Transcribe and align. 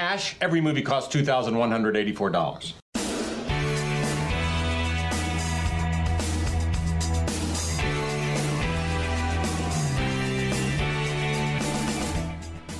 cash, 0.00 0.34
every 0.40 0.62
movie 0.62 0.80
costs 0.80 1.14
$2,184. 1.14 2.72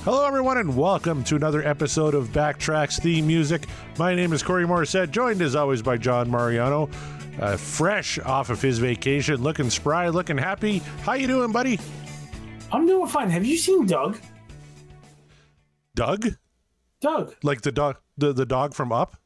Hello, 0.03 0.25
everyone, 0.25 0.57
and 0.57 0.75
welcome 0.75 1.23
to 1.25 1.35
another 1.35 1.61
episode 1.61 2.15
of 2.15 2.29
Backtracks 2.29 2.99
Theme 2.99 3.27
Music. 3.27 3.67
My 3.99 4.15
name 4.15 4.33
is 4.33 4.41
Corey 4.41 4.65
Morissette, 4.65 5.11
joined 5.11 5.43
as 5.43 5.55
always 5.55 5.83
by 5.83 5.97
John 5.97 6.31
Mariano, 6.31 6.89
uh, 7.39 7.55
fresh 7.55 8.17
off 8.17 8.49
of 8.49 8.59
his 8.59 8.79
vacation, 8.79 9.43
looking 9.43 9.69
spry, 9.69 10.09
looking 10.09 10.39
happy. 10.39 10.79
How 11.03 11.13
you 11.13 11.27
doing, 11.27 11.51
buddy? 11.51 11.79
I'm 12.71 12.87
doing 12.87 13.07
fine. 13.07 13.29
Have 13.29 13.45
you 13.45 13.57
seen 13.57 13.85
Doug? 13.85 14.17
Doug? 15.93 16.25
Doug? 17.01 17.35
Like 17.43 17.61
the 17.61 17.71
dog, 17.71 17.97
the, 18.17 18.31
the 18.31 18.45
dog 18.45 18.73
from 18.73 18.91
Up? 18.91 19.17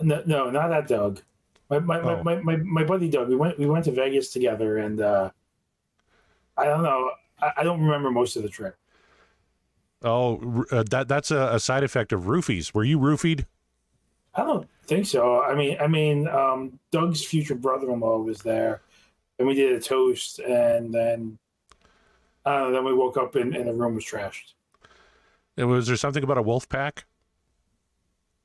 No, 0.00 0.22
no, 0.26 0.50
not 0.50 0.68
that 0.68 0.88
Doug. 0.88 1.22
My 1.70 1.78
my, 1.78 2.00
Oh. 2.00 2.22
my, 2.22 2.36
my, 2.42 2.56
my, 2.56 2.84
buddy 2.84 3.08
Doug. 3.08 3.28
We 3.28 3.36
went 3.36 3.58
we 3.58 3.66
went 3.66 3.84
to 3.86 3.92
Vegas 3.92 4.30
together, 4.30 4.78
and 4.78 5.00
uh, 5.00 5.30
I 6.56 6.64
don't 6.64 6.82
know. 6.82 7.12
I, 7.40 7.52
I 7.58 7.62
don't 7.62 7.80
remember 7.80 8.10
most 8.10 8.36
of 8.36 8.42
the 8.42 8.48
trip. 8.48 8.76
Oh, 10.02 10.64
uh, 10.70 10.84
that 10.90 11.08
that's 11.08 11.30
a, 11.30 11.54
a 11.54 11.60
side 11.60 11.84
effect 11.84 12.12
of 12.12 12.22
roofies. 12.24 12.74
Were 12.74 12.84
you 12.84 12.98
roofied? 12.98 13.46
I 14.34 14.42
don't 14.42 14.68
think 14.86 15.06
so. 15.06 15.42
I 15.42 15.54
mean, 15.54 15.76
I 15.80 15.86
mean, 15.86 16.28
um, 16.28 16.78
Doug's 16.90 17.24
future 17.24 17.54
brother-in-law 17.54 18.18
was 18.18 18.42
there, 18.42 18.82
and 19.38 19.46
we 19.48 19.54
did 19.54 19.72
a 19.72 19.80
toast, 19.80 20.40
and 20.40 20.92
then 20.92 21.38
I 22.44 22.58
don't 22.58 22.62
know. 22.64 22.72
Then 22.72 22.84
we 22.84 22.92
woke 22.92 23.16
up 23.16 23.36
and, 23.36 23.54
and 23.54 23.68
the 23.68 23.72
room 23.72 23.94
was 23.94 24.04
trashed. 24.04 24.53
Was 25.56 25.86
there 25.86 25.96
something 25.96 26.24
about 26.24 26.38
a 26.38 26.42
wolf 26.42 26.68
pack? 26.68 27.04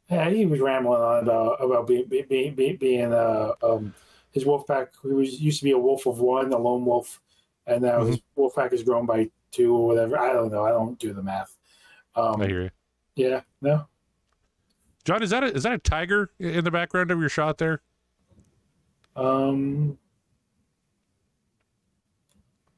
Yeah, 0.10 0.30
he 0.30 0.46
was 0.46 0.60
rambling 0.60 1.02
on 1.02 1.24
about 1.24 1.64
about 1.64 1.88
being 1.88 2.06
being 2.08 2.56
being, 2.56 2.78
being 2.78 3.14
uh, 3.14 3.54
um, 3.62 3.94
his 4.32 4.46
wolf 4.46 4.66
pack. 4.68 4.92
He 5.02 5.10
was 5.10 5.40
used 5.40 5.60
to 5.60 5.66
be 5.66 5.72
a 5.72 5.78
wolf 5.78 6.06
of 6.06 6.20
one, 6.20 6.52
a 6.52 6.58
lone 6.58 6.86
wolf, 6.86 7.22
and 7.68 7.84
now 7.84 8.04
his 8.04 8.20
wolf 8.36 8.56
pack 8.56 8.74
is 8.74 8.84
grown 8.84 9.06
by 9.06 9.30
two 9.52 9.76
or 9.76 9.88
whatever. 9.88 10.18
I 10.18 10.34
don't 10.34 10.52
know. 10.52 10.66
I 10.66 10.70
don't 10.70 10.98
do 11.00 11.14
the 11.14 11.24
math. 11.24 11.56
Um, 12.16 12.42
I 12.42 12.48
hear 12.48 12.64
you. 12.64 12.70
yeah, 13.16 13.42
no. 13.62 13.88
John, 15.06 15.24
is 15.24 15.30
that 15.30 15.44
a, 15.44 15.48
is 15.54 15.64
that 15.64 15.74
a 15.74 15.78
tiger 15.78 16.32
in 16.40 16.64
the 16.64 16.72
background 16.72 17.10
of 17.12 17.20
your 17.20 17.30
shot 17.30 17.58
there? 17.58 17.82
Um, 19.16 19.98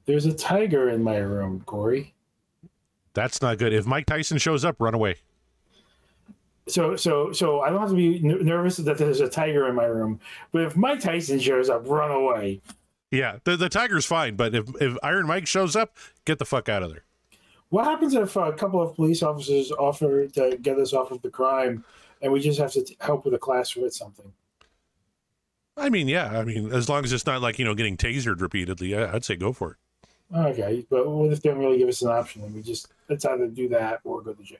there's 0.05 0.25
a 0.25 0.33
tiger 0.33 0.89
in 0.89 1.03
my 1.03 1.17
room, 1.17 1.61
Corey. 1.65 2.13
That's 3.13 3.41
not 3.41 3.57
good. 3.57 3.73
If 3.73 3.85
Mike 3.85 4.05
Tyson 4.05 4.37
shows 4.37 4.63
up, 4.63 4.77
run 4.79 4.93
away. 4.93 5.15
So, 6.67 6.95
so, 6.95 7.31
so 7.31 7.61
I 7.61 7.69
don't 7.69 7.81
have 7.81 7.89
to 7.89 7.95
be 7.95 8.17
n- 8.17 8.45
nervous 8.45 8.77
that 8.77 8.97
there's 8.97 9.19
a 9.19 9.27
tiger 9.27 9.67
in 9.67 9.75
my 9.75 9.85
room. 9.85 10.19
But 10.51 10.61
if 10.63 10.77
Mike 10.77 10.99
Tyson 10.99 11.39
shows 11.39 11.69
up, 11.69 11.83
run 11.87 12.11
away. 12.11 12.61
Yeah, 13.09 13.39
the, 13.43 13.57
the 13.57 13.67
tiger's 13.67 14.05
fine, 14.05 14.35
but 14.35 14.55
if, 14.55 14.69
if 14.79 14.97
Iron 15.03 15.27
Mike 15.27 15.47
shows 15.47 15.75
up, 15.75 15.97
get 16.23 16.39
the 16.39 16.45
fuck 16.45 16.69
out 16.69 16.83
of 16.83 16.91
there. 16.91 17.03
What 17.69 17.85
happens 17.85 18.13
if 18.13 18.35
a 18.35 18.53
couple 18.53 18.81
of 18.81 18.95
police 18.95 19.21
officers 19.23 19.71
offer 19.71 20.27
to 20.27 20.57
get 20.61 20.77
us 20.77 20.93
off 20.93 21.11
of 21.11 21.21
the 21.21 21.29
crime, 21.29 21.83
and 22.21 22.31
we 22.31 22.39
just 22.39 22.59
have 22.59 22.71
to 22.73 22.83
t- 22.83 22.95
help 23.01 23.25
with 23.25 23.33
a 23.33 23.37
class 23.37 23.75
with 23.75 23.93
something? 23.93 24.31
I 25.75 25.89
mean, 25.89 26.07
yeah, 26.07 26.37
I 26.39 26.43
mean, 26.43 26.71
as 26.71 26.87
long 26.87 27.03
as 27.03 27.11
it's 27.11 27.25
not 27.25 27.41
like, 27.41 27.59
you 27.59 27.65
know, 27.65 27.73
getting 27.73 27.97
tasered 27.97 28.39
repeatedly, 28.39 28.95
I, 28.95 29.13
I'd 29.15 29.25
say 29.25 29.35
go 29.35 29.51
for 29.51 29.71
it. 29.71 29.77
Okay, 30.33 30.85
but 30.89 31.09
what 31.09 31.31
if 31.31 31.41
they 31.41 31.49
don't 31.49 31.59
really 31.59 31.77
give 31.77 31.89
us 31.89 32.01
an 32.01 32.09
option 32.09 32.43
and 32.43 32.53
we 32.53 32.61
just 32.61 32.87
let's 33.09 33.25
either 33.25 33.47
do 33.47 33.67
that 33.69 33.99
or 34.03 34.21
go 34.21 34.33
to 34.33 34.43
jail? 34.43 34.59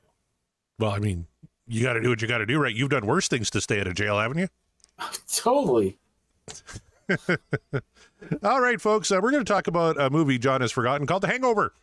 Well, 0.80 0.92
I 0.92 1.00
mean, 1.00 1.28
you 1.68 1.84
got 1.84 1.94
to 1.94 2.02
do 2.02 2.10
what 2.10 2.22
you 2.22 2.28
got 2.28 2.40
to 2.40 2.46
do, 2.46 2.60
right? 2.60 2.76
You've 2.76 2.90
done 2.90 3.06
worse 3.06 3.28
things 3.28 3.50
to 3.52 3.62
stay 3.62 3.80
out 3.80 3.88
of 3.88 3.96
jail, 3.96 4.20
haven't 4.20 4.40
you? 4.40 4.48
Totally. 5.34 5.98
All 8.44 8.62
right, 8.62 8.82
folks, 8.82 9.12
uh, 9.12 9.20
we're 9.22 9.32
going 9.32 9.46
to 9.46 9.54
talk 9.54 9.68
about 9.68 10.00
a 10.00 10.10
movie 10.10 10.38
John 10.38 10.62
has 10.62 10.72
forgotten 10.72 11.08
called 11.08 11.24
The 11.24 11.28
Hangover. 11.28 11.74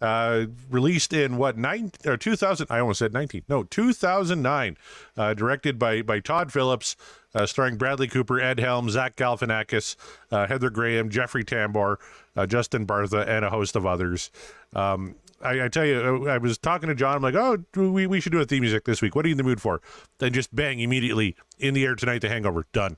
Uh, 0.00 0.46
released 0.70 1.12
in 1.12 1.36
what 1.36 1.58
nine 1.58 1.92
or 2.06 2.16
two 2.16 2.34
thousand? 2.34 2.68
I 2.70 2.78
almost 2.78 3.00
said 3.00 3.12
nineteen. 3.12 3.42
No, 3.50 3.64
two 3.64 3.92
thousand 3.92 4.40
nine. 4.40 4.78
Uh, 5.14 5.34
directed 5.34 5.78
by 5.78 6.00
by 6.00 6.20
Todd 6.20 6.50
Phillips, 6.50 6.96
uh, 7.34 7.46
starring 7.46 7.76
Bradley 7.76 8.08
Cooper, 8.08 8.40
Ed 8.40 8.60
Helm, 8.60 8.90
Zach 8.90 9.16
Galifianakis, 9.16 9.96
uh, 10.30 10.46
Heather 10.46 10.70
Graham, 10.70 11.10
Jeffrey 11.10 11.44
Tambor, 11.44 11.96
uh, 12.36 12.46
Justin 12.46 12.86
Bartha, 12.86 13.26
and 13.26 13.44
a 13.44 13.50
host 13.50 13.76
of 13.76 13.86
others. 13.86 14.30
Um, 14.74 15.14
I, 15.42 15.64
I 15.64 15.68
tell 15.68 15.86
you, 15.86 16.28
I 16.28 16.38
was 16.38 16.58
talking 16.58 16.88
to 16.88 16.94
John. 16.94 17.16
I'm 17.16 17.22
like, 17.22 17.34
oh, 17.34 17.58
we, 17.74 18.06
we 18.06 18.20
should 18.20 18.32
do 18.32 18.40
a 18.40 18.44
theme 18.44 18.60
music 18.60 18.84
this 18.84 19.00
week. 19.00 19.14
What 19.14 19.24
are 19.24 19.28
you 19.28 19.34
in 19.34 19.38
the 19.38 19.44
mood 19.44 19.60
for? 19.60 19.80
Then 20.18 20.32
just 20.32 20.54
bang 20.54 20.80
immediately 20.80 21.36
in 21.58 21.74
the 21.74 21.84
air 21.84 21.94
tonight. 21.94 22.20
The 22.20 22.28
Hangover 22.28 22.66
done, 22.72 22.96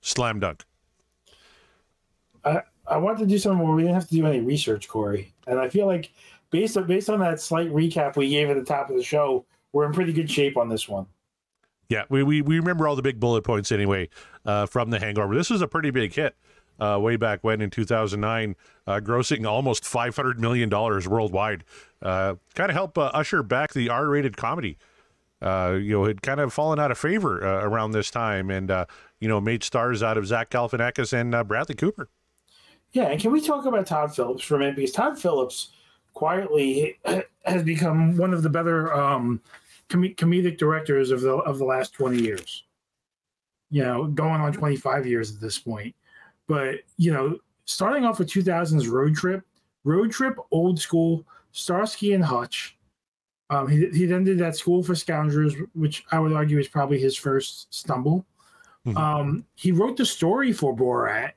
slam 0.00 0.40
dunk. 0.40 0.64
I 2.44 2.62
I 2.86 2.96
want 2.96 3.18
to 3.18 3.26
do 3.26 3.38
something 3.38 3.66
where 3.66 3.76
we 3.76 3.82
didn't 3.82 3.94
have 3.94 4.08
to 4.08 4.14
do 4.14 4.26
any 4.26 4.40
research, 4.40 4.88
Corey, 4.88 5.34
and 5.46 5.58
I 5.58 5.68
feel 5.68 5.86
like 5.86 6.10
based 6.50 6.76
on 6.76 6.86
based 6.86 7.10
on 7.10 7.20
that 7.20 7.40
slight 7.40 7.70
recap 7.70 8.16
we 8.16 8.28
gave 8.30 8.50
at 8.50 8.56
the 8.56 8.64
top 8.64 8.90
of 8.90 8.96
the 8.96 9.02
show, 9.02 9.44
we're 9.72 9.86
in 9.86 9.92
pretty 9.92 10.12
good 10.12 10.30
shape 10.30 10.56
on 10.56 10.68
this 10.68 10.88
one. 10.88 11.06
Yeah, 11.88 12.04
we, 12.10 12.22
we, 12.22 12.42
we 12.42 12.58
remember 12.58 12.86
all 12.86 12.96
the 12.96 13.02
big 13.02 13.18
bullet 13.18 13.44
points 13.44 13.72
anyway 13.72 14.10
uh, 14.44 14.66
from 14.66 14.90
The 14.90 14.98
Hangover. 14.98 15.34
This 15.34 15.48
was 15.48 15.62
a 15.62 15.68
pretty 15.68 15.90
big 15.90 16.12
hit 16.14 16.36
uh, 16.78 16.98
way 17.00 17.16
back 17.16 17.42
when 17.42 17.62
in 17.62 17.70
2009, 17.70 18.54
uh, 18.86 19.00
grossing 19.00 19.48
almost 19.48 19.84
$500 19.84 20.36
million 20.36 20.68
worldwide. 20.68 21.64
Uh, 22.02 22.34
kind 22.54 22.70
of 22.70 22.74
helped 22.76 22.98
uh, 22.98 23.10
usher 23.14 23.42
back 23.42 23.72
the 23.72 23.88
R 23.88 24.06
rated 24.06 24.36
comedy. 24.36 24.76
Uh, 25.40 25.78
you 25.80 25.92
know, 25.92 26.04
had 26.04 26.20
kind 26.20 26.40
of 26.40 26.52
fallen 26.52 26.78
out 26.78 26.90
of 26.90 26.98
favor 26.98 27.38
around 27.38 27.92
this 27.92 28.10
time 28.10 28.50
and, 28.50 28.70
you 29.20 29.28
know, 29.28 29.40
made 29.40 29.62
stars 29.62 30.02
out 30.02 30.18
of 30.18 30.26
Zach 30.26 30.50
Galifianakis 30.50 31.12
and 31.12 31.48
Bradley 31.48 31.76
Cooper. 31.76 32.08
Yeah, 32.92 33.04
and 33.04 33.20
can 33.20 33.32
we 33.32 33.40
talk 33.40 33.64
about 33.64 33.86
Todd 33.86 34.14
Phillips 34.14 34.42
for 34.42 34.56
a 34.56 34.58
minute? 34.58 34.76
Because 34.76 34.92
Todd 34.92 35.18
Phillips 35.18 35.68
quietly 36.12 36.98
has 37.44 37.62
become 37.62 38.16
one 38.16 38.34
of 38.34 38.42
the 38.42 38.50
better 38.50 38.92
um, 38.92 39.40
com- 39.88 40.02
comedic 40.14 40.58
directors 40.58 41.10
of 41.10 41.20
the 41.20 41.32
of 41.32 41.58
the 41.58 41.64
last 41.64 41.92
twenty 41.92 42.22
years. 42.22 42.64
You 43.70 43.82
know, 43.82 44.04
going 44.06 44.40
on 44.40 44.52
twenty 44.52 44.76
five 44.76 45.06
years 45.06 45.34
at 45.34 45.40
this 45.40 45.58
point. 45.58 45.94
But 46.46 46.80
you 46.96 47.12
know, 47.12 47.38
starting 47.64 48.04
off 48.04 48.18
with 48.18 48.28
two 48.30 48.42
thousands 48.42 48.88
Road 48.88 49.14
Trip, 49.14 49.44
Road 49.84 50.10
Trip, 50.10 50.36
Old 50.50 50.78
School, 50.78 51.24
Starsky 51.52 52.14
and 52.14 52.24
Hutch. 52.24 52.76
Um, 53.50 53.66
he 53.68 53.88
he 53.90 54.04
then 54.04 54.24
did 54.24 54.38
that 54.38 54.56
School 54.56 54.82
for 54.82 54.94
Scoundrels, 54.94 55.54
which 55.74 56.04
I 56.12 56.18
would 56.18 56.32
argue 56.32 56.58
is 56.58 56.68
probably 56.68 56.98
his 56.98 57.16
first 57.16 57.72
stumble. 57.74 58.26
Mhm. 58.86 58.96
Um, 58.96 59.44
he 59.54 59.72
wrote 59.72 59.96
the 59.96 60.06
story 60.06 60.52
for 60.52 60.76
Borat 60.76 61.32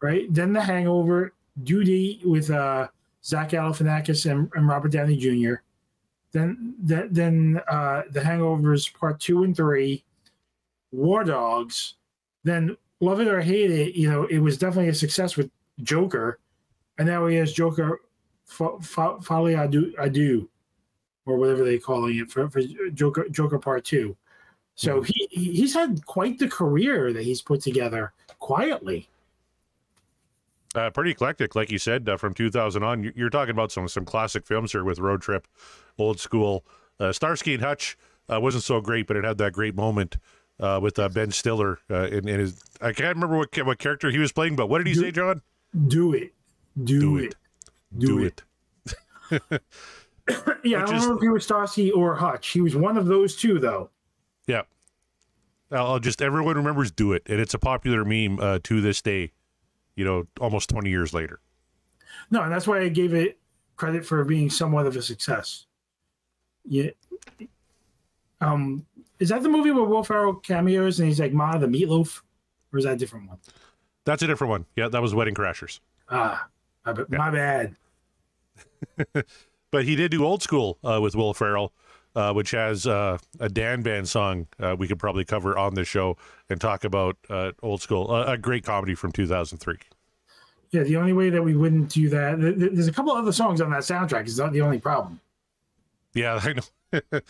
right? 0.00 0.32
Then 0.32 0.52
The 0.52 0.60
Hangover, 0.60 1.34
Due 1.62 1.84
Date 1.84 2.20
with 2.24 2.50
uh, 2.50 2.88
Zach 3.24 3.50
Galifianakis 3.50 4.30
and, 4.30 4.50
and 4.54 4.66
Robert 4.66 4.90
Downey 4.90 5.16
Jr. 5.16 5.56
Then, 6.32 6.74
then, 6.78 7.08
then 7.10 7.60
uh, 7.68 8.02
The 8.10 8.20
Hangovers 8.20 8.92
Part 8.92 9.20
Two 9.20 9.44
and 9.44 9.56
Three, 9.56 10.02
War 10.90 11.24
Dogs. 11.24 11.94
Then 12.44 12.76
Love 13.00 13.20
It 13.20 13.28
or 13.28 13.40
Hate 13.40 13.70
It, 13.70 13.94
you 13.94 14.10
know, 14.10 14.24
it 14.24 14.38
was 14.38 14.56
definitely 14.58 14.88
a 14.88 14.94
success 14.94 15.36
with 15.36 15.50
Joker, 15.82 16.38
and 16.98 17.06
now 17.08 17.26
he 17.26 17.36
has 17.36 17.52
Joker, 17.52 18.00
Fo- 18.46 18.78
Fo- 18.80 19.20
Folie 19.20 19.54
à 19.54 19.70
Deux, 19.70 19.92
Adu, 19.98 20.48
or 21.26 21.36
whatever 21.36 21.64
they're 21.64 21.78
calling 21.78 22.18
it 22.18 22.30
for, 22.30 22.48
for 22.48 22.62
Joker 22.94 23.28
Joker 23.30 23.58
Part 23.58 23.84
Two. 23.84 24.16
So 24.74 25.02
he 25.02 25.28
he- 25.30 25.52
he's 25.52 25.74
had 25.74 26.04
quite 26.06 26.38
the 26.38 26.48
career 26.48 27.12
that 27.12 27.22
he's 27.24 27.42
put 27.42 27.60
together 27.60 28.12
quietly. 28.38 29.08
Uh, 30.74 30.88
pretty 30.90 31.10
eclectic, 31.10 31.54
like 31.54 31.70
you 31.70 31.78
said, 31.78 32.08
uh, 32.08 32.16
from 32.16 32.32
2000 32.32 32.82
on. 32.82 33.02
You- 33.04 33.12
You're 33.14 33.30
talking 33.30 33.50
about 33.50 33.70
some 33.72 33.88
some 33.88 34.04
classic 34.04 34.46
films 34.46 34.72
here 34.72 34.84
with 34.84 34.98
Road 34.98 35.20
Trip, 35.22 35.46
Old 35.98 36.18
School, 36.18 36.64
uh, 36.98 37.12
Starsky 37.12 37.54
and 37.54 37.62
Hutch. 37.62 37.96
Uh, 38.32 38.40
wasn't 38.40 38.64
so 38.64 38.80
great, 38.80 39.06
but 39.06 39.16
it 39.16 39.24
had 39.24 39.36
that 39.38 39.52
great 39.52 39.74
moment 39.74 40.16
uh, 40.60 40.78
with 40.82 40.98
uh, 40.98 41.08
Ben 41.10 41.30
Stiller 41.30 41.78
uh, 41.90 42.04
in, 42.06 42.26
in 42.28 42.40
his. 42.40 42.62
I 42.80 42.92
can't 42.92 43.14
remember 43.16 43.36
what 43.36 43.54
what 43.66 43.78
character 43.78 44.10
he 44.10 44.18
was 44.18 44.32
playing, 44.32 44.56
but 44.56 44.68
what 44.68 44.78
did 44.78 44.86
he 44.86 44.94
say, 44.94 45.10
John? 45.10 45.42
Do 45.88 46.14
it. 46.14 46.32
Do, 46.82 47.00
Do 47.00 47.16
it. 47.18 47.24
it. 47.24 47.34
Do, 47.98 48.18
it. 48.24 48.42
Yeah, 50.64 50.84
I 50.84 50.86
don't 50.86 50.94
is- 50.94 51.06
know 51.06 51.16
if 51.16 51.20
he 51.20 51.28
was 51.28 51.42
Starsky 51.44 51.90
or 51.90 52.14
Hutch. 52.14 52.50
He 52.50 52.60
was 52.60 52.76
one 52.76 52.96
of 52.96 53.06
those 53.06 53.34
two, 53.36 53.58
though. 53.58 53.90
Yeah. 54.46 54.62
I'll 55.72 55.86
I'll 55.94 55.98
just 55.98 56.22
everyone 56.22 56.56
remembers 56.56 56.92
"Do 56.92 57.12
It," 57.12 57.24
and 57.28 57.40
it's 57.40 57.54
a 57.54 57.58
popular 57.58 58.04
meme 58.04 58.38
uh, 58.38 58.60
to 58.62 58.80
this 58.80 59.02
day. 59.02 59.32
You 59.96 60.04
know, 60.04 60.26
almost 60.40 60.70
20 60.70 60.88
years 60.90 61.12
later. 61.12 61.40
No, 62.30 62.42
and 62.42 62.52
that's 62.52 62.66
why 62.66 62.80
I 62.80 62.88
gave 62.88 63.14
it 63.14 63.38
credit 63.76 64.04
for 64.04 64.24
being 64.24 64.50
somewhat 64.50 64.86
of 64.86 64.96
a 64.96 65.02
success. 65.02 65.66
Yeah. 66.64 66.90
Um, 68.40 68.86
is 69.18 69.28
that 69.28 69.42
the 69.42 69.48
movie 69.48 69.70
where 69.70 69.84
Will 69.84 70.02
Ferrell 70.02 70.34
cameos 70.34 70.98
and 70.98 71.08
he's 71.08 71.20
like 71.20 71.32
Ma 71.32 71.56
the 71.58 71.66
Meatloaf, 71.66 72.22
or 72.72 72.78
is 72.78 72.84
that 72.84 72.94
a 72.94 72.96
different 72.96 73.28
one? 73.28 73.38
That's 74.04 74.22
a 74.22 74.26
different 74.26 74.50
one. 74.50 74.66
Yeah, 74.76 74.88
that 74.88 75.02
was 75.02 75.14
Wedding 75.14 75.34
Crashers. 75.34 75.80
Ah, 76.10 76.48
my, 76.84 76.94
my 77.08 77.30
bad. 77.30 77.76
But 79.72 79.86
he 79.86 79.96
did 79.96 80.10
do 80.10 80.24
Old 80.24 80.42
School 80.42 80.78
uh, 80.84 81.00
with 81.00 81.16
Will 81.16 81.34
Ferrell, 81.34 81.72
uh, 82.14 82.32
which 82.32 82.50
has 82.52 82.86
uh, 82.86 83.18
a 83.40 83.48
Dan 83.48 83.82
Band 83.82 84.08
song 84.08 84.46
uh, 84.60 84.76
we 84.78 84.86
could 84.88 84.98
probably 84.98 85.24
cover 85.24 85.56
on 85.58 85.74
the 85.74 85.84
show 85.84 86.16
and 86.50 86.60
talk 86.60 86.84
about 86.84 87.16
uh, 87.30 87.52
old 87.62 87.80
school, 87.82 88.10
uh, 88.10 88.24
a 88.32 88.36
great 88.38 88.64
comedy 88.64 88.94
from 88.94 89.12
2003. 89.12 89.76
Yeah, 90.70 90.82
the 90.84 90.96
only 90.96 91.12
way 91.12 91.28
that 91.30 91.42
we 91.42 91.54
wouldn't 91.54 91.90
do 91.90 92.08
that, 92.10 92.40
th- 92.40 92.58
th- 92.58 92.70
there's 92.72 92.88
a 92.88 92.92
couple 92.92 93.12
other 93.12 93.32
songs 93.32 93.60
on 93.60 93.70
that 93.70 93.80
soundtrack. 93.82 94.26
Is 94.26 94.38
not 94.38 94.52
the 94.52 94.62
only 94.62 94.78
problem. 94.78 95.20
Yeah, 96.14 96.40
I 96.42 96.54
know. 96.54 97.20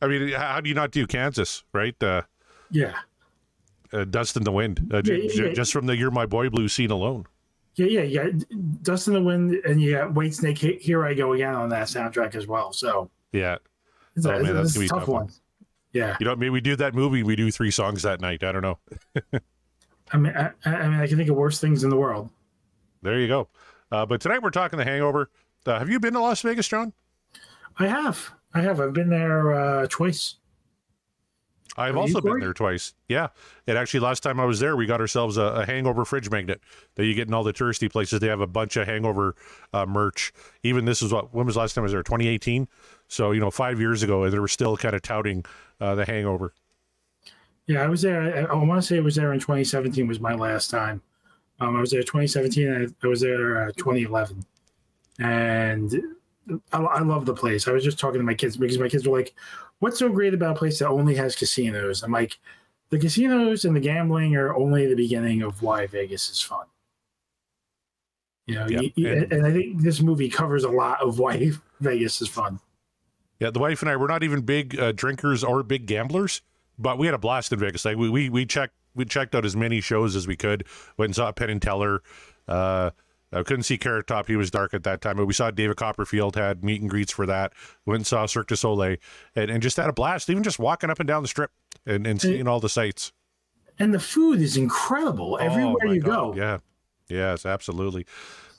I 0.00 0.06
mean, 0.06 0.30
how 0.32 0.60
do 0.60 0.68
you 0.68 0.74
not 0.74 0.90
do 0.92 1.06
Kansas, 1.06 1.64
right? 1.72 2.00
Uh, 2.02 2.22
Yeah, 2.70 2.94
uh, 3.92 4.04
Dust 4.04 4.36
in 4.36 4.44
the 4.44 4.52
Wind, 4.52 4.90
uh, 4.92 5.00
j- 5.02 5.22
Yeah, 5.22 5.28
j- 5.34 5.46
yeah. 5.48 5.52
just 5.54 5.72
from 5.72 5.86
the 5.86 5.96
You're 5.96 6.10
My 6.10 6.26
Boy 6.26 6.48
Blue 6.50 6.68
scene 6.68 6.90
alone. 6.90 7.26
yeah, 7.76 8.02
yeah. 8.02 8.24
Got 8.30 8.82
Dust 8.82 9.06
in 9.08 9.14
the 9.14 9.22
Wind, 9.22 9.54
and 9.64 9.80
got 9.90 10.12
Whitesnake. 10.14 10.80
Here 10.80 11.04
I 11.06 11.14
Go 11.14 11.32
Again 11.34 11.54
on 11.54 11.68
that 11.70 11.86
soundtrack 11.88 12.34
as 12.34 12.46
well. 12.48 12.72
So 12.72 13.10
Yeah. 13.32 13.58
It's 14.18 14.26
Oh, 14.26 14.30
a, 14.36 14.42
man, 14.42 14.54
that's 14.54 14.72
gonna 14.74 14.84
be 14.84 14.88
tough 14.88 14.98
tough 15.00 15.08
one. 15.08 15.24
one. 15.24 15.32
Yeah, 15.92 16.16
You 16.20 16.26
know, 16.26 16.36
maybe 16.36 16.50
we 16.50 16.60
do 16.60 16.76
that 16.76 16.94
movie, 16.94 17.22
we 17.22 17.34
do 17.34 17.50
three 17.50 17.70
songs 17.70 18.02
that 18.02 18.20
night. 18.20 18.44
I 18.44 18.52
don't 18.52 18.60
know. 18.62 18.78
I 20.12 20.16
mean, 20.18 20.34
I, 20.36 20.50
I 20.64 20.88
mean, 20.88 21.00
I 21.00 21.06
can 21.06 21.16
think 21.16 21.30
of 21.30 21.36
worse 21.36 21.60
things 21.60 21.82
in 21.84 21.90
the 21.90 21.96
world. 21.96 22.30
There 23.02 23.18
you 23.18 23.26
go. 23.28 23.48
Uh, 23.90 24.04
but 24.04 24.20
tonight 24.20 24.42
we're 24.42 24.50
talking 24.50 24.78
The 24.78 24.84
Hangover. 24.84 25.30
Uh, 25.66 25.78
have 25.78 25.88
you 25.88 25.98
been 26.00 26.12
to 26.14 26.20
Las 26.20 26.42
Vegas, 26.42 26.68
John? 26.68 26.92
I 27.78 27.86
have, 27.86 28.32
I 28.54 28.60
have. 28.60 28.80
I've 28.80 28.92
been 28.92 29.08
there 29.08 29.52
uh, 29.52 29.86
twice. 29.88 30.34
I've 31.76 31.96
also 31.96 32.20
been 32.20 32.40
there 32.40 32.54
twice. 32.54 32.94
Yeah. 33.08 33.28
And 33.66 33.78
actually, 33.78 34.00
last 34.00 34.22
time 34.22 34.40
I 34.40 34.44
was 34.44 34.58
there, 34.58 34.76
we 34.76 34.86
got 34.86 35.00
ourselves 35.00 35.36
a, 35.36 35.42
a 35.42 35.66
hangover 35.66 36.04
fridge 36.04 36.30
magnet 36.30 36.60
that 36.96 37.04
you 37.04 37.14
get 37.14 37.28
in 37.28 37.34
all 37.34 37.44
the 37.44 37.52
touristy 37.52 37.90
places. 37.90 38.20
They 38.20 38.28
have 38.28 38.40
a 38.40 38.46
bunch 38.46 38.76
of 38.76 38.86
hangover 38.86 39.36
uh, 39.72 39.86
merch. 39.86 40.32
Even 40.62 40.84
this 40.84 41.02
is 41.02 41.12
what, 41.12 41.32
when 41.34 41.46
was 41.46 41.54
the 41.54 41.60
last 41.60 41.74
time 41.74 41.82
I 41.82 41.84
was 41.84 41.92
there? 41.92 42.02
2018. 42.02 42.68
So, 43.06 43.30
you 43.30 43.40
know, 43.40 43.50
five 43.50 43.80
years 43.80 44.02
ago, 44.02 44.28
they 44.28 44.38
were 44.38 44.48
still 44.48 44.76
kind 44.76 44.94
of 44.94 45.02
touting 45.02 45.44
uh, 45.80 45.94
the 45.94 46.04
hangover. 46.04 46.52
Yeah, 47.66 47.82
I 47.82 47.88
was 47.88 48.02
there. 48.02 48.48
I, 48.50 48.52
I 48.52 48.54
want 48.54 48.80
to 48.80 48.86
say 48.86 48.96
I 48.96 49.00
was 49.00 49.14
there 49.14 49.32
in 49.32 49.40
2017 49.40 50.06
was 50.06 50.20
my 50.20 50.34
last 50.34 50.70
time. 50.70 51.02
Um, 51.60 51.76
I 51.76 51.80
was 51.80 51.90
there 51.90 52.02
2017. 52.02 52.66
And 52.66 52.94
I, 53.02 53.06
I 53.06 53.08
was 53.08 53.20
there 53.20 53.68
uh, 53.68 53.72
2011, 53.76 54.44
and 55.20 55.94
I, 56.72 56.78
I 56.80 57.00
love 57.00 57.26
the 57.26 57.34
place. 57.34 57.68
I 57.68 57.72
was 57.72 57.84
just 57.84 57.98
talking 57.98 58.20
to 58.20 58.24
my 58.24 58.34
kids 58.34 58.56
because 58.56 58.78
my 58.78 58.88
kids 58.88 59.06
were 59.06 59.16
like, 59.16 59.34
"What's 59.80 59.98
so 59.98 60.08
great 60.08 60.34
about 60.34 60.56
a 60.56 60.58
place 60.58 60.78
that 60.78 60.88
only 60.88 61.14
has 61.16 61.34
casinos?" 61.36 62.02
I'm 62.02 62.12
like, 62.12 62.38
"The 62.90 62.98
casinos 62.98 63.64
and 63.64 63.74
the 63.76 63.80
gambling 63.80 64.36
are 64.36 64.54
only 64.56 64.86
the 64.86 64.94
beginning 64.96 65.42
of 65.42 65.62
why 65.62 65.86
Vegas 65.86 66.30
is 66.30 66.40
fun." 66.40 66.66
You 68.46 68.54
know, 68.54 68.66
Yeah, 68.68 68.80
you- 68.80 68.92
you- 68.96 69.08
and- 69.12 69.32
and 69.32 69.46
I 69.46 69.52
think 69.52 69.82
this 69.82 70.00
movie 70.00 70.28
covers 70.30 70.64
a 70.64 70.70
lot 70.70 71.00
of 71.02 71.18
why 71.18 71.52
Vegas 71.80 72.20
is 72.22 72.28
fun. 72.28 72.60
Yeah, 73.40 73.50
the 73.50 73.60
wife 73.60 73.82
and 73.82 73.90
I 73.90 73.96
were 73.96 74.08
not 74.08 74.22
even 74.22 74.40
big 74.40 74.78
uh, 74.78 74.92
drinkers 74.92 75.44
or 75.44 75.62
big 75.62 75.86
gamblers, 75.86 76.40
but 76.78 76.98
we 76.98 77.06
had 77.06 77.14
a 77.14 77.18
blast 77.18 77.52
in 77.52 77.58
Vegas. 77.58 77.84
Like 77.84 77.96
we 77.96 78.08
we 78.08 78.28
we 78.30 78.46
checked 78.46 78.74
we 78.94 79.04
checked 79.04 79.34
out 79.34 79.44
as 79.44 79.54
many 79.54 79.80
shows 79.80 80.16
as 80.16 80.26
we 80.26 80.34
could. 80.34 80.64
Went 80.96 81.08
and 81.10 81.16
saw 81.16 81.30
Penn 81.30 81.50
and 81.50 81.62
Teller. 81.62 82.02
Uh, 82.48 82.90
I 83.32 83.42
couldn't 83.42 83.64
see 83.64 83.76
Carrot 83.78 84.06
Top; 84.06 84.26
he 84.26 84.36
was 84.36 84.50
dark 84.50 84.72
at 84.72 84.84
that 84.84 85.00
time. 85.00 85.16
But 85.16 85.26
we 85.26 85.34
saw 85.34 85.50
David 85.50 85.76
Copperfield 85.76 86.36
had 86.36 86.64
meet 86.64 86.80
and 86.80 86.88
greets 86.88 87.12
for 87.12 87.26
that. 87.26 87.52
Went 87.84 87.98
and 88.00 88.06
saw 88.06 88.26
Cirque 88.26 88.48
du 88.48 88.56
Soleil, 88.56 88.96
and, 89.36 89.50
and 89.50 89.62
just 89.62 89.76
had 89.76 89.88
a 89.88 89.92
blast. 89.92 90.30
Even 90.30 90.42
just 90.42 90.58
walking 90.58 90.90
up 90.90 90.98
and 91.00 91.06
down 91.06 91.22
the 91.22 91.28
strip 91.28 91.50
and, 91.84 92.06
and 92.06 92.20
seeing 92.20 92.48
all 92.48 92.60
the 92.60 92.68
sights. 92.68 93.12
And 93.78 93.94
the 93.94 94.00
food 94.00 94.40
is 94.40 94.56
incredible 94.56 95.38
oh, 95.40 95.44
everywhere 95.44 95.76
Oh, 95.82 95.86
my 95.86 95.94
you 95.94 96.00
God. 96.00 96.34
go. 96.34 96.40
Yeah. 96.40 96.58
Yes, 97.08 97.46
absolutely. 97.46 98.06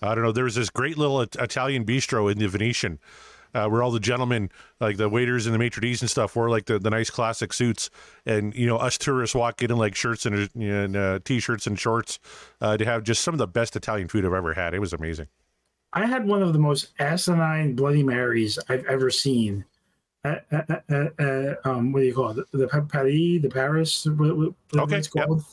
I 0.01 0.16
don't 0.16 0.24
know. 0.24 0.31
There 0.31 0.45
was 0.45 0.56
this 0.56 0.69
great 0.69 0.98
little 0.98 1.21
Italian 1.21 1.86
bistro 1.86 2.31
in 2.31 2.39
the 2.39 2.48
Venetian 2.48 3.00
uh, 3.54 3.68
where 3.68 3.81
all 3.84 3.92
the 3.92 4.00
gentlemen, 4.00 4.50
like 4.80 4.98
the 4.98 5.10
waiters 5.10 5.46
and 5.46 5.54
the 5.56 5.60
maitre 5.60 5.81
d's 5.81 6.01
and 6.01 6.10
stuff, 6.10 6.36
wore 6.36 6.50
like 6.50 6.66
the, 6.66 6.80
the 6.80 6.90
nice 6.90 7.10
classic 7.10 7.54
suits. 7.54 7.90
And, 8.25 8.54
you 8.56 8.68
know, 8.68 8.78
us 8.78 8.98
tourists 8.98 9.36
walk 9.36 9.62
in 9.62 9.72
in 9.72 9.78
like 9.78 9.96
shirts 9.96 10.25
and, 10.25 10.50
and 10.56 10.96
uh, 10.96 11.19
t 11.24 11.40
shirts 11.40 11.68
and 11.68 11.80
shorts 11.80 12.19
uh, 12.62 12.78
to 12.78 12.86
have 12.86 13.04
just 13.04 13.24
some 13.24 13.34
of 13.34 13.40
the 13.40 13.48
best 13.48 13.75
Italian 13.75 14.07
food 14.07 14.25
I've 14.25 14.34
ever 14.34 14.54
had. 14.54 14.74
It 14.74 14.80
was 14.80 14.94
amazing. 14.94 15.28
I 15.94 16.06
had 16.06 16.28
one 16.28 16.44
of 16.44 16.54
the 16.54 16.60
most 16.60 16.90
asinine 17.00 17.74
Bloody 17.75 18.04
Marys 18.04 18.60
I've 18.69 18.86
ever 18.86 19.10
seen. 19.10 19.66
Uh, 20.24 20.36
uh, 20.52 20.75
uh, 21.19 21.54
um, 21.63 21.92
what 21.92 22.02
do 22.02 22.06
you 22.06 22.13
call 22.13 22.31
it? 22.31 22.45
The, 22.52 22.57
the 22.57 22.68
Paris, 22.68 23.42
the 23.42 23.50
Paris, 23.50 24.06
what, 24.06 24.38
what, 24.38 24.54
Okay, 24.75 24.98
it's 24.98 25.10
yep. 25.16 25.28
called, 25.28 25.44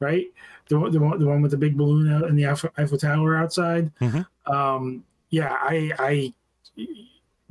right? 0.00 0.26
The, 0.68 0.78
one- 0.78 0.92
the, 0.92 1.00
one, 1.00 1.18
the 1.18 1.26
one 1.26 1.42
with 1.42 1.50
the 1.50 1.56
big 1.58 1.76
balloon 1.76 2.10
out 2.10 2.28
in 2.30 2.36
the 2.36 2.46
Eiffel, 2.46 2.70
Eiffel 2.78 2.96
Tower 2.96 3.36
outside. 3.36 3.92
Mhm. 4.00 4.24
Um, 4.46 5.04
yeah, 5.30 5.56
I, 5.60 5.90
I, 5.98 6.32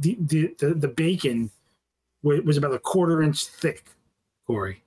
the, 0.01 0.17
the, 0.19 0.55
the, 0.59 0.73
the 0.73 0.87
bacon 0.87 1.49
was 2.23 2.57
about 2.57 2.73
a 2.73 2.79
quarter 2.79 3.23
inch 3.23 3.45
thick, 3.45 3.85
Corey, 4.45 4.83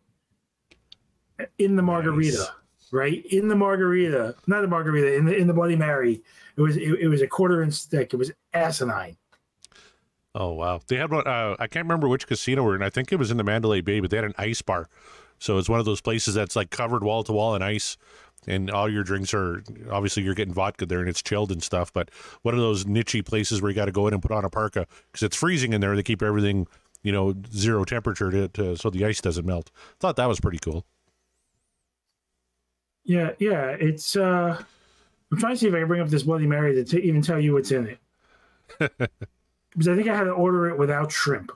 in 1.59 1.75
the 1.77 1.83
margarita 1.83 2.39
Nice. 2.39 2.93
right 2.93 3.27
in 3.27 3.49
the 3.49 3.57
margarita 3.57 4.37
not 4.47 4.61
the 4.61 4.69
margarita 4.69 5.15
in 5.17 5.25
the 5.25 5.35
in 5.35 5.49
the 5.49 5.53
bloody 5.53 5.75
mary 5.75 6.23
it 6.57 6.61
was 6.61 6.77
it, 6.77 7.01
it 7.01 7.09
was 7.09 7.23
a 7.23 7.27
quarter 7.27 7.63
inch 7.63 7.75
thick 7.75 8.13
it 8.15 8.17
was 8.17 8.31
asinine 8.53 9.17
Oh, 10.37 10.51
wow. 10.51 10.81
They 10.89 10.97
had 10.97 11.13
one, 11.13 11.25
uh, 11.29 11.55
I 11.61 11.69
can't 11.69 11.85
remember 11.85 12.09
which 12.09 12.27
casino 12.27 12.65
we're 12.65 12.75
in. 12.75 12.83
I 12.83 12.91
think 12.91 13.13
it 13.13 13.21
was 13.21 13.31
in 13.31 13.37
the 13.37 13.45
Mandalay 13.45 13.81
Bay, 13.83 14.01
but 14.01 14.11
they 14.11 14.17
had 14.17 14.25
an 14.25 14.35
ice 14.37 14.63
bar. 14.63 14.89
So 15.39 15.59
it's 15.59 15.69
one 15.69 15.79
of 15.79 15.87
those 15.87 16.01
places 16.01 16.35
that's 16.35 16.57
like 16.57 16.71
covered 16.71 17.05
wall 17.05 17.23
to 17.23 17.33
wall 17.33 17.55
in 17.55 17.63
ice. 17.63 17.97
And 18.47 18.71
all 18.71 18.89
your 18.89 19.03
drinks 19.05 19.33
are 19.35 19.63
obviously 19.91 20.23
you're 20.23 20.35
getting 20.35 20.55
vodka 20.55 20.87
there 20.87 21.01
and 21.01 21.09
it's 21.09 21.23
chilled 21.23 21.51
and 21.53 21.63
stuff. 21.63 21.93
But 21.93 22.11
one 22.43 22.55
of 22.55 22.61
those 22.61 22.85
nichey 22.85 23.25
places 23.25 23.63
where 23.63 23.71
you 23.71 23.75
got 23.75 23.87
to 23.87 23.93
go 23.93 24.07
in 24.07 24.15
and 24.15 24.23
put 24.23 24.33
on 24.33 24.45
a 24.45 24.51
parka 24.51 24.87
because 25.11 25.23
it's 25.23 25.37
freezing 25.37 25.73
in 25.73 25.81
there. 25.81 25.95
They 25.97 26.03
keep 26.03 26.23
everything, 26.23 26.67
you 27.03 27.13
know, 27.13 27.35
zero 27.55 27.85
temperature 27.85 28.31
to, 28.31 28.49
to 28.49 28.77
so 28.77 28.91
the 28.91 29.05
ice 29.05 29.21
doesn't 29.21 29.47
melt. 29.47 29.71
Thought 30.01 30.17
that 30.17 30.27
was 30.29 30.41
pretty 30.41 30.59
cool. 30.59 30.85
yeah 33.05 33.33
yeah 33.39 33.77
it's 33.79 34.17
uh 34.17 34.57
i'm 35.31 35.39
trying 35.39 35.53
to 35.55 35.59
see 35.59 35.69
if 35.69 35.75
i 35.75 35.79
can 35.79 35.89
bring 35.89 36.01
up 36.01 36.09
this 36.09 36.23
bloody 36.23 36.47
mary 36.47 36.75
to 36.75 36.85
t- 36.85 37.07
even 37.07 37.21
tell 37.21 37.39
you 37.39 37.53
what's 37.53 37.71
in 37.71 37.87
it 37.87 37.99
because 39.71 39.89
i 39.89 39.95
think 39.95 40.09
i 40.09 40.17
had 40.17 40.25
to 40.25 40.31
order 40.31 40.71
it 40.71 40.79
without 40.79 41.13
shrimp 41.13 41.53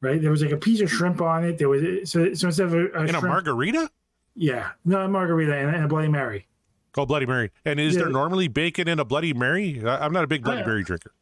right 0.00 0.22
there 0.22 0.30
was 0.30 0.42
like 0.42 0.52
a 0.52 0.56
piece 0.56 0.80
of 0.80 0.90
shrimp 0.90 1.20
on 1.20 1.44
it 1.44 1.58
there 1.58 1.68
was 1.68 2.10
so, 2.10 2.32
so 2.32 2.46
instead 2.46 2.66
of 2.66 2.72
a, 2.72 2.78
a 2.78 3.02
In 3.02 3.10
a 3.14 3.18
shrimp, 3.18 3.24
margarita? 3.24 3.90
Yeah 4.36 4.70
no 4.84 5.08
margarita 5.08 5.54
and, 5.54 5.84
a 5.84 5.88
bloody 5.88 6.08
mary 6.08 6.46
Called 6.92 7.08
Bloody 7.08 7.26
Mary. 7.26 7.50
And 7.66 7.78
is 7.78 7.94
Yeah. 7.94 8.04
there 8.04 8.10
normally 8.10 8.48
bacon 8.48 8.88
in 8.88 8.98
a 8.98 9.04
Bloody 9.04 9.34
Mary? 9.34 9.82
I, 9.84 9.98
I'm 9.98 10.14
not 10.14 10.24
a 10.24 10.26
big 10.26 10.42
Bloody 10.42 10.64
Mary 10.64 10.82
drinker. 10.82 11.12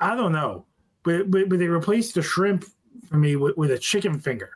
I 0.00 0.16
don't 0.16 0.32
know, 0.32 0.64
but 1.02 1.30
but, 1.30 1.50
but 1.50 1.58
they 1.58 1.68
replaced 1.68 2.14
the 2.14 2.22
shrimp 2.22 2.64
for 3.10 3.18
me 3.18 3.36
with, 3.36 3.54
with 3.58 3.70
a 3.72 3.78
chicken 3.78 4.18
finger, 4.18 4.52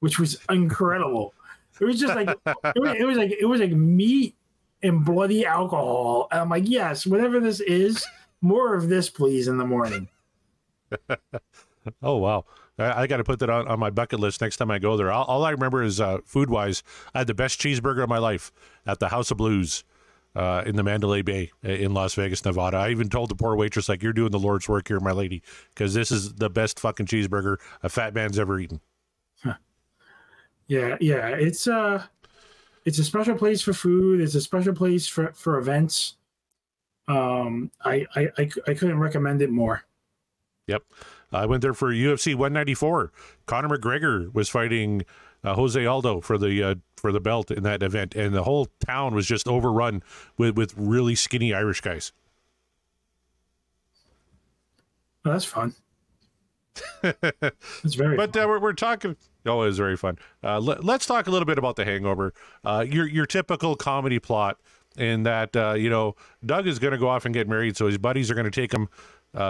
which 0.00 0.18
was 0.18 0.38
incredible. 0.50 1.32
It 1.80 1.86
was 1.86 1.98
just 1.98 2.14
like 2.14 2.28
it 2.28 2.38
was, 2.78 2.96
it 2.98 3.04
was 3.06 3.16
like 3.16 3.34
it 3.40 3.46
was 3.46 3.60
like 3.60 3.72
meat 3.72 4.36
and 4.82 5.02
bloody 5.02 5.46
alcohol. 5.46 6.28
And 6.30 6.42
I'm 6.42 6.50
like, 6.50 6.68
yes, 6.68 7.06
whatever 7.06 7.40
this 7.40 7.60
is, 7.60 8.04
more 8.42 8.74
of 8.74 8.90
this, 8.90 9.08
please, 9.08 9.48
in 9.48 9.56
the 9.56 9.64
morning. 9.66 10.10
Oh 12.02 12.16
wow! 12.16 12.44
I, 12.78 13.02
I 13.02 13.06
got 13.06 13.18
to 13.18 13.24
put 13.24 13.38
that 13.40 13.50
on, 13.50 13.68
on 13.68 13.78
my 13.78 13.90
bucket 13.90 14.20
list 14.20 14.40
next 14.40 14.56
time 14.56 14.70
I 14.70 14.78
go 14.78 14.96
there. 14.96 15.10
All, 15.10 15.24
all 15.24 15.44
I 15.44 15.50
remember 15.50 15.82
is 15.82 16.00
uh, 16.00 16.18
food 16.24 16.50
wise, 16.50 16.82
I 17.14 17.18
had 17.18 17.26
the 17.26 17.34
best 17.34 17.60
cheeseburger 17.60 18.02
of 18.02 18.08
my 18.08 18.18
life 18.18 18.52
at 18.86 18.98
the 19.00 19.08
House 19.08 19.30
of 19.30 19.36
Blues 19.36 19.84
uh, 20.34 20.62
in 20.66 20.76
the 20.76 20.82
Mandalay 20.82 21.22
Bay 21.22 21.50
in 21.62 21.94
Las 21.94 22.14
Vegas, 22.14 22.44
Nevada. 22.44 22.76
I 22.76 22.90
even 22.90 23.08
told 23.08 23.30
the 23.30 23.34
poor 23.34 23.56
waitress 23.56 23.88
like, 23.88 24.02
"You're 24.02 24.12
doing 24.12 24.30
the 24.30 24.38
Lord's 24.38 24.68
work 24.68 24.88
here, 24.88 25.00
my 25.00 25.12
lady, 25.12 25.42
because 25.74 25.94
this 25.94 26.10
is 26.10 26.34
the 26.34 26.50
best 26.50 26.78
fucking 26.78 27.06
cheeseburger 27.06 27.56
a 27.82 27.88
fat 27.88 28.14
man's 28.14 28.38
ever 28.38 28.58
eaten." 28.58 28.80
Yeah, 30.68 30.96
yeah, 31.00 31.28
it's 31.28 31.66
uh 31.68 32.02
it's 32.84 32.98
a 32.98 33.04
special 33.04 33.36
place 33.36 33.62
for 33.62 33.72
food. 33.72 34.20
It's 34.20 34.34
a 34.34 34.40
special 34.40 34.74
place 34.74 35.06
for 35.06 35.32
for 35.32 35.58
events. 35.58 36.16
Um, 37.08 37.70
I 37.84 38.04
I 38.14 38.28
I, 38.36 38.50
I 38.66 38.74
couldn't 38.74 38.98
recommend 38.98 39.42
it 39.42 39.50
more. 39.50 39.84
Yep, 40.66 40.82
I 41.32 41.46
went 41.46 41.62
there 41.62 41.74
for 41.74 41.92
UFC 41.92 42.34
194. 42.34 43.12
Conor 43.46 43.76
McGregor 43.76 44.32
was 44.34 44.48
fighting 44.48 45.02
uh, 45.44 45.54
Jose 45.54 45.84
Aldo 45.84 46.20
for 46.20 46.38
the 46.38 46.62
uh, 46.62 46.74
for 46.96 47.12
the 47.12 47.20
belt 47.20 47.50
in 47.50 47.62
that 47.64 47.82
event, 47.82 48.14
and 48.14 48.34
the 48.34 48.44
whole 48.44 48.68
town 48.86 49.14
was 49.14 49.26
just 49.26 49.46
overrun 49.48 50.02
with 50.38 50.56
with 50.56 50.74
really 50.76 51.14
skinny 51.14 51.52
Irish 51.54 51.80
guys. 51.80 52.12
Oh, 55.24 55.30
that's 55.32 55.44
fun. 55.44 55.74
It's 57.02 57.94
very 57.94 58.16
But 58.16 58.32
fun. 58.34 58.42
uh, 58.44 58.48
we're, 58.48 58.58
we're 58.60 58.72
talking. 58.72 59.16
Oh, 59.46 59.62
it 59.62 59.66
was 59.66 59.78
very 59.78 59.96
fun. 59.96 60.18
Uh, 60.44 60.58
let, 60.60 60.84
us 60.84 61.06
talk 61.06 61.26
a 61.26 61.30
little 61.30 61.46
bit 61.46 61.56
about 61.58 61.76
the 61.76 61.84
Hangover. 61.84 62.34
Uh, 62.64 62.84
your 62.86 63.06
your 63.06 63.26
typical 63.26 63.76
comedy 63.76 64.18
plot 64.18 64.58
in 64.96 65.22
that 65.22 65.56
uh, 65.56 65.72
you 65.74 65.88
know 65.88 66.16
Doug 66.44 66.66
is 66.66 66.78
going 66.78 66.92
to 66.92 66.98
go 66.98 67.08
off 67.08 67.24
and 67.24 67.32
get 67.34 67.48
married, 67.48 67.76
so 67.76 67.86
his 67.86 67.96
buddies 67.98 68.30
are 68.30 68.34
going 68.34 68.44
to 68.44 68.50
take 68.50 68.72
him, 68.74 68.88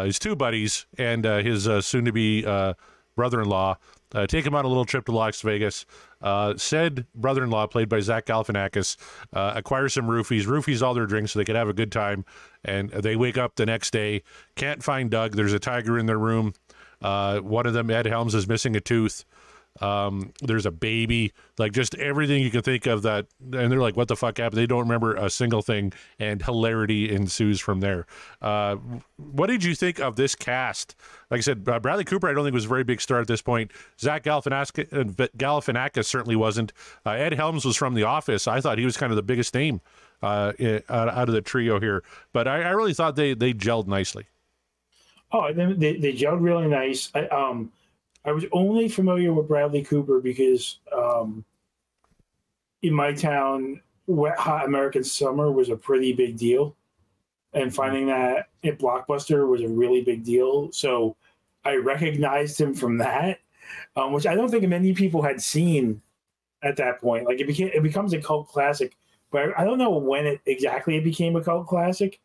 his 0.05 0.19
two 0.19 0.37
buddies 0.37 0.87
and 0.99 1.25
uh, 1.25 1.39
his 1.39 1.69
uh, 1.69 1.81
soon 1.81 2.05
to 2.05 2.13
be 2.13 2.45
uh, 2.45 2.75
brother-in-law, 3.15 3.77
uh, 4.15 4.27
take 4.27 4.47
him 4.47 4.55
on 4.55 4.65
a 4.65 4.69
little 4.69 4.85
trip 4.85 5.05
to 5.07 5.13
Las 5.13 5.41
Vegas. 5.41 5.85
Uh, 6.23 6.57
said 6.57 7.07
brother-in-law, 7.15 7.67
played 7.67 7.89
by 7.89 8.01
Zach 8.01 8.27
Galifianakis, 8.27 8.97
uh, 9.33 9.53
acquires 9.55 9.95
some 9.95 10.07
roofies, 10.07 10.45
roofies 10.45 10.83
all 10.83 10.95
their 10.95 11.07
drinks 11.07 11.33
so 11.33 11.39
they 11.39 11.45
could 11.45 11.57
have 11.57 11.69
a 11.69 11.75
good 11.75 11.93
time, 11.93 12.25
and 12.65 12.91
they 12.91 13.17
wake 13.17 13.37
up 13.37 13.57
the 13.57 13.67
next 13.67 13.91
day, 13.93 14.23
can't 14.55 14.83
find 14.83 15.11
Doug. 15.11 15.33
There's 15.33 15.53
a 15.53 15.59
tiger 15.59 15.99
in 15.99 16.07
their 16.07 16.19
room. 16.19 16.55
Uh, 17.03 17.41
one 17.41 17.67
of 17.67 17.75
them, 17.75 17.91
Ed 17.91 18.07
Helms, 18.07 18.35
is 18.35 18.49
missing 18.49 18.75
a 18.77 18.81
tooth. 18.81 19.25
Um, 19.81 20.33
there's 20.43 20.67
a 20.67 20.71
baby, 20.71 21.33
like 21.59 21.73
just 21.73 21.95
everything 21.97 22.43
you 22.43 22.51
can 22.51 22.63
think 22.63 22.87
of 22.87 23.03
that. 23.03 23.27
And 23.41 23.71
they're 23.71 23.81
like, 23.81 23.97
what 23.97 24.09
the 24.09 24.17
fuck 24.17 24.39
happened? 24.39 24.59
They 24.59 24.67
don't 24.67 24.81
remember 24.81 25.15
a 25.15 25.31
single 25.31 25.63
thing, 25.63 25.93
and 26.19 26.43
hilarity 26.43 27.13
ensues 27.13 27.61
from 27.61 27.81
there. 27.81 28.07
Uh, 28.41 28.77
what 29.17 29.49
did 29.49 29.65
you 29.65 29.75
think 29.75 29.99
of 30.01 30.17
this 30.17 30.35
cast? 30.35 30.95
Like 31.31 31.39
I 31.39 31.43
said, 31.43 31.69
uh, 31.69 31.81
Bradley 31.81 32.05
Cooper, 32.05 32.29
I 32.29 32.33
don't 32.33 32.45
think 32.45 32.55
was 32.55 32.65
a 32.65 32.69
very 32.69 32.85
big 32.85 33.01
star 33.01 33.21
at 33.21 33.27
this 33.27 33.43
point. 33.43 33.73
Zach 34.01 34.25
Galifianakis, 34.25 34.93
uh, 34.93 35.27
Galifianakis 35.37 36.05
certainly 36.05 36.37
wasn't. 36.37 36.73
Uh, 37.05 37.11
Ed 37.11 37.35
Helms 37.35 37.65
was 37.65 37.77
from 37.77 37.95
The 37.95 38.05
Office. 38.05 38.47
I 38.47 38.61
thought 38.61 38.79
he 38.79 38.85
was 38.85 38.97
kind 38.97 39.13
of 39.13 39.17
the 39.17 39.23
biggest 39.23 39.55
name 39.55 39.81
uh, 40.23 40.53
out, 40.89 41.29
of 41.29 41.35
the 41.35 41.43
trio 41.43 41.81
here, 41.81 42.03
but 42.33 42.49
I, 42.49 42.63
I 42.63 42.71
really 42.71 42.95
thought 42.95 43.17
they 43.17 43.35
they 43.35 43.53
gelled 43.53 43.87
nicely. 43.87 44.27
Oh, 45.33 45.53
they, 45.53 45.73
they, 45.73 45.97
they 45.97 46.13
gelled 46.13 46.43
really 46.43 46.69
nice. 46.69 47.11
I, 47.15 47.27
um, 47.27 47.73
I 48.27 48.33
was 48.33 48.45
only 48.53 48.89
familiar 48.89 49.33
with 49.33 49.47
Bradley 49.47 49.83
Cooper 49.83 50.21
because 50.21 50.81
um, 50.93 51.45
in 52.83 52.93
my 52.93 53.13
town, 53.13 53.81
Wet 54.09 54.39
Hot 54.39 54.67
American 54.67 55.05
Summer 55.05 55.53
was 55.53 55.71
a 55.71 55.77
pretty 55.77 56.13
big 56.13 56.37
deal. 56.37 56.77
And 57.53 57.75
finding 57.75 58.09
that 58.09 58.49
at 58.65 58.79
Blockbuster 58.79 59.49
was 59.49 59.63
a 59.63 59.69
really 59.69 60.03
big 60.03 60.25
deal. 60.25 60.71
So 60.73 61.17
I 61.65 61.77
recognized 61.77 62.61
him 62.61 62.75
from 62.75 62.99
that, 62.99 63.39
um, 63.95 64.13
which 64.13 64.27
I 64.27 64.35
don't 64.35 64.51
think 64.51 64.69
many 64.69 64.93
people 64.93 65.23
had 65.23 65.41
seen 65.41 66.03
at 66.63 66.77
that 66.77 67.01
point. 67.01 67.27
Like 67.27 67.41
it 67.41 67.47
became, 67.47 67.71
it 67.73 67.83
becomes 67.83 68.13
a 68.13 68.21
cult 68.21 68.49
classic, 68.49 68.97
but 69.31 69.57
I 69.57 69.65
don't 69.65 69.79
know 69.79 69.91
when 69.91 70.27
it 70.27 70.41
exactly 70.47 70.97
it 70.97 71.05
became 71.05 71.37
a 71.37 71.43
cult 71.43 71.67
classic 71.67 72.21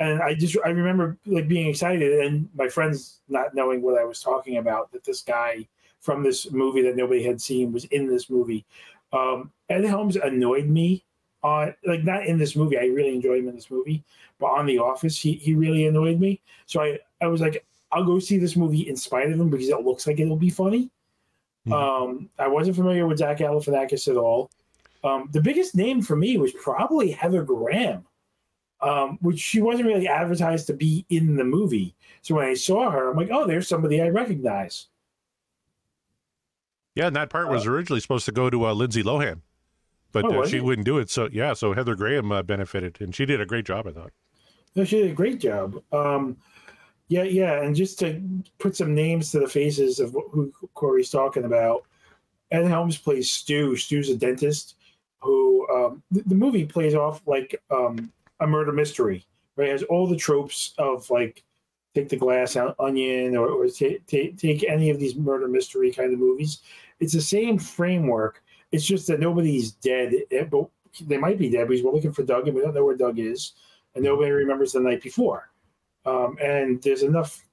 and 0.00 0.22
I 0.22 0.34
just 0.34 0.56
I 0.64 0.70
remember 0.70 1.18
like 1.26 1.48
being 1.48 1.68
excited 1.68 2.20
and 2.20 2.48
my 2.54 2.68
friends 2.68 3.20
not 3.28 3.54
knowing 3.54 3.82
what 3.82 3.98
I 3.98 4.04
was 4.04 4.20
talking 4.20 4.58
about 4.58 4.92
that 4.92 5.04
this 5.04 5.22
guy 5.22 5.66
from 6.00 6.22
this 6.22 6.50
movie 6.52 6.82
that 6.82 6.96
nobody 6.96 7.22
had 7.22 7.40
seen 7.40 7.72
was 7.72 7.84
in 7.86 8.06
this 8.06 8.30
movie. 8.30 8.64
Um, 9.12 9.52
Ed 9.68 9.84
Helms 9.84 10.16
annoyed 10.16 10.66
me 10.66 11.04
on 11.42 11.74
like 11.84 12.04
not 12.04 12.26
in 12.26 12.38
this 12.38 12.56
movie. 12.56 12.78
I 12.78 12.86
really 12.86 13.14
enjoyed 13.14 13.40
him 13.40 13.48
in 13.48 13.54
this 13.54 13.70
movie, 13.70 14.04
but 14.38 14.46
on 14.46 14.66
The 14.66 14.78
Office, 14.78 15.20
he 15.20 15.32
he 15.32 15.54
really 15.54 15.86
annoyed 15.86 16.20
me. 16.20 16.40
So 16.66 16.80
I 16.82 16.98
I 17.20 17.26
was 17.26 17.40
like, 17.40 17.64
I'll 17.92 18.04
go 18.04 18.18
see 18.18 18.38
this 18.38 18.56
movie 18.56 18.88
in 18.88 18.96
spite 18.96 19.30
of 19.30 19.40
him 19.40 19.50
because 19.50 19.68
it 19.68 19.84
looks 19.84 20.06
like 20.06 20.20
it'll 20.20 20.36
be 20.36 20.50
funny. 20.50 20.90
Mhm. 21.66 21.72
Um, 21.72 22.30
I 22.38 22.48
wasn't 22.48 22.76
familiar 22.76 23.06
with 23.06 23.18
Zach 23.18 23.38
Galifianakis 23.38 24.08
at 24.08 24.16
all. 24.16 24.50
Um, 25.04 25.28
the 25.32 25.40
biggest 25.40 25.76
name 25.76 26.02
for 26.02 26.16
me 26.16 26.36
was 26.36 26.52
probably 26.52 27.10
Heather 27.10 27.42
Graham 27.42 28.04
um, 28.80 29.18
which 29.20 29.38
she 29.40 29.60
wasn't 29.60 29.88
really 29.88 30.08
advertised 30.08 30.66
to 30.68 30.72
be 30.74 31.04
in 31.08 31.36
the 31.36 31.44
movie. 31.44 31.94
So 32.22 32.36
when 32.36 32.46
I 32.46 32.54
saw 32.54 32.90
her, 32.90 33.10
I'm 33.10 33.16
like, 33.16 33.30
oh, 33.32 33.46
there's 33.46 33.68
somebody 33.68 34.00
I 34.02 34.08
recognize. 34.08 34.86
Yeah, 36.94 37.06
and 37.06 37.16
that 37.16 37.30
part 37.30 37.48
was 37.48 37.66
originally 37.66 38.00
supposed 38.00 38.24
to 38.26 38.32
go 38.32 38.50
to 38.50 38.66
uh, 38.66 38.72
Lindsay 38.74 39.02
Lohan, 39.04 39.42
but 40.12 40.24
Oh, 40.24 40.42
uh, 40.42 40.46
she 40.46 40.56
it? 40.56 40.64
wouldn't 40.64 40.84
do 40.84 40.98
it. 40.98 41.10
So 41.10 41.28
yeah, 41.32 41.52
so 41.52 41.72
Heather 41.72 41.94
Graham 41.94 42.32
uh, 42.32 42.42
benefited, 42.42 43.00
and 43.00 43.14
she 43.14 43.24
did 43.24 43.40
a 43.40 43.46
great 43.46 43.64
job. 43.64 43.86
I 43.86 43.92
thought. 43.92 44.12
No, 44.74 44.84
she 44.84 45.02
did 45.02 45.10
a 45.10 45.14
great 45.14 45.40
job. 45.40 45.80
Um, 45.92 46.36
yeah, 47.08 47.22
yeah, 47.22 47.62
and 47.62 47.74
just 47.74 47.98
to 48.00 48.20
put 48.58 48.76
some 48.76 48.94
names 48.94 49.30
to 49.30 49.40
the 49.40 49.48
faces 49.48 50.00
of 50.00 50.14
who 50.32 50.52
Corey's 50.74 51.10
talking 51.10 51.44
about, 51.44 51.84
Ed 52.50 52.66
Helms 52.66 52.98
plays 52.98 53.30
Stu. 53.30 53.76
Stu's 53.76 54.10
a 54.10 54.16
dentist 54.16 54.74
who 55.20 55.68
um, 55.70 56.02
the, 56.10 56.22
the 56.26 56.34
movie 56.34 56.64
plays 56.66 56.94
off 56.94 57.22
like 57.26 57.60
um, 57.70 58.12
a 58.40 58.46
murder 58.46 58.72
mystery, 58.72 59.26
right? 59.56 59.68
It 59.68 59.72
has 59.72 59.82
all 59.84 60.06
the 60.06 60.16
tropes 60.16 60.74
of 60.78 61.08
like 61.10 61.44
take 61.94 62.08
the 62.08 62.16
glass 62.16 62.56
on- 62.56 62.74
onion 62.78 63.36
or, 63.36 63.48
or 63.48 63.68
ta- 63.68 63.98
ta- 64.06 64.34
take 64.36 64.64
any 64.68 64.90
of 64.90 64.98
these 64.98 65.16
murder 65.16 65.48
mystery 65.48 65.92
kind 65.92 66.12
of 66.12 66.18
movies. 66.18 66.60
It's 67.00 67.14
the 67.14 67.20
same 67.20 67.58
framework. 67.58 68.42
It's 68.72 68.86
just 68.86 69.06
that 69.06 69.20
nobody's 69.20 69.72
dead, 69.72 70.14
eh, 70.30 70.44
but 70.44 70.68
they 71.00 71.16
might 71.16 71.38
be 71.38 71.48
dead 71.48 71.68
because 71.68 71.82
we're 71.82 71.92
looking 71.92 72.12
for 72.12 72.22
Doug 72.22 72.46
and 72.46 72.54
we 72.54 72.62
don't 72.62 72.74
know 72.74 72.84
where 72.84 72.96
Doug 72.96 73.18
is 73.18 73.52
and 73.94 74.04
nobody 74.04 74.30
remembers 74.30 74.72
the 74.72 74.80
night 74.80 75.02
before. 75.02 75.50
Um, 76.04 76.36
and 76.40 76.80
there's 76.82 77.02
enough 77.02 77.44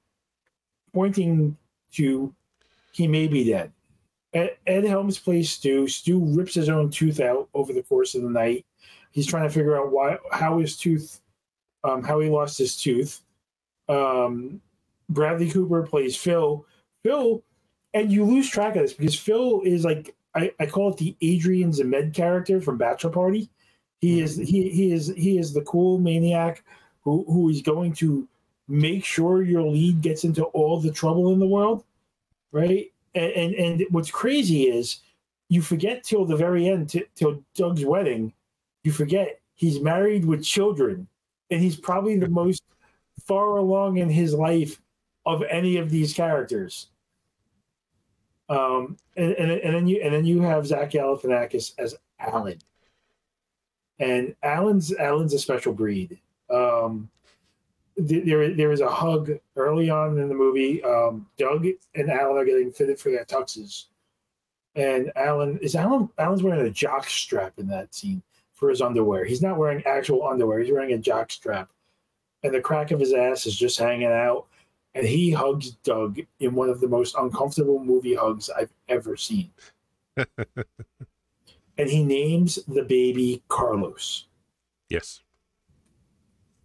pointing 0.94 1.56
to 1.92 2.34
he 2.92 3.06
may 3.06 3.26
be 3.26 3.44
dead. 3.44 3.72
Ed, 4.32 4.56
Ed 4.66 4.84
Helms 4.84 5.18
plays 5.18 5.50
Stu. 5.50 5.86
Stu 5.88 6.18
rips 6.18 6.54
his 6.54 6.68
own 6.68 6.90
tooth 6.90 7.20
out 7.20 7.48
over 7.54 7.72
the 7.72 7.82
course 7.82 8.14
of 8.14 8.22
the 8.22 8.30
night. 8.30 8.64
He's 9.16 9.26
trying 9.26 9.48
to 9.48 9.50
figure 9.50 9.78
out 9.78 9.90
why, 9.90 10.18
how 10.30 10.58
his 10.58 10.76
tooth, 10.76 11.22
um, 11.84 12.02
how 12.02 12.20
he 12.20 12.28
lost 12.28 12.58
his 12.58 12.76
tooth. 12.76 13.22
Um, 13.88 14.60
Bradley 15.08 15.50
Cooper 15.50 15.84
plays 15.84 16.14
Phil. 16.14 16.66
Phil, 17.02 17.42
and 17.94 18.12
you 18.12 18.26
lose 18.26 18.50
track 18.50 18.76
of 18.76 18.82
this 18.82 18.92
because 18.92 19.18
Phil 19.18 19.62
is 19.62 19.86
like 19.86 20.14
I, 20.34 20.52
I 20.60 20.66
call 20.66 20.90
it 20.90 20.98
the 20.98 21.16
Adrian 21.22 21.70
Zmed 21.70 22.12
character 22.12 22.60
from 22.60 22.76
Bachelor 22.76 23.08
Party. 23.08 23.48
He 24.02 24.20
is 24.20 24.36
he 24.36 24.68
he 24.68 24.92
is 24.92 25.06
he 25.16 25.38
is 25.38 25.54
the 25.54 25.62
cool 25.62 25.98
maniac 25.98 26.62
who 27.00 27.24
who 27.26 27.48
is 27.48 27.62
going 27.62 27.94
to 27.94 28.28
make 28.68 29.02
sure 29.02 29.42
your 29.42 29.62
lead 29.62 30.02
gets 30.02 30.24
into 30.24 30.44
all 30.44 30.78
the 30.78 30.92
trouble 30.92 31.32
in 31.32 31.38
the 31.38 31.46
world, 31.46 31.84
right? 32.52 32.92
And 33.14 33.32
and, 33.32 33.54
and 33.54 33.86
what's 33.92 34.10
crazy 34.10 34.64
is 34.64 35.00
you 35.48 35.62
forget 35.62 36.04
till 36.04 36.26
the 36.26 36.36
very 36.36 36.68
end, 36.68 36.90
t- 36.90 37.06
till 37.14 37.42
Doug's 37.54 37.82
wedding, 37.86 38.34
you 38.86 38.92
forget 38.92 39.40
he's 39.54 39.80
married 39.80 40.24
with 40.24 40.44
children, 40.44 41.08
and 41.50 41.60
he's 41.60 41.74
probably 41.74 42.16
the 42.16 42.28
most 42.28 42.62
far 43.26 43.56
along 43.56 43.96
in 43.96 44.08
his 44.08 44.32
life 44.32 44.80
of 45.26 45.42
any 45.50 45.76
of 45.76 45.90
these 45.90 46.14
characters. 46.14 46.86
Um, 48.48 48.96
and, 49.16 49.32
and, 49.32 49.50
and 49.50 49.74
then 49.74 49.88
you 49.88 50.00
and 50.02 50.14
then 50.14 50.24
you 50.24 50.40
have 50.42 50.68
Zach 50.68 50.92
Galifianakis 50.92 51.72
as 51.78 51.96
Alan, 52.20 52.60
and 53.98 54.36
Alan's 54.44 54.94
Alan's 54.94 55.34
a 55.34 55.40
special 55.40 55.72
breed. 55.72 56.20
Um, 56.48 57.10
th- 57.96 58.24
there 58.24 58.54
there 58.54 58.70
is 58.70 58.80
a 58.80 58.88
hug 58.88 59.32
early 59.56 59.90
on 59.90 60.16
in 60.16 60.28
the 60.28 60.34
movie. 60.34 60.80
Um, 60.84 61.26
Doug 61.36 61.66
and 61.96 62.08
Alan 62.08 62.36
are 62.36 62.44
getting 62.44 62.70
fitted 62.70 63.00
for 63.00 63.10
their 63.10 63.24
tuxes, 63.24 63.86
and 64.76 65.10
Alan 65.16 65.58
is 65.58 65.74
Alan 65.74 66.08
Alan's 66.18 66.44
wearing 66.44 66.64
a 66.64 66.70
jock 66.70 67.08
strap 67.08 67.54
in 67.58 67.66
that 67.66 67.92
scene 67.92 68.22
for 68.56 68.70
his 68.70 68.82
underwear. 68.82 69.24
He's 69.24 69.42
not 69.42 69.56
wearing 69.56 69.84
actual 69.86 70.26
underwear. 70.26 70.58
He's 70.58 70.72
wearing 70.72 70.92
a 70.92 70.98
jock 70.98 71.30
strap, 71.30 71.70
and 72.42 72.52
the 72.52 72.60
crack 72.60 72.90
of 72.90 72.98
his 72.98 73.12
ass 73.12 73.46
is 73.46 73.56
just 73.56 73.78
hanging 73.78 74.10
out. 74.10 74.46
And 74.94 75.06
he 75.06 75.30
hugs 75.30 75.72
Doug 75.84 76.20
in 76.40 76.54
one 76.54 76.70
of 76.70 76.80
the 76.80 76.88
most 76.88 77.14
uncomfortable 77.18 77.78
movie 77.78 78.14
hugs 78.14 78.48
I've 78.48 78.72
ever 78.88 79.14
seen. 79.14 79.50
and 80.16 81.90
he 81.90 82.02
names 82.02 82.58
the 82.66 82.82
baby 82.82 83.42
Carlos. 83.48 84.24
Yes. 84.88 85.20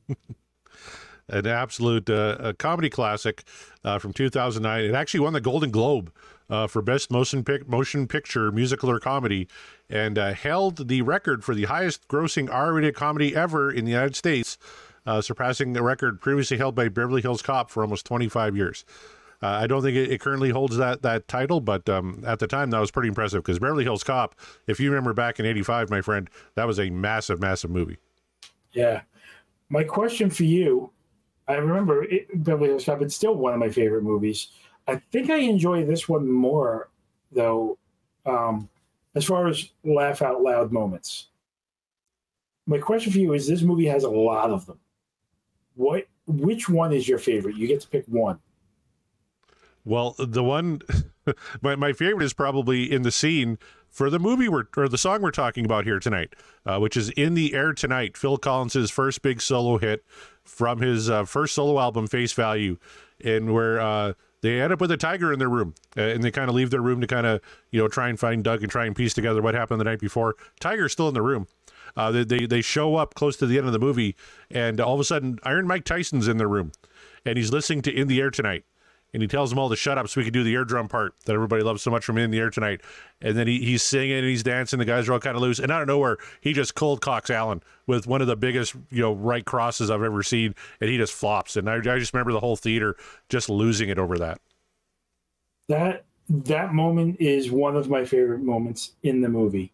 An 1.27 1.45
absolute 1.47 2.09
uh, 2.09 2.37
a 2.39 2.53
comedy 2.53 2.89
classic 2.89 3.43
uh, 3.83 3.99
from 3.99 4.13
2009. 4.13 4.83
It 4.83 4.93
actually 4.93 5.21
won 5.21 5.33
the 5.33 5.41
Golden 5.41 5.71
Globe 5.71 6.11
uh, 6.51 6.67
for 6.67 6.81
best 6.81 7.09
motion 7.09 7.43
pic- 7.43 7.67
motion 7.67 8.07
picture 8.07 8.51
musical 8.51 8.91
or 8.91 8.99
comedy, 8.99 9.47
and 9.89 10.19
uh, 10.19 10.33
held 10.33 10.89
the 10.89 11.01
record 11.01 11.43
for 11.43 11.55
the 11.55 11.63
highest 11.63 12.07
grossing 12.07 12.53
R-rated 12.53 12.93
comedy 12.93 13.35
ever 13.35 13.71
in 13.71 13.85
the 13.85 13.91
United 13.91 14.15
States, 14.15 14.57
uh, 15.05 15.21
surpassing 15.21 15.73
the 15.73 15.81
record 15.81 16.21
previously 16.21 16.57
held 16.57 16.75
by 16.75 16.89
Beverly 16.89 17.21
Hills 17.21 17.41
Cop 17.41 17.71
for 17.71 17.81
almost 17.81 18.05
25 18.05 18.55
years. 18.55 18.85
Uh, 19.41 19.47
I 19.47 19.65
don't 19.65 19.81
think 19.81 19.97
it, 19.97 20.11
it 20.11 20.21
currently 20.21 20.51
holds 20.51 20.77
that 20.77 21.01
that 21.01 21.27
title, 21.27 21.61
but 21.61 21.89
um, 21.89 22.23
at 22.27 22.37
the 22.37 22.47
time 22.47 22.69
that 22.69 22.79
was 22.79 22.91
pretty 22.91 23.07
impressive 23.07 23.41
because 23.41 23.57
Beverly 23.57 23.85
Hills 23.85 24.03
Cop, 24.03 24.35
if 24.67 24.79
you 24.79 24.91
remember 24.91 25.13
back 25.13 25.39
in 25.39 25.45
'85, 25.47 25.89
my 25.89 26.01
friend, 26.01 26.29
that 26.53 26.67
was 26.67 26.79
a 26.79 26.91
massive, 26.91 27.39
massive 27.39 27.71
movie. 27.71 27.97
Yeah. 28.73 29.01
My 29.69 29.83
question 29.83 30.29
for 30.29 30.43
you 30.43 30.91
I 31.51 31.55
remember 31.55 32.03
it, 32.03 32.27
Beverly 32.43 32.69
Hills 32.69 32.85
Cop, 32.85 33.01
it's 33.01 33.15
still 33.15 33.35
one 33.35 33.53
of 33.53 33.59
my 33.59 33.69
favorite 33.69 34.03
movies. 34.03 34.49
I 34.91 35.01
think 35.11 35.29
I 35.29 35.37
enjoy 35.37 35.85
this 35.85 36.09
one 36.09 36.29
more, 36.29 36.89
though, 37.31 37.77
um, 38.25 38.67
as 39.15 39.23
far 39.23 39.47
as 39.47 39.69
laugh 39.85 40.21
out 40.21 40.41
loud 40.41 40.73
moments. 40.73 41.27
My 42.67 42.77
question 42.77 43.13
for 43.13 43.19
you 43.19 43.31
is 43.31 43.47
this 43.47 43.61
movie 43.61 43.85
has 43.85 44.03
a 44.03 44.09
lot 44.09 44.49
of 44.49 44.65
them. 44.65 44.79
What 45.75 46.07
which 46.27 46.67
one 46.67 46.91
is 46.91 47.07
your 47.07 47.19
favorite? 47.19 47.55
You 47.55 47.67
get 47.67 47.79
to 47.81 47.87
pick 47.87 48.05
one. 48.07 48.39
Well, 49.85 50.15
the 50.19 50.43
one, 50.43 50.81
my, 51.61 51.75
my 51.75 51.93
favorite 51.93 52.25
is 52.25 52.33
probably 52.33 52.91
in 52.91 53.01
the 53.01 53.11
scene 53.11 53.57
for 53.89 54.09
the 54.09 54.19
movie 54.19 54.49
we're, 54.49 54.65
or 54.75 54.89
the 54.89 54.97
song 54.97 55.21
we're 55.21 55.31
talking 55.31 55.65
about 55.65 55.85
here 55.85 55.99
tonight, 55.99 56.33
uh, 56.65 56.79
which 56.79 56.95
is 56.97 57.09
In 57.11 57.33
the 57.33 57.53
Air 57.53 57.73
Tonight, 57.73 58.15
Phil 58.15 58.37
Collins' 58.37 58.91
first 58.91 59.21
big 59.21 59.41
solo 59.41 59.77
hit 59.77 60.05
from 60.43 60.79
his 60.79 61.09
uh, 61.09 61.23
first 61.23 61.55
solo 61.55 61.79
album, 61.79 62.07
Face 62.07 62.33
Value, 62.33 62.77
and 63.23 63.53
where 63.53 63.79
uh, 63.79 64.13
they 64.41 64.59
end 64.59 64.73
up 64.73 64.81
with 64.81 64.91
a 64.91 64.97
tiger 64.97 65.31
in 65.31 65.39
their 65.39 65.49
room 65.49 65.75
uh, 65.97 66.01
and 66.01 66.23
they 66.23 66.31
kind 66.31 66.49
of 66.49 66.55
leave 66.55 66.69
their 66.69 66.81
room 66.81 67.01
to 67.01 67.07
kind 67.07 67.25
of, 67.25 67.41
you 67.71 67.81
know, 67.81 67.87
try 67.87 68.09
and 68.09 68.19
find 68.19 68.43
Doug 68.43 68.61
and 68.61 68.71
try 68.71 68.85
and 68.85 68.95
piece 68.95 69.13
together 69.13 69.41
what 69.41 69.53
happened 69.53 69.79
the 69.79 69.85
night 69.85 69.99
before. 69.99 70.35
Tiger's 70.59 70.91
still 70.91 71.07
in 71.07 71.13
the 71.13 71.21
room. 71.21 71.47
Uh, 71.95 72.11
they, 72.11 72.23
they, 72.23 72.45
they 72.45 72.61
show 72.61 72.95
up 72.95 73.13
close 73.15 73.35
to 73.37 73.45
the 73.45 73.57
end 73.57 73.67
of 73.67 73.73
the 73.73 73.79
movie, 73.79 74.15
and 74.49 74.79
all 74.79 74.93
of 74.93 74.99
a 74.99 75.03
sudden, 75.03 75.39
Iron 75.43 75.67
Mike 75.67 75.83
Tyson's 75.83 76.27
in 76.27 76.37
the 76.37 76.47
room, 76.47 76.71
and 77.25 77.37
he's 77.37 77.51
listening 77.51 77.81
to 77.81 77.91
In 77.91 78.07
the 78.07 78.21
Air 78.21 78.31
Tonight 78.31 78.63
and 79.13 79.21
he 79.21 79.27
tells 79.27 79.49
them 79.49 79.59
all 79.59 79.69
to 79.69 79.75
shut 79.75 79.97
up 79.97 80.07
so 80.07 80.21
we 80.21 80.25
can 80.25 80.33
do 80.33 80.43
the 80.43 80.53
eardrum 80.53 80.87
part 80.87 81.13
that 81.25 81.33
everybody 81.33 81.63
loves 81.63 81.81
so 81.81 81.91
much 81.91 82.05
from 82.05 82.17
in 82.17 82.31
the 82.31 82.39
air 82.39 82.49
tonight. 82.49 82.81
And 83.21 83.37
then 83.37 83.47
he, 83.47 83.59
he's 83.59 83.83
singing 83.83 84.17
and 84.17 84.25
he's 84.25 84.43
dancing. 84.43 84.79
The 84.79 84.85
guys 84.85 85.09
are 85.09 85.13
all 85.13 85.19
kind 85.19 85.35
of 85.35 85.41
loose. 85.41 85.59
And 85.59 85.71
out 85.71 85.81
of 85.81 85.87
nowhere, 85.87 86.17
he 86.39 86.53
just 86.53 86.75
cold 86.75 87.01
cocks 87.01 87.29
Alan 87.29 87.61
with 87.87 88.07
one 88.07 88.21
of 88.21 88.27
the 88.27 88.37
biggest, 88.37 88.75
you 88.89 89.01
know, 89.01 89.13
right 89.13 89.43
crosses 89.43 89.89
I've 89.89 90.03
ever 90.03 90.23
seen. 90.23 90.55
And 90.79 90.89
he 90.89 90.97
just 90.97 91.13
flops. 91.13 91.57
And 91.57 91.69
I, 91.69 91.75
I 91.75 91.99
just 91.99 92.13
remember 92.13 92.31
the 92.31 92.39
whole 92.39 92.55
theater 92.55 92.95
just 93.27 93.49
losing 93.49 93.89
it 93.89 93.99
over 93.99 94.17
that. 94.17 94.39
That 95.67 96.05
that 96.29 96.73
moment 96.73 97.17
is 97.19 97.51
one 97.51 97.75
of 97.75 97.89
my 97.89 98.05
favorite 98.05 98.41
moments 98.41 98.93
in 99.03 99.21
the 99.21 99.29
movie. 99.29 99.73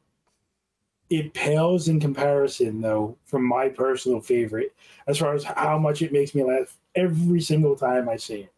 It 1.10 1.34
pales 1.34 1.88
in 1.88 2.00
comparison, 2.00 2.82
though, 2.82 3.16
from 3.26 3.46
my 3.46 3.70
personal 3.70 4.20
favorite, 4.20 4.76
as 5.08 5.20
far 5.20 5.34
as 5.36 5.44
how 5.44 5.78
much 5.78 6.02
it 6.02 6.12
makes 6.12 6.36
me 6.36 6.44
laugh 6.44 6.76
every 6.96 7.40
single 7.40 7.76
time 7.76 8.10
I 8.10 8.18
see 8.18 8.42
it. 8.42 8.54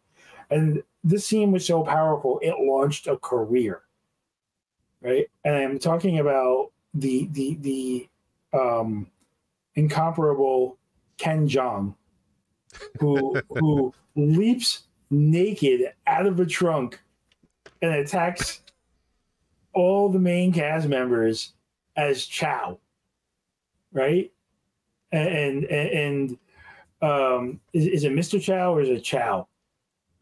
And 0.49 0.83
this 1.03 1.25
scene 1.25 1.51
was 1.51 1.65
so 1.65 1.83
powerful, 1.83 2.39
it 2.41 2.55
launched 2.59 3.07
a 3.07 3.17
career. 3.17 3.81
Right? 5.01 5.27
And 5.45 5.55
I'm 5.55 5.79
talking 5.79 6.19
about 6.19 6.71
the 6.93 7.29
the 7.31 7.55
the 7.61 8.09
um 8.57 9.07
incomparable 9.75 10.77
Ken 11.17 11.47
Jeong, 11.47 11.95
who 12.99 13.39
who 13.49 13.93
leaps 14.15 14.83
naked 15.09 15.93
out 16.07 16.25
of 16.25 16.39
a 16.39 16.45
trunk 16.45 16.99
and 17.81 17.93
attacks 17.93 18.61
all 19.73 20.09
the 20.09 20.19
main 20.19 20.51
cast 20.51 20.87
members 20.87 21.53
as 21.95 22.25
Chow, 22.25 22.79
right? 23.93 24.31
And 25.11 25.63
and, 25.65 25.89
and 25.89 26.37
um, 27.01 27.59
is, 27.73 27.87
is 27.87 28.03
it 28.03 28.11
Mr. 28.11 28.41
Chow 28.41 28.75
or 28.75 28.81
is 28.81 28.89
it 28.89 29.01
Chow? 29.01 29.47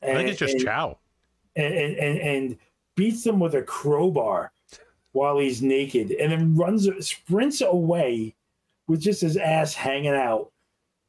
I 0.01 0.13
think 0.13 0.29
it's 0.29 0.39
just 0.39 0.55
and, 0.55 0.63
Chow. 0.63 0.97
And, 1.55 1.73
and 1.73 1.95
and 1.97 2.19
and 2.19 2.57
beats 2.95 3.25
him 3.25 3.39
with 3.39 3.55
a 3.55 3.61
crowbar 3.61 4.51
while 5.11 5.39
he's 5.39 5.61
naked, 5.61 6.11
and 6.11 6.31
then 6.31 6.55
runs 6.55 6.87
sprints 7.05 7.61
away 7.61 8.35
with 8.87 9.01
just 9.01 9.21
his 9.21 9.37
ass 9.37 9.73
hanging 9.73 10.13
out. 10.13 10.51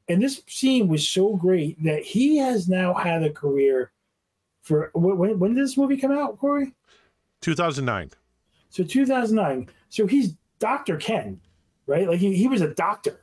And 0.09 0.23
this 0.23 0.43
scene 0.47 0.89
was 0.89 1.07
so 1.07 1.37
great 1.37 1.83
that 1.85 2.03
he 2.03 2.39
has 2.39 2.69
now 2.69 2.95
had 2.95 3.23
a 3.23 3.31
career 3.31 3.93
for 4.63 4.91
when, 4.95 5.39
when 5.39 5.55
did 5.55 5.65
this 5.65 5.77
movie 5.77 5.97
come 5.97 6.13
out, 6.13 6.39
Corey? 6.39 6.75
2009. 7.41 8.11
So 8.71 8.85
2009. 8.85 9.69
So 9.89 10.07
he's 10.07 10.35
Dr. 10.59 10.97
Ken, 10.97 11.41
right? 11.87 12.09
Like 12.09 12.21
he, 12.21 12.35
he 12.35 12.49
was 12.49 12.61
a 12.61 12.75
doctor. 12.75 13.21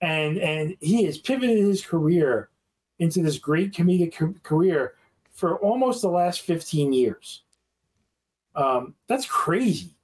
And 0.00 0.38
and 0.38 0.76
he 0.80 1.04
has 1.04 1.18
pivoted 1.18 1.58
his 1.58 1.84
career 1.84 2.50
into 2.98 3.22
this 3.22 3.38
great 3.38 3.72
comedic 3.72 4.14
ca- 4.14 4.38
career 4.42 4.94
for 5.32 5.58
almost 5.58 6.02
the 6.02 6.08
last 6.08 6.40
15 6.42 6.92
years. 6.92 7.42
Um, 8.54 8.94
that's 9.08 9.26
crazy. 9.26 9.94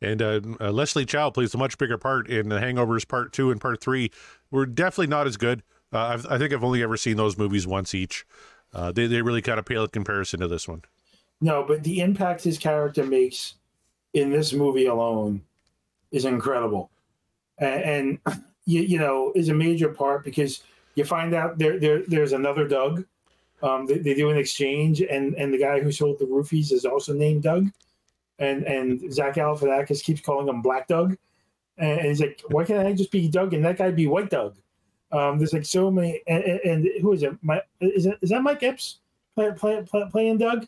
And 0.00 0.20
uh, 0.20 0.40
uh, 0.60 0.70
Leslie 0.70 1.06
Chow 1.06 1.30
plays 1.30 1.54
a 1.54 1.58
much 1.58 1.78
bigger 1.78 1.96
part 1.96 2.28
in 2.28 2.48
The 2.48 2.58
Hangovers 2.58 3.08
Part 3.08 3.32
Two 3.32 3.50
and 3.50 3.60
Part 3.60 3.80
Three. 3.80 4.10
We're 4.50 4.66
definitely 4.66 5.06
not 5.06 5.26
as 5.26 5.36
good. 5.36 5.62
Uh, 5.92 5.98
I've, 5.98 6.26
I 6.26 6.36
think 6.36 6.52
I've 6.52 6.64
only 6.64 6.82
ever 6.82 6.96
seen 6.96 7.16
those 7.16 7.38
movies 7.38 7.66
once 7.66 7.94
each. 7.94 8.26
Uh, 8.72 8.92
they 8.92 9.06
they 9.06 9.22
really 9.22 9.40
kind 9.40 9.58
of 9.58 9.64
pale 9.64 9.84
in 9.84 9.90
comparison 9.90 10.40
to 10.40 10.48
this 10.48 10.68
one. 10.68 10.82
No, 11.40 11.64
but 11.66 11.84
the 11.84 12.00
impact 12.00 12.44
his 12.44 12.58
character 12.58 13.04
makes 13.04 13.54
in 14.12 14.30
this 14.30 14.52
movie 14.52 14.86
alone 14.86 15.42
is 16.10 16.24
incredible, 16.24 16.90
and, 17.58 18.18
and 18.26 18.44
you, 18.66 18.82
you 18.82 18.98
know 18.98 19.32
is 19.34 19.48
a 19.48 19.54
major 19.54 19.88
part 19.88 20.24
because 20.24 20.62
you 20.94 21.04
find 21.04 21.34
out 21.34 21.58
there, 21.58 21.78
there 21.78 22.02
there's 22.06 22.32
another 22.32 22.66
Doug. 22.66 23.04
Um, 23.62 23.86
they, 23.86 23.98
they 23.98 24.14
do 24.14 24.30
an 24.30 24.36
exchange, 24.36 25.00
and 25.00 25.34
and 25.34 25.52
the 25.52 25.58
guy 25.58 25.80
who 25.80 25.90
sold 25.90 26.18
the 26.18 26.26
roofies 26.26 26.72
is 26.72 26.84
also 26.84 27.12
named 27.12 27.42
Doug, 27.42 27.70
and 28.38 28.64
and 28.64 29.12
Zach 29.12 29.34
Galifianakis 29.34 30.02
keeps 30.02 30.20
calling 30.20 30.48
him 30.48 30.62
Black 30.62 30.88
Doug, 30.88 31.16
and, 31.78 31.98
and 31.98 32.08
he's 32.08 32.20
like, 32.20 32.42
why 32.48 32.64
can't 32.64 32.86
I 32.86 32.92
just 32.92 33.10
be 33.10 33.28
Doug 33.28 33.54
and 33.54 33.64
that 33.64 33.78
guy 33.78 33.90
be 33.90 34.06
White 34.06 34.30
Doug? 34.30 34.56
Um, 35.12 35.38
there's 35.38 35.52
like 35.52 35.64
so 35.64 35.90
many, 35.90 36.20
and, 36.26 36.42
and, 36.42 36.88
who 37.00 37.12
is 37.12 37.22
it? 37.22 37.36
My 37.42 37.60
is 37.80 38.06
it 38.06 38.18
is 38.20 38.30
that 38.30 38.42
Mike 38.42 38.62
Epps 38.62 38.98
play, 39.34 39.52
play, 39.52 39.82
play, 39.82 40.04
playing 40.10 40.38
Doug? 40.38 40.66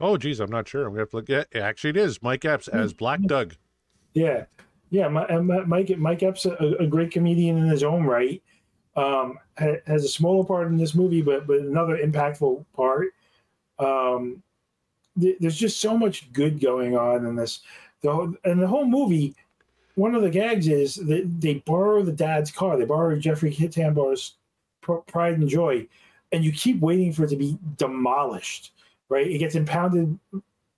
Oh, 0.00 0.16
geez, 0.16 0.40
I'm 0.40 0.50
not 0.50 0.68
sure. 0.68 0.84
I'm 0.84 0.90
gonna 0.90 1.00
have 1.00 1.10
to 1.10 1.16
look. 1.16 1.28
Yeah, 1.28 1.44
actually, 1.54 1.90
it 1.90 1.96
is 1.96 2.22
Mike 2.22 2.44
Epps 2.44 2.68
as 2.68 2.92
Black 2.92 3.20
Doug. 3.22 3.56
Yeah, 4.14 4.44
yeah. 4.92 5.08
My, 5.08 5.26
Mike 5.66 5.98
Mike 5.98 6.22
Epps, 6.22 6.46
a, 6.46 6.76
a 6.78 6.86
great 6.86 7.10
comedian 7.10 7.56
in 7.56 7.66
his 7.66 7.82
own 7.82 8.04
right, 8.04 8.40
um, 8.94 9.38
has 9.56 10.04
a 10.04 10.08
smaller 10.08 10.44
part 10.44 10.68
in 10.68 10.76
this 10.76 10.94
movie, 10.94 11.22
but 11.22 11.46
but 11.46 11.58
another 11.58 11.98
impactful 11.98 12.64
part. 12.76 13.08
Um, 13.78 14.42
th- 15.20 15.38
there's 15.40 15.56
just 15.56 15.80
so 15.80 15.96
much 15.96 16.32
good 16.32 16.60
going 16.60 16.96
on 16.96 17.26
in 17.26 17.34
this. 17.34 17.60
The 18.02 18.12
whole, 18.12 18.34
and 18.44 18.62
the 18.62 18.66
whole 18.66 18.86
movie, 18.86 19.34
one 19.94 20.14
of 20.14 20.22
the 20.22 20.30
gags 20.30 20.68
is 20.68 20.94
that 20.96 21.40
they 21.40 21.54
borrow 21.66 22.02
the 22.02 22.12
dad's 22.12 22.50
car. 22.50 22.76
They 22.76 22.84
borrow 22.84 23.18
Jeffrey 23.18 23.50
Tambor's 23.52 24.34
Pride 24.82 25.38
and 25.38 25.48
Joy, 25.48 25.88
and 26.30 26.44
you 26.44 26.52
keep 26.52 26.80
waiting 26.80 27.12
for 27.12 27.24
it 27.24 27.30
to 27.30 27.36
be 27.36 27.58
demolished 27.76 28.72
right? 29.12 29.30
It 29.30 29.38
gets 29.38 29.54
impounded, 29.54 30.18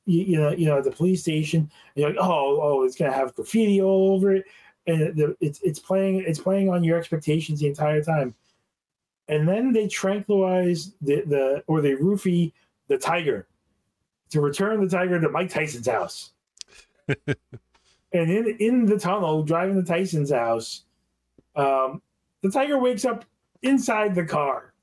you, 0.07 0.25
you 0.25 0.41
know, 0.41 0.51
you 0.51 0.67
know, 0.67 0.79
at 0.79 0.85
the 0.85 0.91
police 0.91 1.23
station. 1.23 1.71
you're 1.95 2.11
like, 2.11 2.19
oh, 2.19 2.61
oh, 2.63 2.85
it's 2.85 2.97
gonna 2.97 3.13
have 3.13 3.35
graffiti 3.35 3.81
all 3.81 4.15
over 4.15 4.33
it, 4.35 4.45
and 4.87 5.17
the, 5.17 5.37
it's 5.41 5.61
it's 5.63 5.79
playing 5.79 6.25
it's 6.27 6.39
playing 6.39 6.69
on 6.69 6.85
your 6.85 6.99
expectations 6.99 7.61
the 7.61 7.69
entire 7.69 8.03
time. 8.03 8.35
And 9.29 9.49
then 9.49 9.73
they 9.73 9.89
tranquilize 9.89 10.93
the 11.01 11.23
the 11.27 11.65
or 11.67 11.81
they 11.81 11.93
roofie 11.93 12.53
the 12.89 12.99
tiger 12.99 13.47
to 14.31 14.41
return 14.41 14.81
the 14.81 14.89
tiger 14.89 15.21
to 15.21 15.29
Mike 15.29 15.51
Tyson's 15.51 15.89
house. 15.89 16.33
and 17.09 17.37
in 18.13 18.57
in 18.59 18.87
the 18.87 18.99
tunnel, 18.99 19.43
driving 19.43 19.77
to 19.77 19.87
Tyson's 19.87 20.31
house, 20.31 20.83
um, 21.57 22.03
the 22.43 22.51
tiger 22.51 22.79
wakes 22.79 23.05
up 23.05 23.25
inside 23.63 24.15
the 24.15 24.25
car 24.25 24.75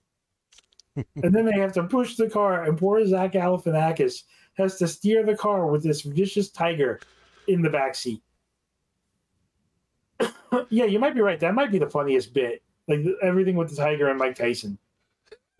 and 1.23 1.33
then 1.33 1.45
they 1.45 1.57
have 1.57 1.73
to 1.73 1.83
push 1.83 2.15
the 2.15 2.29
car, 2.29 2.63
and 2.63 2.77
poor 2.77 3.05
Zach 3.05 3.33
Galifianakis 3.33 4.23
has 4.57 4.77
to 4.77 4.87
steer 4.87 5.23
the 5.25 5.35
car 5.35 5.67
with 5.67 5.83
this 5.83 6.01
vicious 6.01 6.49
tiger 6.49 6.99
in 7.47 7.61
the 7.61 7.69
back 7.69 7.95
seat. 7.95 8.21
yeah, 10.69 10.85
you 10.85 10.99
might 10.99 11.15
be 11.15 11.21
right. 11.21 11.39
That 11.39 11.53
might 11.53 11.71
be 11.71 11.79
the 11.79 11.89
funniest 11.89 12.33
bit, 12.33 12.61
like 12.87 12.99
everything 13.21 13.55
with 13.55 13.69
the 13.69 13.75
tiger 13.75 14.09
and 14.09 14.19
Mike 14.19 14.35
Tyson. 14.35 14.77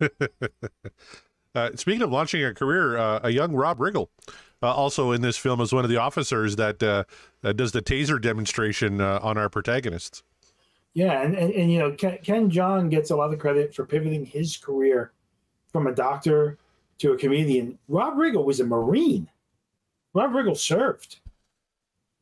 uh, 1.54 1.70
speaking 1.74 2.02
of 2.02 2.10
launching 2.10 2.44
a 2.44 2.54
career, 2.54 2.96
uh, 2.96 3.20
a 3.22 3.30
young 3.30 3.54
Rob 3.54 3.78
Riggle, 3.78 4.08
uh, 4.62 4.72
also 4.72 5.12
in 5.12 5.22
this 5.22 5.36
film, 5.36 5.60
is 5.60 5.72
one 5.72 5.84
of 5.84 5.90
the 5.90 5.96
officers 5.96 6.56
that 6.56 6.82
uh, 6.82 7.04
does 7.52 7.72
the 7.72 7.82
taser 7.82 8.20
demonstration 8.20 9.00
uh, 9.00 9.18
on 9.22 9.38
our 9.38 9.48
protagonists. 9.48 10.22
Yeah, 10.94 11.22
and, 11.22 11.34
and, 11.34 11.52
and 11.54 11.72
you 11.72 11.78
know, 11.78 11.92
Ken, 11.92 12.18
Ken 12.22 12.50
Jeong 12.50 12.90
gets 12.90 13.10
a 13.10 13.16
lot 13.16 13.32
of 13.32 13.38
credit 13.38 13.74
for 13.74 13.86
pivoting 13.86 14.26
his 14.26 14.58
career 14.58 15.12
from 15.72 15.86
a 15.86 15.94
doctor 15.94 16.58
to 17.02 17.12
a 17.12 17.18
comedian. 17.18 17.76
Rob 17.88 18.14
Riggle 18.14 18.44
was 18.44 18.60
a 18.60 18.64
Marine. 18.64 19.28
Rob 20.14 20.30
Riggle 20.30 20.56
served 20.56 21.18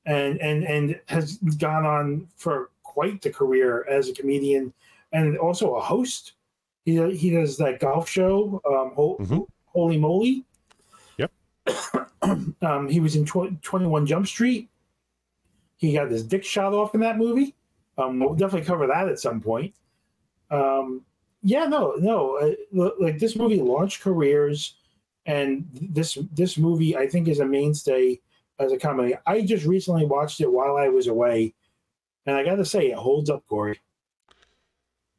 and 0.06 0.40
and 0.40 0.64
and 0.64 0.98
has 1.06 1.36
gone 1.58 1.84
on 1.84 2.26
for 2.36 2.70
quite 2.82 3.20
the 3.20 3.30
career 3.30 3.86
as 3.90 4.08
a 4.08 4.14
comedian 4.14 4.72
and 5.12 5.36
also 5.36 5.74
a 5.74 5.80
host. 5.80 6.32
He 6.86 7.14
he 7.14 7.30
does 7.30 7.58
that 7.58 7.78
golf 7.78 8.08
show, 8.08 8.62
um, 8.64 8.96
mm-hmm. 8.96 9.40
Holey 9.76 10.00
Moley. 10.00 10.46
Yep. 11.18 11.30
um, 12.62 12.88
he 12.88 13.00
was 13.00 13.16
in 13.16 13.26
tw- 13.26 13.60
Twenty 13.60 13.86
One 13.86 14.06
Jump 14.06 14.26
Street. 14.26 14.70
He 15.76 15.92
got 15.92 16.10
his 16.10 16.24
dick 16.24 16.42
shot 16.42 16.72
off 16.72 16.94
in 16.94 17.00
that 17.02 17.18
movie. 17.18 17.54
Um, 17.98 18.18
we'll 18.18 18.34
definitely 18.34 18.66
cover 18.66 18.86
that 18.86 19.08
at 19.08 19.18
some 19.18 19.42
point. 19.42 19.74
Um, 20.50 21.04
yeah, 21.42 21.64
no, 21.64 21.94
no. 21.98 22.36
Uh, 22.72 22.90
like 22.98 23.18
this 23.18 23.36
movie 23.36 23.62
launched 23.62 24.02
careers, 24.02 24.74
and 25.26 25.66
this 25.72 26.18
this 26.32 26.58
movie 26.58 26.96
I 26.96 27.06
think 27.06 27.28
is 27.28 27.40
a 27.40 27.46
mainstay 27.46 28.20
as 28.58 28.72
a 28.72 28.78
comedy. 28.78 29.14
I 29.26 29.42
just 29.42 29.66
recently 29.66 30.04
watched 30.04 30.40
it 30.40 30.52
while 30.52 30.76
I 30.76 30.88
was 30.88 31.06
away, 31.06 31.54
and 32.26 32.36
I 32.36 32.44
got 32.44 32.56
to 32.56 32.64
say 32.64 32.90
it 32.90 32.98
holds 32.98 33.30
up, 33.30 33.44
Corey. 33.48 33.80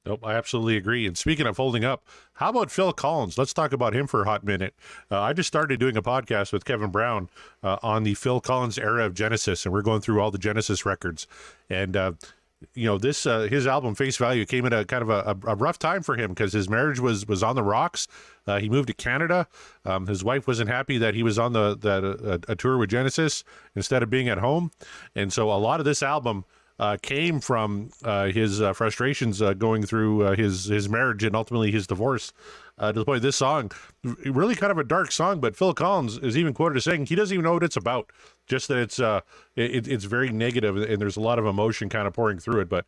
Nope, 0.04 0.22
I 0.24 0.34
absolutely 0.34 0.78
agree. 0.78 1.06
And 1.06 1.16
speaking 1.16 1.46
of 1.46 1.58
holding 1.58 1.86
up, 1.86 2.04
how 2.34 2.50
about 2.50 2.72
Phil 2.72 2.92
Collins? 2.92 3.38
Let's 3.38 3.54
talk 3.54 3.72
about 3.72 3.94
him 3.94 4.08
for 4.08 4.24
a 4.24 4.26
hot 4.26 4.44
minute. 4.44 4.74
Uh, 5.12 5.22
I 5.22 5.34
just 5.34 5.46
started 5.46 5.80
doing 5.80 5.96
a 5.96 6.02
podcast 6.02 6.52
with 6.52 6.66
Kevin 6.66 6.90
Brown 6.90 7.30
uh, 7.62 7.78
on 7.84 8.02
the 8.02 8.16
Phil 8.16 8.42
Collins 8.42 8.80
era 8.80 9.06
of 9.06 9.14
Genesis, 9.14 9.64
and 9.64 9.72
we're 9.72 9.84
going 9.84 10.02
through 10.02 10.20
all 10.20 10.32
the 10.32 10.40
Genesis 10.40 10.88
records. 10.88 11.28
And 11.70 11.96
uh, 11.96 12.14
you 12.74 12.86
know 12.86 12.98
this 12.98 13.26
uh, 13.26 13.42
his 13.42 13.68
album 13.68 13.96
face 13.96 14.18
value 14.18 14.46
came 14.46 14.66
at 14.66 14.74
a 14.74 14.86
kind 14.86 15.02
of 15.02 15.10
a, 15.10 15.38
a 15.48 15.56
rough 15.56 15.80
time 15.80 16.04
for 16.04 16.16
him 16.16 16.30
because 16.30 16.54
his 16.54 16.70
marriage 16.70 17.00
was 17.00 17.28
was 17.28 17.44
on 17.44 17.56
the 17.56 17.64
rocks 17.64 18.08
uh, 18.48 18.60
he 18.60 18.70
moved 18.70 18.88
to 18.88 18.94
canada 18.94 19.48
um, 19.86 20.08
his 20.08 20.24
wife 20.24 20.48
wasn't 20.48 20.70
happy 20.70 20.98
that 20.98 21.14
he 21.14 21.24
was 21.24 21.40
on 21.40 21.54
the, 21.54 21.76
the 21.78 22.42
a, 22.48 22.52
a, 22.52 22.56
tour 22.56 22.78
with 22.78 22.90
genesis 22.90 23.44
instead 23.76 24.04
of 24.04 24.10
being 24.10 24.30
at 24.30 24.38
home 24.38 24.72
and 25.16 25.34
so 25.34 25.52
a 25.52 25.58
lot 25.58 25.80
of 25.80 25.86
this 25.86 26.04
album 26.04 26.46
uh, 26.82 26.98
came 27.02 27.40
from 27.40 27.92
uh, 28.04 28.26
his 28.28 28.60
uh, 28.60 28.74
frustrations 28.74 29.42
uh, 29.42 29.54
going 29.54 29.84
through 29.84 30.24
uh, 30.26 30.36
his 30.36 30.66
his 30.66 30.90
marriage 30.90 31.24
and 31.24 31.36
ultimately 31.36 31.72
his 31.72 31.88
divorce. 31.88 32.34
Uh, 32.80 32.92
to 32.92 32.98
the 32.98 33.06
point, 33.06 33.22
this 33.22 33.36
song, 33.36 33.72
really 34.26 34.56
kind 34.56 34.72
of 34.72 34.80
a 34.80 34.84
dark 34.84 35.12
song, 35.12 35.40
but 35.40 35.56
Phil 35.56 35.76
Collins 35.76 36.18
is 36.18 36.36
even 36.36 36.52
quoted 36.52 36.78
as 36.78 36.84
saying 36.84 37.06
he 37.06 37.14
doesn't 37.14 37.36
even 37.36 37.44
know 37.44 37.54
what 37.54 37.64
it's 37.64 37.78
about. 37.78 38.12
Just 38.48 38.68
that 38.68 38.78
it's 38.78 39.00
uh, 39.00 39.22
it, 39.56 39.88
it's 39.88 40.06
very 40.06 40.30
negative 40.30 40.76
and 40.76 41.02
there's 41.02 41.18
a 41.18 41.22
lot 41.22 41.40
of 41.40 41.46
emotion 41.46 41.90
kind 41.90 42.08
of 42.08 42.14
pouring 42.14 42.40
through 42.40 42.62
it. 42.62 42.70
But 42.70 42.86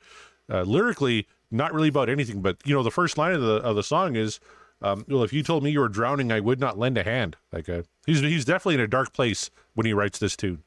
uh, 0.50 0.63
lyrically, 0.63 1.28
not 1.52 1.74
really 1.74 1.89
about 1.89 2.10
anything. 2.10 2.42
But 2.42 2.58
you 2.66 2.74
know, 2.74 2.84
the 2.84 2.92
first 2.92 3.18
line 3.18 3.34
of 3.34 3.42
the 3.42 3.56
of 3.58 3.76
the 3.76 3.84
song 3.84 4.16
is, 4.16 4.39
um, 4.82 5.06
"Well, 5.08 5.24
if 5.24 5.32
you 5.32 5.44
told 5.44 5.63
me 5.63 5.72
you 5.72 5.80
were 5.80 5.89
drowning, 5.89 6.32
I 6.32 6.39
would 6.39 6.60
not 6.60 6.78
lend 6.78 6.98
a 6.98 7.04
hand." 7.04 7.38
Like 7.52 7.70
uh, 7.70 7.84
he's 8.06 8.20
he's 8.20 8.46
definitely 8.46 8.76
in 8.76 8.82
a 8.82 8.88
dark 8.88 9.13
place 9.13 9.50
when 9.74 9.86
he 9.86 9.94
writes 9.94 10.20
this 10.20 10.36
tune. 10.36 10.63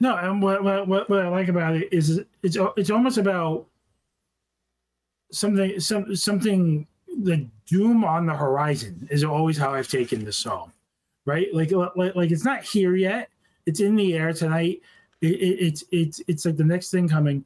No, 0.00 0.16
and 0.16 0.42
what, 0.42 0.62
what 0.62 1.08
what 1.08 1.20
I 1.20 1.28
like 1.28 1.48
about 1.48 1.76
it 1.76 1.88
is 1.92 2.20
it's 2.42 2.58
it's 2.76 2.90
almost 2.90 3.16
about 3.16 3.66
something 5.30 5.80
some 5.80 6.14
something 6.14 6.86
the 7.22 7.46
doom 7.66 8.04
on 8.04 8.26
the 8.26 8.34
horizon 8.34 9.08
is 9.10 9.24
always 9.24 9.56
how 9.56 9.72
I've 9.72 9.88
taken 9.88 10.24
this 10.24 10.36
song, 10.36 10.72
right? 11.24 11.48
Like 11.54 11.72
like, 11.72 12.14
like 12.14 12.30
it's 12.30 12.44
not 12.44 12.62
here 12.62 12.94
yet. 12.94 13.30
It's 13.66 13.80
in 13.80 13.96
the 13.96 14.14
air 14.14 14.32
tonight. 14.32 14.80
It, 15.20 15.34
it, 15.34 15.66
it's 15.66 15.84
it's 15.90 16.20
it's 16.28 16.44
like 16.46 16.56
the 16.56 16.64
next 16.64 16.90
thing 16.90 17.08
coming. 17.08 17.44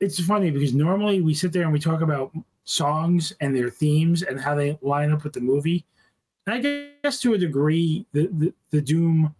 It's 0.00 0.20
funny 0.20 0.50
because 0.50 0.74
normally 0.74 1.20
we 1.20 1.34
sit 1.34 1.52
there 1.52 1.62
and 1.62 1.72
we 1.72 1.78
talk 1.78 2.00
about 2.00 2.32
songs 2.64 3.32
and 3.40 3.54
their 3.54 3.70
themes 3.70 4.22
and 4.22 4.40
how 4.40 4.54
they 4.54 4.78
line 4.82 5.12
up 5.12 5.24
with 5.24 5.32
the 5.32 5.40
movie. 5.40 5.86
And 6.46 6.54
I 6.54 7.00
guess 7.02 7.20
to 7.20 7.34
a 7.34 7.38
degree, 7.38 8.06
the, 8.12 8.28
the, 8.32 8.54
the 8.70 8.80
doom 8.80 9.34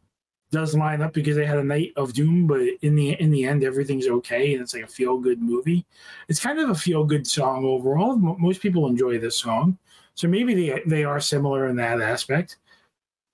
does 0.51 0.75
line 0.75 1.03
up 1.03 1.13
because 1.13 1.37
they 1.37 1.45
had 1.45 1.59
a 1.59 1.65
night 1.65 1.93
of 1.97 2.13
doom, 2.13 2.47
but 2.47 2.61
in 2.83 2.95
the 2.95 3.11
in 3.21 3.31
the 3.31 3.45
end, 3.45 3.65
everything's 3.65 4.07
okay 4.07 4.55
and 4.55 4.63
it's 4.63 4.75
like 4.75 4.85
a 4.85 4.89
feel 4.89 5.19
good 5.19 5.43
movie. 5.43 5.85
It's 6.29 6.41
kind 6.41 6.59
of 6.59 6.71
a 6.71 6.75
feel 6.75 7.05
good 7.05 7.27
song 7.27 7.65
overall. 7.65 8.17
Most 8.17 8.61
people 8.61 8.87
enjoy 8.87 9.19
this 9.19 9.37
song, 9.37 9.79
so 10.15 10.29
maybe 10.29 10.55
they 10.55 10.83
they 10.87 11.05
are 11.05 11.21
similar 11.21 11.69
in 11.69 11.77
that 11.77 12.01
aspect. 12.01 12.59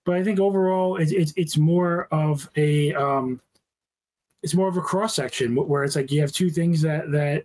But 0.04 0.16
I 0.16 0.24
think 0.24 0.40
overall, 0.40 0.96
it's 0.96 1.12
it's, 1.12 1.32
it's 1.36 1.56
more 1.56 2.08
of 2.10 2.48
a 2.56 2.92
um, 2.94 3.40
it's 4.42 4.54
more 4.54 4.68
of 4.68 4.76
a 4.76 4.80
cross 4.80 5.14
section 5.14 5.54
where 5.54 5.84
it's 5.84 5.96
like 5.96 6.10
you 6.10 6.20
have 6.20 6.32
two 6.32 6.50
things 6.50 6.82
that 6.82 7.10
that 7.12 7.44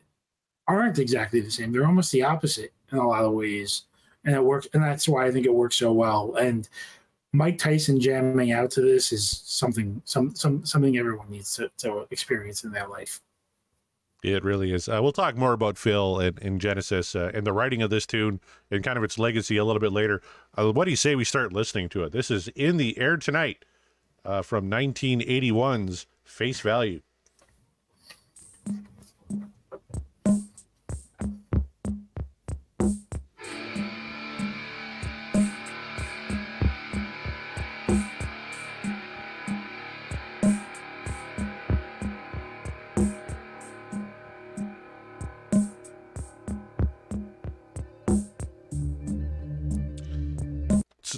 aren't 0.67 0.99
exactly 0.99 1.39
the 1.39 1.51
same. 1.51 1.71
They're 1.71 1.85
almost 1.85 2.11
the 2.11 2.23
opposite 2.23 2.73
in 2.91 2.97
a 2.97 3.07
lot 3.07 3.23
of 3.23 3.33
ways, 3.33 3.83
and 4.25 4.35
it 4.35 4.43
works. 4.43 4.67
And 4.73 4.83
that's 4.83 5.07
why 5.07 5.25
I 5.25 5.31
think 5.31 5.45
it 5.45 5.53
works 5.53 5.75
so 5.75 5.93
well. 5.93 6.35
And 6.35 6.67
Mike 7.33 7.57
Tyson 7.57 7.99
jamming 7.99 8.51
out 8.51 8.71
to 8.71 8.81
this 8.81 9.11
is 9.11 9.43
something 9.45 10.01
some, 10.05 10.33
some 10.35 10.65
something 10.65 10.97
everyone 10.97 11.29
needs 11.29 11.55
to, 11.55 11.69
to 11.77 12.07
experience 12.09 12.63
in 12.63 12.71
their 12.71 12.87
life. 12.87 13.21
It 14.33 14.43
really 14.43 14.73
is. 14.73 14.87
Uh, 14.87 14.99
we'll 15.01 15.11
talk 15.11 15.35
more 15.35 15.53
about 15.53 15.77
Phil 15.77 16.19
and, 16.19 16.41
and 16.41 16.61
Genesis 16.61 17.15
uh, 17.15 17.31
and 17.33 17.45
the 17.45 17.53
writing 17.53 17.81
of 17.81 17.89
this 17.89 18.05
tune 18.05 18.39
and 18.71 18.83
kind 18.83 18.97
of 18.97 19.03
its 19.03 19.17
legacy 19.17 19.57
a 19.57 19.65
little 19.65 19.79
bit 19.79 19.91
later. 19.91 20.21
Uh, 20.57 20.71
what 20.71 20.85
do 20.85 20.91
you 20.91 20.97
say 20.97 21.15
we 21.15 21.23
start 21.23 21.53
listening 21.53 21.89
to 21.89 22.03
it? 22.03 22.11
This 22.11 22.31
is 22.31 22.47
In 22.49 22.77
the 22.77 22.97
Air 22.97 23.17
Tonight 23.17 23.65
uh, 24.25 24.41
from 24.41 24.69
1981's 24.69 26.05
Face 26.23 26.59
Value. 26.59 27.01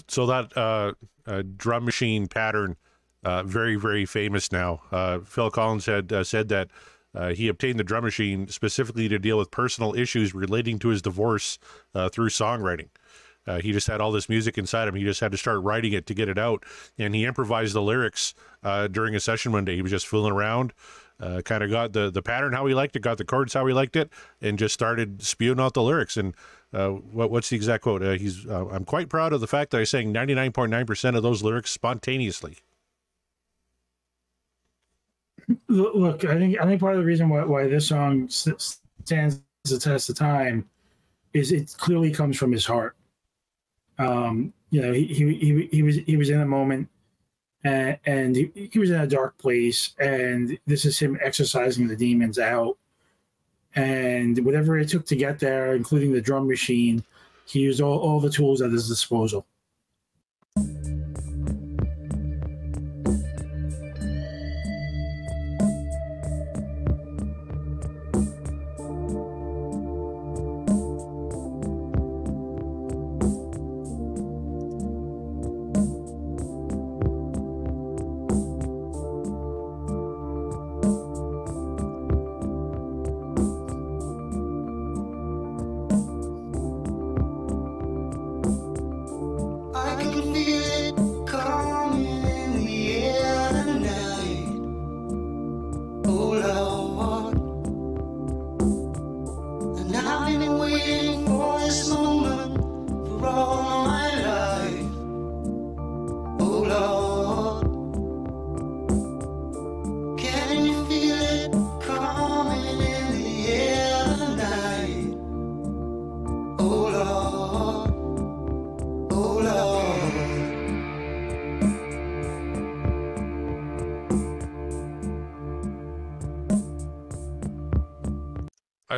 So 0.09 0.25
that 0.25 0.55
uh, 0.57 0.93
uh, 1.25 1.43
drum 1.55 1.85
machine 1.85 2.27
pattern, 2.27 2.75
uh, 3.23 3.43
very 3.43 3.75
very 3.75 4.05
famous 4.05 4.51
now. 4.51 4.81
Uh, 4.91 5.19
Phil 5.19 5.51
Collins 5.51 5.85
had 5.85 6.11
uh, 6.11 6.23
said 6.23 6.49
that 6.49 6.69
uh, 7.15 7.29
he 7.29 7.47
obtained 7.47 7.79
the 7.79 7.83
drum 7.83 8.03
machine 8.03 8.47
specifically 8.47 9.07
to 9.09 9.19
deal 9.19 9.37
with 9.37 9.51
personal 9.51 9.95
issues 9.95 10.33
relating 10.33 10.79
to 10.79 10.89
his 10.89 11.01
divorce 11.01 11.57
through 12.11 12.29
songwriting. 12.29 12.89
he 13.61 13.71
just 13.71 13.87
had 13.87 13.99
all 13.99 14.11
this 14.11 14.29
music 14.29 14.59
inside 14.59 14.87
him. 14.87 14.93
He 14.93 15.03
just 15.03 15.19
had 15.19 15.31
to 15.31 15.37
start 15.37 15.63
writing 15.63 15.91
it 15.93 16.05
to 16.05 16.13
get 16.13 16.29
it 16.29 16.37
out, 16.37 16.63
and 16.99 17.15
he 17.15 17.25
improvised 17.25 17.73
the 17.73 17.81
lyrics 17.81 18.35
during 18.91 19.15
a 19.15 19.19
session 19.19 19.51
one 19.51 19.65
day. 19.65 19.75
He 19.75 19.81
was 19.81 19.91
just 19.91 20.05
fooling 20.07 20.33
around. 20.33 20.71
Uh, 21.19 21.41
kind 21.41 21.63
of 21.63 21.69
got 21.69 21.91
the 21.91 22.09
the 22.09 22.21
pattern 22.21 22.53
how 22.53 22.65
he 22.65 22.73
liked 22.73 22.95
it, 22.95 23.01
got 23.01 23.17
the 23.17 23.25
chords 23.25 23.53
how 23.53 23.65
he 23.65 23.73
liked 23.73 23.95
it, 23.97 24.09
and 24.41 24.57
just 24.57 24.73
started 24.73 25.21
spewing 25.21 25.59
out 25.59 25.73
the 25.73 25.83
lyrics. 25.83 26.15
And 26.15 26.33
uh, 26.73 26.89
what, 26.89 27.29
what's 27.29 27.49
the 27.49 27.57
exact 27.57 27.83
quote? 27.83 28.01
Uh, 28.01 28.11
he's 28.11 28.47
uh, 28.47 28.67
I'm 28.67 28.85
quite 28.85 29.09
proud 29.09 29.33
of 29.33 29.41
the 29.41 29.47
fact 29.47 29.71
that 29.71 29.81
I 29.81 29.83
sang 29.83 30.13
99.9% 30.13 31.17
of 31.17 31.23
those 31.23 31.43
lyrics 31.43 31.71
spontaneously. 31.71 32.57
Look, 35.67 36.23
I 36.25 36.37
think 36.37 36.59
I 36.59 36.65
think 36.65 36.79
part 36.79 36.93
of 36.93 36.99
the 36.99 37.05
reason 37.05 37.27
why, 37.27 37.43
why 37.43 37.67
this 37.67 37.87
song 37.87 38.29
stands 38.29 39.41
the 39.65 39.79
test 39.79 40.09
of 40.09 40.15
time 40.15 40.69
is 41.33 41.51
it 41.51 41.75
clearly 41.77 42.11
comes 42.11 42.37
from 42.37 42.51
his 42.51 42.65
heart. 42.65 42.95
Um, 43.97 44.53
you 44.69 44.81
know, 44.81 44.93
he, 44.93 45.05
he 45.05 45.33
he 45.33 45.69
he 45.71 45.83
was 45.83 45.97
he 45.97 46.15
was 46.15 46.29
in 46.29 46.39
a 46.39 46.45
moment 46.45 46.87
and, 47.63 47.97
and 48.05 48.35
he, 48.35 48.69
he 48.71 48.79
was 48.79 48.89
in 48.89 48.99
a 48.99 49.07
dark 49.07 49.37
place, 49.37 49.93
and 49.99 50.57
this 50.65 50.85
is 50.85 50.97
him 50.97 51.17
exercising 51.21 51.87
the 51.87 51.95
demons 51.95 52.39
out 52.39 52.77
and 53.75 54.43
whatever 54.45 54.77
it 54.77 54.89
took 54.89 55.05
to 55.05 55.15
get 55.15 55.39
there, 55.39 55.75
including 55.75 56.11
the 56.11 56.21
drum 56.21 56.47
machine, 56.47 57.03
he 57.45 57.59
used 57.59 57.81
all, 57.81 57.99
all 57.99 58.19
the 58.19 58.29
tools 58.29 58.61
at 58.61 58.71
his 58.71 58.87
disposal. 58.87 59.45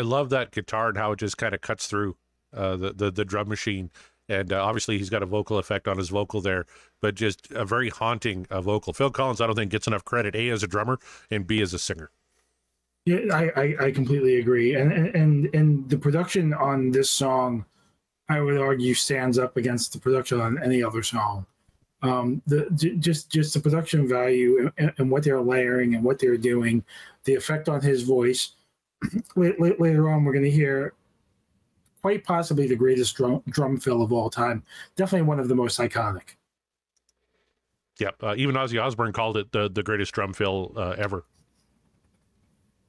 I 0.01 0.03
love 0.03 0.31
that 0.31 0.49
guitar 0.49 0.89
and 0.89 0.97
how 0.97 1.11
it 1.11 1.19
just 1.19 1.37
kind 1.37 1.53
of 1.53 1.61
cuts 1.61 1.85
through 1.85 2.17
uh, 2.55 2.75
the, 2.75 2.91
the 2.91 3.11
the 3.11 3.23
drum 3.23 3.47
machine. 3.47 3.91
And 4.27 4.51
uh, 4.51 4.63
obviously, 4.63 4.97
he's 4.97 5.11
got 5.11 5.21
a 5.21 5.27
vocal 5.27 5.59
effect 5.59 5.87
on 5.87 5.99
his 5.99 6.09
vocal 6.09 6.41
there, 6.41 6.65
but 7.01 7.13
just 7.13 7.51
a 7.51 7.65
very 7.65 7.89
haunting 7.89 8.47
uh, 8.49 8.61
vocal. 8.61 8.93
Phil 8.93 9.11
Collins, 9.11 9.41
I 9.41 9.45
don't 9.45 9.55
think 9.55 9.69
gets 9.69 9.85
enough 9.85 10.03
credit. 10.03 10.35
A 10.35 10.49
as 10.49 10.63
a 10.63 10.67
drummer 10.67 10.97
and 11.29 11.45
B 11.45 11.61
as 11.61 11.71
a 11.75 11.79
singer. 11.79 12.09
Yeah, 13.05 13.19
I, 13.31 13.51
I, 13.55 13.75
I 13.79 13.91
completely 13.91 14.39
agree. 14.39 14.73
And, 14.73 14.91
and 14.91 15.53
and 15.53 15.87
the 15.87 15.97
production 15.99 16.51
on 16.51 16.89
this 16.89 17.11
song, 17.11 17.63
I 18.27 18.39
would 18.41 18.57
argue, 18.57 18.95
stands 18.95 19.37
up 19.37 19.55
against 19.55 19.93
the 19.93 19.99
production 19.99 20.41
on 20.41 20.63
any 20.63 20.83
other 20.83 21.03
song. 21.03 21.45
Um, 22.01 22.41
the 22.47 22.71
just 22.97 23.29
just 23.29 23.53
the 23.53 23.59
production 23.59 24.07
value 24.07 24.71
and, 24.79 24.93
and 24.97 25.11
what 25.11 25.23
they're 25.23 25.41
layering 25.41 25.93
and 25.93 26.03
what 26.03 26.17
they're 26.17 26.37
doing, 26.37 26.83
the 27.25 27.35
effect 27.35 27.69
on 27.69 27.81
his 27.81 28.01
voice 28.01 28.53
later 29.35 30.09
on, 30.09 30.23
we're 30.23 30.33
going 30.33 30.45
to 30.45 30.51
hear 30.51 30.93
quite 32.01 32.23
possibly 32.23 32.67
the 32.67 32.75
greatest 32.75 33.15
drum, 33.15 33.43
drum 33.49 33.77
fill 33.77 34.01
of 34.01 34.11
all 34.11 34.29
time. 34.29 34.63
Definitely 34.95 35.27
one 35.27 35.39
of 35.39 35.47
the 35.47 35.55
most 35.55 35.79
iconic. 35.79 36.35
Yep. 37.99 38.15
Uh, 38.23 38.35
even 38.37 38.55
Ozzy 38.55 38.81
Osbourne 38.81 39.13
called 39.13 39.37
it 39.37 39.51
the, 39.51 39.69
the 39.69 39.83
greatest 39.83 40.11
drum 40.13 40.33
fill 40.33 40.73
uh, 40.75 40.95
ever. 40.97 41.25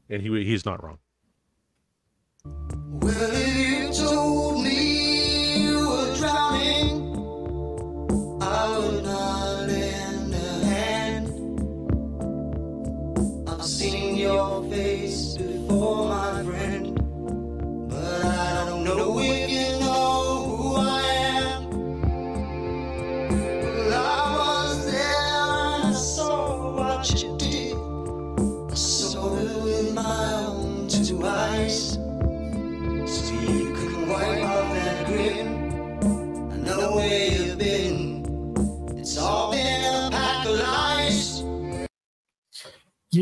and 0.09 0.23
he 0.23 0.45
he's 0.45 0.65
not 0.65 0.83
wrong. 0.83 0.99
Well, 2.45 3.32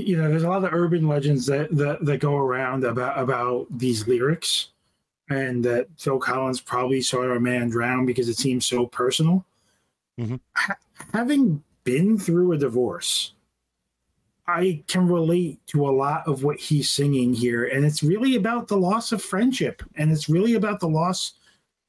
you, 0.07 0.17
know, 0.17 0.29
there's 0.29 0.43
a 0.43 0.49
lot 0.49 0.65
of 0.65 0.73
urban 0.73 1.07
legends 1.07 1.47
that, 1.47 1.75
that 1.77 2.05
that 2.05 2.19
go 2.19 2.37
around 2.37 2.85
about 2.85 3.19
about 3.19 3.67
these 3.71 4.07
lyrics, 4.07 4.69
and 5.29 5.65
that 5.65 5.89
Phil 5.99 6.19
Collins 6.19 6.61
probably 6.61 7.01
saw 7.01 7.23
a 7.23 7.41
man 7.41 7.71
drown 7.71 8.07
because 8.07 8.29
it 8.29 8.37
seems 8.37 8.67
so 8.67 8.87
personal. 8.87 9.45
Mhm. 10.19 10.41
Ha- 10.57 10.77
having 11.13 11.63
been 11.85 12.19
through 12.19 12.53
a 12.53 12.59
divorce, 12.59 13.33
I 14.47 14.83
can 14.89 15.07
relate 15.09 15.65
to 15.69 15.89
a 15.89 15.91
lot 15.91 16.27
of 16.27 16.43
what 16.43 16.59
he's 16.59 16.91
singing 16.91 17.33
here, 17.33 17.65
and 17.67 17.85
it's 17.85 18.03
really 18.03 18.37
about 18.37 18.69
the 18.69 18.77
loss 18.77 19.13
of 19.13 19.23
friendship, 19.23 19.83
and 19.95 20.11
it's 20.11 20.29
really 20.29 20.55
about 20.55 20.81
the 20.81 20.89
loss 20.89 21.35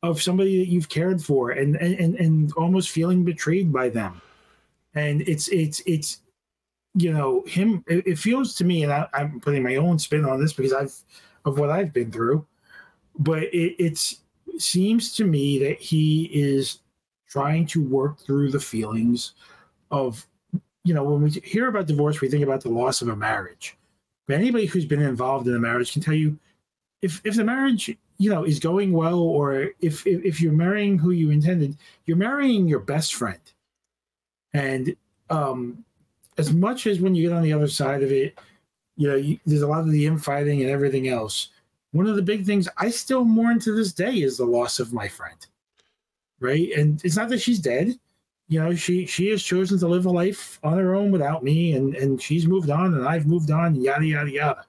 of 0.04 0.22
somebody 0.22 0.60
that 0.60 0.72
you've 0.72 0.90
cared 0.90 1.24
for, 1.24 1.52
and 1.52 1.76
and 1.78 1.96
and, 2.00 2.16
and 2.16 2.54
almost 2.54 2.90
feeling 2.90 3.24
betrayed 3.24 3.72
by 3.72 3.90
them. 3.90 4.22
And 4.94 5.22
it's 5.22 5.48
it's 5.50 5.82
it's 5.86 6.22
you 6.96 7.14
know 7.14 7.44
him 7.48 7.84
it, 7.88 8.06
it 8.06 8.18
feels 8.18 8.56
to 8.56 8.66
me 8.66 8.84
and 8.84 8.92
I, 8.92 9.08
i'm 9.14 9.40
putting 9.40 9.64
my 9.64 9.76
own 9.78 9.98
spin 9.98 10.26
on 10.26 10.42
this 10.42 10.54
because 10.54 10.74
i've 10.74 10.94
of 11.46 11.58
what 11.58 11.70
i've 11.70 11.94
been 11.94 12.12
through 12.12 12.46
but 13.18 13.44
it 13.44 13.76
it's 13.80 14.22
seems 14.58 15.14
to 15.16 15.26
me 15.26 15.60
that 15.60 15.80
he 15.80 16.26
is 16.34 16.80
trying 17.28 17.66
to 17.66 17.82
work 17.82 18.20
through 18.20 18.52
the 18.52 18.60
feelings 18.60 19.34
of 19.90 20.28
you 20.84 20.94
know 20.94 21.04
when 21.04 21.22
we 21.22 21.30
hear 21.44 21.68
about 21.68 21.88
divorce 21.88 22.22
we 22.22 22.30
think 22.30 22.44
about 22.44 22.62
the 22.62 22.70
loss 22.70 23.02
of 23.02 23.08
a 23.08 23.16
marriage. 23.16 23.78
But 24.28 24.38
anybody 24.38 24.66
who's 24.66 24.86
been 24.86 25.02
involved 25.02 25.48
in 25.48 25.56
a 25.56 25.60
marriage 25.60 25.94
can 25.94 26.02
tell 26.02 26.14
you 26.14 26.38
if 27.02 27.22
if 27.24 27.36
the 27.36 27.44
marriage 27.44 27.96
you 28.18 28.30
know 28.30 28.44
is 28.44 28.60
going 28.60 28.92
well 28.92 29.20
or 29.20 29.70
if 29.80 30.06
if, 30.06 30.24
if 30.26 30.42
you're 30.42 30.54
marrying 30.54 30.98
who 30.98 31.12
you 31.12 31.32
intended 31.32 31.78
you're 32.06 32.18
marrying 32.18 32.68
your 32.68 32.80
best 32.80 33.16
friend. 33.16 33.42
And 34.54 34.96
um 35.30 35.86
as 36.42 36.52
much 36.52 36.88
as 36.88 37.00
when 37.00 37.14
you 37.14 37.30
get 37.30 37.36
on 37.38 37.44
the 37.44 37.54
other 37.54 37.68
side 37.68 38.02
of 38.02 38.12
it, 38.12 38.40
you 38.96 39.08
know, 39.08 39.16
you, 39.16 39.40
there's 39.46 39.62
a 39.62 39.68
lot 39.68 39.82
of 39.82 39.92
the 39.92 40.08
infighting 40.08 40.62
and 40.62 40.72
everything 40.72 41.08
else. 41.08 41.50
One 41.92 42.08
of 42.08 42.16
the 42.16 42.24
big 42.24 42.46
things 42.46 42.68
I 42.78 42.90
still 42.90 43.24
mourn 43.24 43.60
to 43.60 43.76
this 43.76 43.94
day 43.94 44.22
is 44.22 44.38
the 44.38 44.46
loss 44.46 44.80
of 44.80 44.92
my 44.92 45.08
friend. 45.08 45.38
Right, 46.40 46.72
and 46.76 47.00
it's 47.06 47.18
not 47.18 47.30
that 47.30 47.42
she's 47.42 47.60
dead. 47.60 47.94
You 48.48 48.60
know, 48.60 48.74
she 48.74 49.06
she 49.06 49.28
has 49.30 49.44
chosen 49.44 49.78
to 49.78 49.88
live 49.88 50.08
a 50.08 50.10
life 50.10 50.60
on 50.64 50.80
her 50.80 50.96
own 50.96 51.12
without 51.12 51.44
me, 51.44 51.74
and 51.74 51.96
and 51.96 52.20
she's 52.20 52.48
moved 52.48 52.72
on, 52.72 52.96
and 52.96 53.08
I've 53.08 53.28
moved 53.28 53.52
on, 53.52 53.76
yada 53.76 54.04
yada 54.04 54.32
yada. 54.32 54.66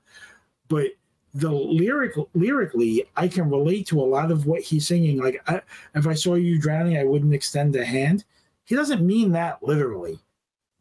But 0.68 0.88
the 1.32 1.50
lyric 1.50 2.12
lyrically, 2.34 3.06
I 3.16 3.28
can 3.28 3.48
relate 3.48 3.86
to 3.86 4.02
a 4.02 4.12
lot 4.16 4.30
of 4.30 4.44
what 4.44 4.60
he's 4.60 4.86
singing. 4.86 5.16
Like, 5.16 5.42
I, 5.46 5.62
if 5.94 6.06
I 6.06 6.12
saw 6.12 6.34
you 6.34 6.60
drowning, 6.60 6.98
I 6.98 7.04
wouldn't 7.04 7.32
extend 7.32 7.74
a 7.76 7.84
hand. 7.86 8.24
He 8.64 8.76
doesn't 8.76 9.06
mean 9.06 9.32
that 9.32 9.62
literally 9.62 10.20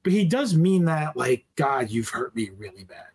but 0.04 0.14
he 0.14 0.26
does 0.26 0.56
mean 0.56 0.86
that 0.86 1.16
like 1.18 1.46
god 1.56 1.90
you've 1.92 2.10
hurt 2.10 2.36
me 2.36 2.50
really 2.58 2.84
bad. 2.84 3.08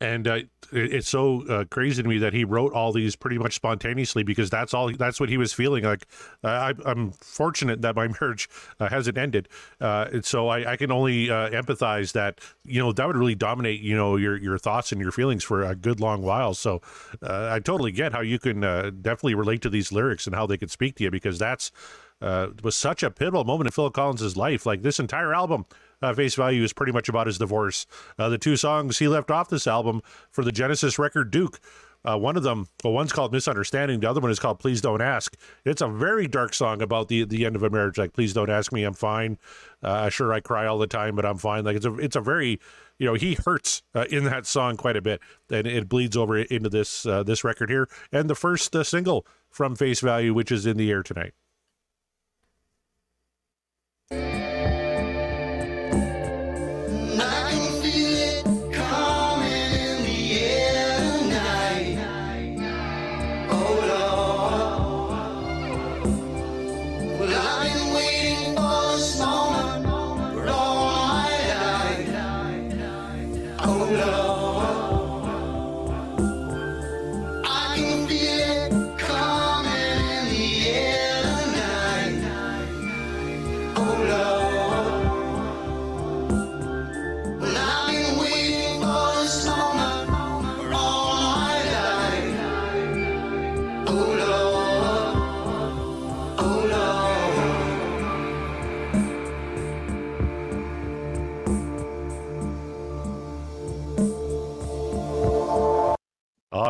And 0.00 0.28
uh, 0.28 0.34
it- 0.34 0.48
it's 0.72 1.08
so 1.08 1.44
uh, 1.48 1.64
crazy 1.64 2.02
to 2.04 2.08
me 2.08 2.18
that 2.18 2.32
he 2.32 2.44
wrote 2.44 2.72
all 2.72 2.92
these 2.92 3.16
pretty 3.16 3.36
much 3.36 3.54
spontaneously 3.54 4.22
because 4.22 4.48
that's 4.48 4.72
all 4.72 4.92
that's 4.92 5.18
what 5.18 5.28
he 5.28 5.36
was 5.36 5.52
feeling. 5.52 5.82
Like 5.82 6.06
uh, 6.44 6.48
I, 6.48 6.74
i'm 6.84 7.10
fortunate 7.10 7.82
that 7.82 7.96
my 7.96 8.06
marriage 8.20 8.48
uh, 8.78 8.88
hasn't 8.88 9.18
ended. 9.18 9.48
Uh, 9.80 10.06
and 10.12 10.24
so 10.24 10.46
I, 10.48 10.72
I 10.72 10.76
can 10.76 10.92
only 10.92 11.30
uh, 11.30 11.50
empathize 11.50 12.12
that 12.12 12.38
you 12.64 12.78
know 12.80 12.92
that 12.92 13.06
would 13.08 13.16
really 13.16 13.34
dominate 13.34 13.80
you 13.80 13.96
know 13.96 14.14
your 14.16 14.36
your 14.36 14.56
thoughts 14.56 14.92
and 14.92 15.00
your 15.00 15.10
feelings 15.10 15.42
for 15.42 15.64
a 15.64 15.74
good 15.74 15.98
long 15.98 16.22
while. 16.22 16.54
So 16.54 16.80
i 17.22 17.58
totally 17.58 17.90
get 17.90 18.12
how 18.12 18.20
you 18.20 18.38
can 18.38 18.60
definitely 19.02 19.34
relate 19.34 19.62
to 19.62 19.70
these 19.70 19.90
lyrics 19.90 20.26
and 20.26 20.34
how 20.36 20.46
they 20.46 20.56
could 20.56 20.70
speak 20.70 20.94
to 20.96 21.04
you 21.04 21.10
because 21.10 21.38
that's 21.40 21.72
uh, 22.20 22.48
was 22.62 22.76
such 22.76 23.02
a 23.02 23.10
pivotal 23.10 23.44
moment 23.44 23.68
in 23.68 23.72
Phil 23.72 23.90
Collins's 23.90 24.36
life. 24.36 24.66
Like 24.66 24.82
this 24.82 24.98
entire 25.00 25.34
album, 25.34 25.66
uh, 26.02 26.14
face 26.14 26.34
value 26.34 26.62
is 26.62 26.72
pretty 26.72 26.92
much 26.92 27.08
about 27.08 27.26
his 27.26 27.38
divorce. 27.38 27.86
Uh, 28.18 28.28
the 28.28 28.38
two 28.38 28.56
songs 28.56 28.98
he 28.98 29.08
left 29.08 29.30
off 29.30 29.48
this 29.48 29.66
album 29.66 30.02
for 30.30 30.44
the 30.44 30.52
Genesis 30.52 30.98
record 30.98 31.30
Duke. 31.30 31.60
Uh, 32.04 32.16
one 32.16 32.36
of 32.36 32.44
them, 32.44 32.68
well, 32.84 32.92
one's 32.92 33.12
called 33.12 33.32
Misunderstanding. 33.32 34.00
The 34.00 34.08
other 34.08 34.20
one 34.20 34.30
is 34.30 34.38
called 34.38 34.60
Please 34.60 34.80
Don't 34.80 35.02
Ask. 35.02 35.36
It's 35.64 35.82
a 35.82 35.88
very 35.88 36.28
dark 36.28 36.54
song 36.54 36.80
about 36.80 37.08
the 37.08 37.24
the 37.24 37.44
end 37.44 37.56
of 37.56 37.64
a 37.64 37.70
marriage. 37.70 37.98
Like, 37.98 38.12
please 38.12 38.32
don't 38.32 38.50
ask 38.50 38.72
me. 38.72 38.84
I'm 38.84 38.94
fine. 38.94 39.36
Uh, 39.82 40.08
sure, 40.08 40.32
I 40.32 40.40
cry 40.40 40.66
all 40.66 40.78
the 40.78 40.86
time, 40.86 41.16
but 41.16 41.26
I'm 41.26 41.38
fine. 41.38 41.64
Like, 41.64 41.76
it's 41.76 41.86
a 41.86 41.94
it's 41.98 42.16
a 42.16 42.20
very, 42.20 42.60
you 42.98 43.06
know, 43.06 43.14
he 43.14 43.34
hurts 43.34 43.82
uh, 43.96 44.04
in 44.10 44.24
that 44.24 44.46
song 44.46 44.76
quite 44.76 44.96
a 44.96 45.02
bit, 45.02 45.20
and 45.50 45.66
it 45.66 45.88
bleeds 45.88 46.16
over 46.16 46.38
into 46.38 46.68
this 46.68 47.04
uh, 47.04 47.24
this 47.24 47.42
record 47.42 47.68
here, 47.68 47.88
and 48.12 48.30
the 48.30 48.36
first 48.36 48.74
uh, 48.76 48.84
single 48.84 49.26
from 49.50 49.74
Face 49.74 50.00
Value, 50.00 50.32
which 50.32 50.52
is 50.52 50.66
in 50.66 50.76
the 50.76 50.90
air 50.92 51.02
tonight. 51.02 51.34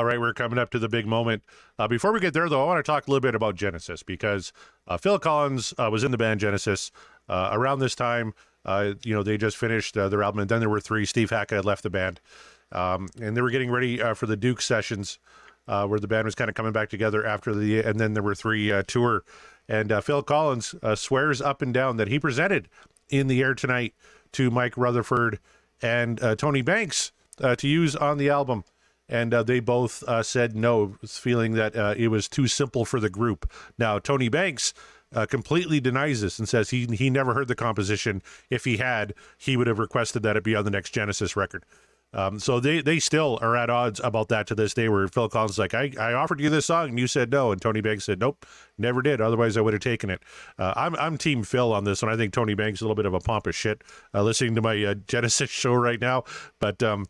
Right, 0.08 0.18
we're 0.18 0.32
coming 0.32 0.58
up 0.58 0.70
to 0.70 0.78
the 0.78 0.88
big 0.88 1.06
moment. 1.06 1.42
Uh, 1.78 1.86
before 1.86 2.12
we 2.12 2.20
get 2.20 2.32
there, 2.32 2.48
though, 2.48 2.62
I 2.62 2.66
want 2.66 2.84
to 2.84 2.90
talk 2.90 3.06
a 3.06 3.10
little 3.10 3.20
bit 3.20 3.34
about 3.34 3.54
Genesis 3.54 4.02
because 4.02 4.52
uh, 4.86 4.96
Phil 4.96 5.18
Collins 5.18 5.74
uh, 5.78 5.90
was 5.92 6.02
in 6.02 6.10
the 6.10 6.18
band 6.18 6.40
Genesis 6.40 6.90
uh, 7.28 7.50
around 7.52 7.80
this 7.80 7.94
time. 7.94 8.32
Uh, 8.64 8.94
you 9.04 9.14
know, 9.14 9.22
they 9.22 9.36
just 9.36 9.56
finished 9.56 9.96
uh, 9.96 10.08
their 10.08 10.22
album, 10.22 10.40
and 10.40 10.48
then 10.48 10.60
there 10.60 10.68
were 10.68 10.80
three. 10.80 11.04
Steve 11.04 11.30
Hackett 11.30 11.56
had 11.56 11.64
left 11.64 11.82
the 11.82 11.90
band, 11.90 12.20
um, 12.72 13.08
and 13.20 13.36
they 13.36 13.42
were 13.42 13.50
getting 13.50 13.70
ready 13.70 13.98
for 14.14 14.26
the 14.26 14.36
Duke 14.36 14.62
sessions, 14.62 15.18
where 15.66 16.00
the 16.00 16.08
band 16.08 16.24
was 16.24 16.34
kind 16.34 16.48
of 16.48 16.56
coming 16.56 16.72
back 16.72 16.88
together 16.88 17.24
after 17.24 17.54
the. 17.54 17.80
And 17.80 18.00
then 18.00 18.14
there 18.14 18.22
were 18.22 18.34
three 18.34 18.72
tour, 18.86 19.24
and 19.68 19.92
Phil 20.02 20.22
Collins 20.22 20.74
swears 20.94 21.40
up 21.40 21.62
and 21.62 21.72
down 21.72 21.98
that 21.98 22.08
he 22.08 22.18
presented 22.18 22.68
in 23.10 23.26
the 23.26 23.42
air 23.42 23.54
tonight 23.54 23.94
to 24.32 24.50
Mike 24.50 24.76
Rutherford 24.76 25.38
and 25.80 26.18
Tony 26.38 26.62
Banks 26.62 27.12
to 27.40 27.68
use 27.68 27.94
on 27.94 28.18
the 28.18 28.28
album 28.28 28.64
and 29.08 29.32
uh, 29.32 29.42
they 29.42 29.60
both 29.60 30.02
uh, 30.04 30.22
said 30.22 30.54
no, 30.54 30.96
feeling 31.06 31.52
that 31.52 31.76
uh, 31.76 31.94
it 31.96 32.08
was 32.08 32.28
too 32.28 32.46
simple 32.46 32.84
for 32.84 33.00
the 33.00 33.10
group. 33.10 33.50
Now, 33.78 33.98
Tony 33.98 34.28
Banks 34.28 34.74
uh, 35.14 35.26
completely 35.26 35.80
denies 35.80 36.20
this 36.20 36.38
and 36.38 36.48
says 36.48 36.70
he 36.70 36.86
he 36.86 37.10
never 37.10 37.34
heard 37.34 37.48
the 37.48 37.54
composition. 37.54 38.22
If 38.50 38.64
he 38.64 38.76
had, 38.76 39.14
he 39.38 39.56
would 39.56 39.66
have 39.66 39.78
requested 39.78 40.22
that 40.22 40.36
it 40.36 40.44
be 40.44 40.54
on 40.54 40.64
the 40.64 40.70
next 40.70 40.90
Genesis 40.90 41.36
record. 41.36 41.64
Um, 42.14 42.38
so 42.38 42.58
they 42.58 42.80
they 42.80 43.00
still 43.00 43.38
are 43.42 43.54
at 43.54 43.68
odds 43.68 44.00
about 44.02 44.28
that 44.28 44.46
to 44.46 44.54
this 44.54 44.72
day. 44.72 44.88
Where 44.88 45.06
Phil 45.08 45.28
Collins 45.28 45.52
is 45.52 45.58
like, 45.58 45.74
I, 45.74 45.92
I 46.00 46.14
offered 46.14 46.40
you 46.40 46.48
this 46.48 46.66
song 46.66 46.88
and 46.90 46.98
you 46.98 47.06
said 47.06 47.30
no, 47.30 47.52
and 47.52 47.60
Tony 47.60 47.82
Banks 47.82 48.04
said 48.04 48.18
nope, 48.18 48.46
never 48.78 49.02
did. 49.02 49.20
Otherwise, 49.20 49.58
I 49.58 49.60
would 49.60 49.74
have 49.74 49.82
taken 49.82 50.08
it. 50.08 50.22
Uh, 50.58 50.72
I'm 50.74 50.96
I'm 50.96 51.18
Team 51.18 51.42
Phil 51.42 51.72
on 51.72 51.84
this 51.84 52.02
one. 52.02 52.10
I 52.10 52.16
think 52.16 52.32
Tony 52.32 52.54
Banks 52.54 52.78
is 52.78 52.82
a 52.82 52.84
little 52.84 52.96
bit 52.96 53.04
of 53.04 53.12
a 53.12 53.20
pompous 53.20 53.56
shit. 53.56 53.82
Uh, 54.14 54.22
listening 54.22 54.54
to 54.54 54.62
my 54.62 54.82
uh, 54.82 54.94
Genesis 55.06 55.50
show 55.50 55.74
right 55.74 56.00
now, 56.00 56.24
but 56.60 56.82
um, 56.82 57.04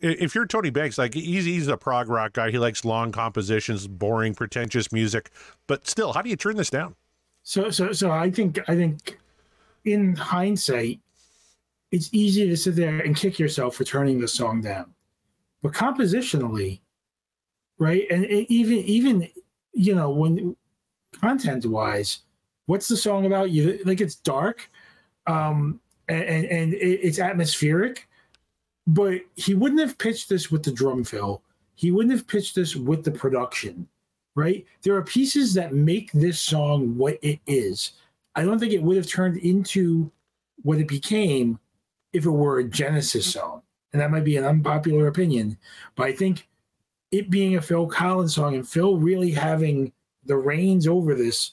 if 0.00 0.34
you're 0.34 0.46
Tony 0.46 0.70
Banks, 0.70 0.98
like 0.98 1.14
he's 1.14 1.44
he's 1.44 1.68
a 1.68 1.76
prog 1.76 2.08
rock 2.08 2.32
guy. 2.32 2.50
He 2.50 2.58
likes 2.58 2.84
long 2.84 3.12
compositions, 3.12 3.86
boring, 3.86 4.34
pretentious 4.34 4.92
music. 4.92 5.30
But 5.66 5.86
still, 5.86 6.12
how 6.12 6.22
do 6.22 6.30
you 6.30 6.36
turn 6.36 6.56
this 6.56 6.70
down? 6.70 6.94
So 7.42 7.70
so 7.70 7.92
so 7.92 8.10
I 8.10 8.30
think 8.30 8.58
I 8.68 8.74
think 8.74 9.18
in 9.84 10.16
hindsight, 10.16 11.00
it's 11.90 12.10
easy 12.12 12.48
to 12.48 12.56
sit 12.56 12.76
there 12.76 12.98
and 13.00 13.16
kick 13.16 13.38
yourself 13.38 13.76
for 13.76 13.84
turning 13.84 14.20
the 14.20 14.28
song 14.28 14.60
down. 14.60 14.92
But 15.62 15.72
compositionally, 15.72 16.80
right? 17.78 18.06
And 18.10 18.24
even 18.26 18.78
even 18.78 19.28
you 19.72 19.94
know, 19.94 20.10
when 20.10 20.56
content 21.20 21.64
wise, 21.66 22.20
what's 22.66 22.88
the 22.88 22.96
song 22.96 23.26
about? 23.26 23.50
You 23.50 23.80
like 23.84 24.00
it's 24.00 24.16
dark, 24.16 24.68
um, 25.26 25.80
and 26.08 26.22
and, 26.22 26.44
and 26.46 26.74
it's 26.74 27.18
atmospheric, 27.18 28.07
but 28.88 29.20
he 29.36 29.54
wouldn't 29.54 29.82
have 29.82 29.98
pitched 29.98 30.30
this 30.30 30.50
with 30.50 30.62
the 30.62 30.72
drum 30.72 31.04
fill. 31.04 31.42
He 31.74 31.90
wouldn't 31.90 32.14
have 32.14 32.26
pitched 32.26 32.54
this 32.54 32.74
with 32.74 33.04
the 33.04 33.10
production, 33.10 33.86
right? 34.34 34.64
There 34.82 34.96
are 34.96 35.02
pieces 35.02 35.52
that 35.54 35.74
make 35.74 36.10
this 36.12 36.40
song 36.40 36.96
what 36.96 37.18
it 37.20 37.38
is. 37.46 37.92
I 38.34 38.44
don't 38.44 38.58
think 38.58 38.72
it 38.72 38.82
would 38.82 38.96
have 38.96 39.06
turned 39.06 39.36
into 39.36 40.10
what 40.62 40.78
it 40.78 40.88
became 40.88 41.58
if 42.14 42.24
it 42.24 42.30
were 42.30 42.60
a 42.60 42.64
Genesis 42.64 43.30
song. 43.30 43.60
And 43.92 44.00
that 44.00 44.10
might 44.10 44.24
be 44.24 44.38
an 44.38 44.44
unpopular 44.44 45.06
opinion, 45.06 45.58
but 45.94 46.06
I 46.06 46.12
think 46.12 46.48
it 47.10 47.30
being 47.30 47.56
a 47.56 47.62
Phil 47.62 47.86
Collins 47.86 48.34
song 48.34 48.54
and 48.54 48.66
Phil 48.66 48.96
really 48.96 49.30
having 49.30 49.92
the 50.24 50.36
reins 50.36 50.86
over 50.86 51.14
this 51.14 51.52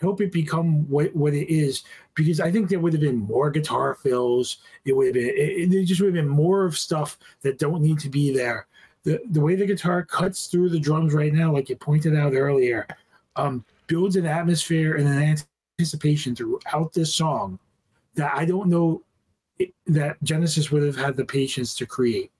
help 0.00 0.20
it 0.20 0.32
become 0.32 0.88
what, 0.88 1.14
what 1.16 1.32
it 1.32 1.50
is 1.52 1.82
because 2.14 2.40
I 2.40 2.50
think 2.50 2.68
there 2.68 2.80
would 2.80 2.92
have 2.92 3.02
been 3.02 3.18
more 3.18 3.50
guitar 3.50 3.94
fills. 3.94 4.58
It 4.84 4.94
would 4.94 5.06
have 5.06 5.14
been 5.14 5.28
it, 5.28 5.72
it 5.72 5.84
just 5.84 6.00
would 6.00 6.14
have 6.14 6.24
been 6.24 6.28
more 6.28 6.64
of 6.64 6.78
stuff 6.78 7.18
that 7.42 7.58
don't 7.58 7.82
need 7.82 7.98
to 8.00 8.08
be 8.08 8.32
there. 8.32 8.66
The 9.02 9.20
the 9.30 9.40
way 9.40 9.54
the 9.54 9.66
guitar 9.66 10.04
cuts 10.04 10.46
through 10.46 10.70
the 10.70 10.80
drums 10.80 11.12
right 11.12 11.32
now, 11.32 11.52
like 11.52 11.68
you 11.68 11.76
pointed 11.76 12.16
out 12.16 12.34
earlier, 12.34 12.86
um, 13.36 13.64
builds 13.86 14.16
an 14.16 14.26
atmosphere 14.26 14.96
and 14.96 15.08
an 15.08 15.36
anticipation 15.78 16.34
throughout 16.34 16.92
this 16.92 17.14
song 17.14 17.58
that 18.14 18.32
I 18.34 18.44
don't 18.44 18.68
know 18.68 19.02
that 19.86 20.22
Genesis 20.22 20.70
would 20.70 20.82
have 20.82 20.96
had 20.96 21.16
the 21.16 21.24
patience 21.24 21.74
to 21.76 21.86
create. 21.86 22.30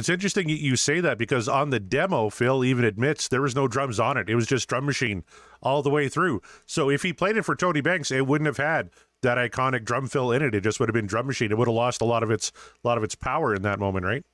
It's 0.00 0.08
interesting 0.08 0.48
you 0.48 0.76
say 0.76 1.00
that 1.00 1.18
because 1.18 1.46
on 1.46 1.68
the 1.68 1.78
demo, 1.78 2.30
Phil 2.30 2.64
even 2.64 2.86
admits 2.86 3.28
there 3.28 3.42
was 3.42 3.54
no 3.54 3.68
drums 3.68 4.00
on 4.00 4.16
it. 4.16 4.30
It 4.30 4.34
was 4.34 4.46
just 4.46 4.66
drum 4.66 4.86
machine 4.86 5.24
all 5.62 5.82
the 5.82 5.90
way 5.90 6.08
through. 6.08 6.40
So 6.64 6.88
if 6.88 7.02
he 7.02 7.12
played 7.12 7.36
it 7.36 7.42
for 7.42 7.54
Tony 7.54 7.82
Banks, 7.82 8.10
it 8.10 8.26
wouldn't 8.26 8.46
have 8.46 8.56
had 8.56 8.88
that 9.20 9.36
iconic 9.36 9.84
drum 9.84 10.08
fill 10.08 10.32
in 10.32 10.40
it. 10.40 10.54
It 10.54 10.62
just 10.62 10.80
would 10.80 10.88
have 10.88 10.94
been 10.94 11.06
drum 11.06 11.26
machine. 11.26 11.52
It 11.52 11.58
would 11.58 11.68
have 11.68 11.74
lost 11.74 12.00
a 12.00 12.06
lot 12.06 12.22
of 12.22 12.30
its 12.30 12.50
a 12.82 12.88
lot 12.88 12.96
of 12.96 13.04
its 13.04 13.14
power 13.14 13.54
in 13.54 13.60
that 13.60 13.78
moment, 13.78 14.06
right? 14.06 14.24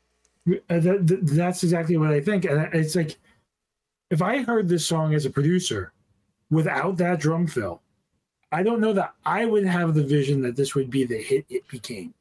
Uh, 0.70 0.78
that's 1.00 1.64
exactly 1.64 1.96
what 1.96 2.12
I 2.12 2.20
think. 2.20 2.44
And 2.44 2.72
it's 2.72 2.94
like 2.94 3.18
if 4.08 4.22
I 4.22 4.44
heard 4.44 4.68
this 4.68 4.86
song 4.86 5.14
as 5.14 5.26
a 5.26 5.30
producer 5.30 5.92
without 6.48 6.96
that 6.98 7.18
drum 7.18 7.48
fill, 7.48 7.82
I 8.52 8.62
don't 8.62 8.80
know 8.80 8.92
that 8.92 9.14
I 9.24 9.46
would 9.46 9.66
have 9.66 9.94
the 9.94 10.04
vision 10.04 10.42
that 10.42 10.54
this 10.54 10.76
would 10.76 10.90
be 10.90 11.04
the 11.04 11.18
hit 11.18 11.44
it 11.48 11.66
became. 11.66 12.14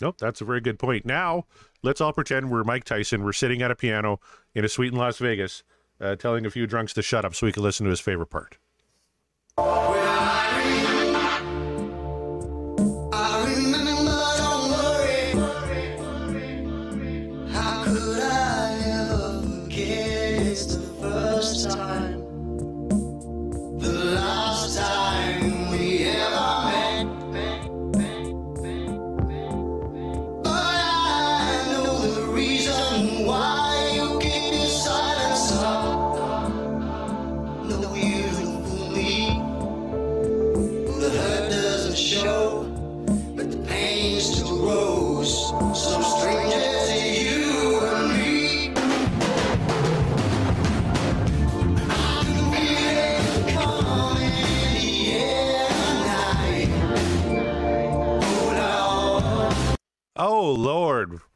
Nope, 0.00 0.16
that's 0.18 0.40
a 0.40 0.44
very 0.44 0.60
good 0.60 0.78
point. 0.78 1.04
Now, 1.04 1.46
let's 1.82 2.00
all 2.00 2.12
pretend 2.12 2.50
we're 2.50 2.64
Mike 2.64 2.84
Tyson. 2.84 3.24
We're 3.24 3.32
sitting 3.32 3.62
at 3.62 3.70
a 3.70 3.76
piano 3.76 4.20
in 4.54 4.64
a 4.64 4.68
suite 4.68 4.92
in 4.92 4.98
Las 4.98 5.18
Vegas, 5.18 5.62
uh, 6.00 6.16
telling 6.16 6.46
a 6.46 6.50
few 6.50 6.66
drunks 6.66 6.92
to 6.94 7.02
shut 7.02 7.24
up 7.24 7.34
so 7.34 7.46
we 7.46 7.52
can 7.52 7.62
listen 7.62 7.84
to 7.84 7.90
his 7.90 8.00
favorite 8.00 8.30
part. 8.30 8.58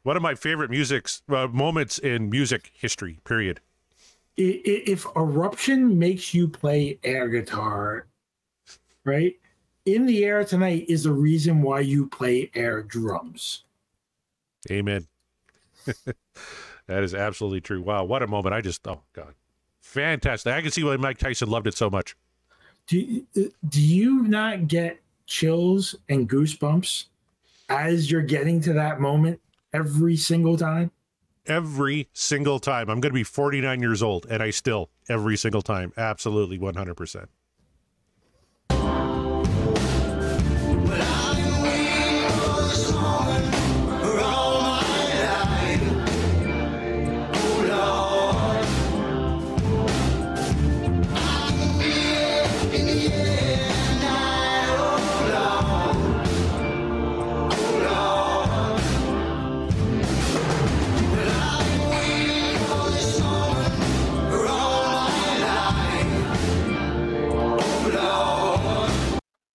One 0.05 0.15
of 0.15 0.21
my 0.21 0.35
favorite 0.35 0.69
music's 0.69 1.23
uh, 1.29 1.47
moments 1.47 1.97
in 1.97 2.29
music 2.29 2.71
history. 2.75 3.17
Period. 3.23 3.59
If 4.37 5.07
eruption 5.15 5.97
makes 5.97 6.31
you 6.31 6.47
play 6.47 6.99
air 7.03 7.27
guitar, 7.27 8.05
right? 9.03 9.33
In 9.87 10.05
the 10.05 10.23
air 10.23 10.45
tonight 10.45 10.85
is 10.87 11.05
the 11.05 11.11
reason 11.11 11.63
why 11.63 11.79
you 11.79 12.05
play 12.05 12.51
air 12.53 12.83
drums. 12.83 13.63
Amen. 14.69 15.07
that 15.85 17.03
is 17.03 17.15
absolutely 17.15 17.61
true. 17.61 17.81
Wow, 17.81 18.03
what 18.03 18.21
a 18.21 18.27
moment! 18.27 18.53
I 18.53 18.61
just 18.61 18.87
oh 18.87 19.01
god, 19.13 19.33
fantastic. 19.81 20.53
I 20.53 20.61
can 20.61 20.71
see 20.71 20.83
why 20.83 20.97
Mike 20.97 21.17
Tyson 21.17 21.49
loved 21.49 21.65
it 21.65 21.75
so 21.75 21.89
much. 21.89 22.15
Do, 22.87 23.25
do 23.33 23.81
you 23.81 24.23
not 24.23 24.67
get 24.67 25.01
chills 25.25 25.95
and 26.09 26.29
goosebumps 26.29 27.05
as 27.69 28.11
you're 28.11 28.21
getting 28.21 28.61
to 28.61 28.73
that 28.73 28.99
moment 28.99 29.39
every 29.75 30.15
single 30.15 30.57
time? 30.57 30.91
Every 31.45 32.09
single 32.13 32.59
time. 32.59 32.89
I'm 32.89 32.99
going 33.01 33.11
to 33.11 33.13
be 33.13 33.23
49 33.23 33.81
years 33.81 34.01
old, 34.01 34.25
and 34.29 34.41
I 34.41 34.49
still 34.49 34.89
every 35.09 35.37
single 35.37 35.61
time, 35.61 35.93
absolutely 35.97 36.57
100. 36.57 36.97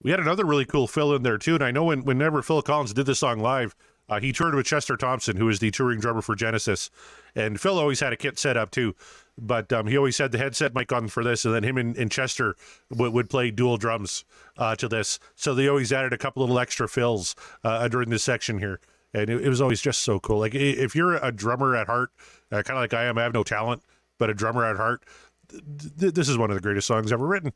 We 0.02 0.10
had 0.10 0.20
another 0.20 0.46
really 0.46 0.64
cool 0.64 0.86
fill 0.86 1.14
in 1.14 1.22
there 1.22 1.36
too, 1.36 1.54
and 1.56 1.64
I 1.64 1.70
know 1.70 1.84
when 1.84 2.04
whenever 2.04 2.42
Phil 2.42 2.62
Collins 2.62 2.94
did 2.94 3.06
this 3.06 3.18
song 3.18 3.38
live, 3.38 3.74
uh, 4.08 4.18
he 4.18 4.32
toured 4.32 4.54
with 4.54 4.66
Chester 4.66 4.96
Thompson, 4.96 5.36
who 5.36 5.48
is 5.48 5.58
the 5.58 5.70
touring 5.70 6.00
drummer 6.00 6.22
for 6.22 6.34
Genesis, 6.34 6.90
and 7.34 7.60
Phil 7.60 7.78
always 7.78 8.00
had 8.00 8.12
a 8.12 8.16
kit 8.16 8.38
set 8.38 8.56
up 8.56 8.70
too, 8.70 8.94
but 9.36 9.72
um, 9.72 9.86
he 9.86 9.96
always 9.96 10.16
had 10.16 10.32
the 10.32 10.38
headset 10.38 10.74
mic 10.74 10.90
on 10.90 11.08
for 11.08 11.22
this, 11.22 11.44
and 11.44 11.54
then 11.54 11.62
him 11.62 11.76
and, 11.76 11.96
and 11.96 12.10
Chester 12.10 12.56
would, 12.90 13.12
would 13.12 13.30
play 13.30 13.50
dual 13.50 13.76
drums 13.76 14.24
uh, 14.56 14.74
to 14.76 14.88
this, 14.88 15.18
so 15.36 15.54
they 15.54 15.68
always 15.68 15.92
added 15.92 16.12
a 16.12 16.18
couple 16.18 16.42
little 16.42 16.58
extra 16.58 16.88
fills 16.88 17.36
uh, 17.62 17.86
during 17.88 18.08
this 18.08 18.24
section 18.24 18.58
here, 18.58 18.80
and 19.12 19.28
it, 19.28 19.44
it 19.44 19.48
was 19.48 19.60
always 19.60 19.82
just 19.82 20.00
so 20.00 20.18
cool. 20.18 20.38
Like 20.38 20.54
if 20.54 20.96
you're 20.96 21.16
a 21.16 21.30
drummer 21.30 21.76
at 21.76 21.88
heart, 21.88 22.10
uh, 22.50 22.62
kind 22.62 22.78
of 22.78 22.82
like 22.82 22.94
I 22.94 23.04
am, 23.04 23.18
I 23.18 23.22
have 23.22 23.34
no 23.34 23.44
talent, 23.44 23.82
but 24.18 24.30
a 24.30 24.34
drummer 24.34 24.64
at 24.64 24.76
heart, 24.76 25.04
th- 25.50 25.62
th- 25.98 26.14
this 26.14 26.28
is 26.28 26.38
one 26.38 26.50
of 26.50 26.56
the 26.56 26.62
greatest 26.62 26.86
songs 26.86 27.12
ever 27.12 27.26
written. 27.26 27.52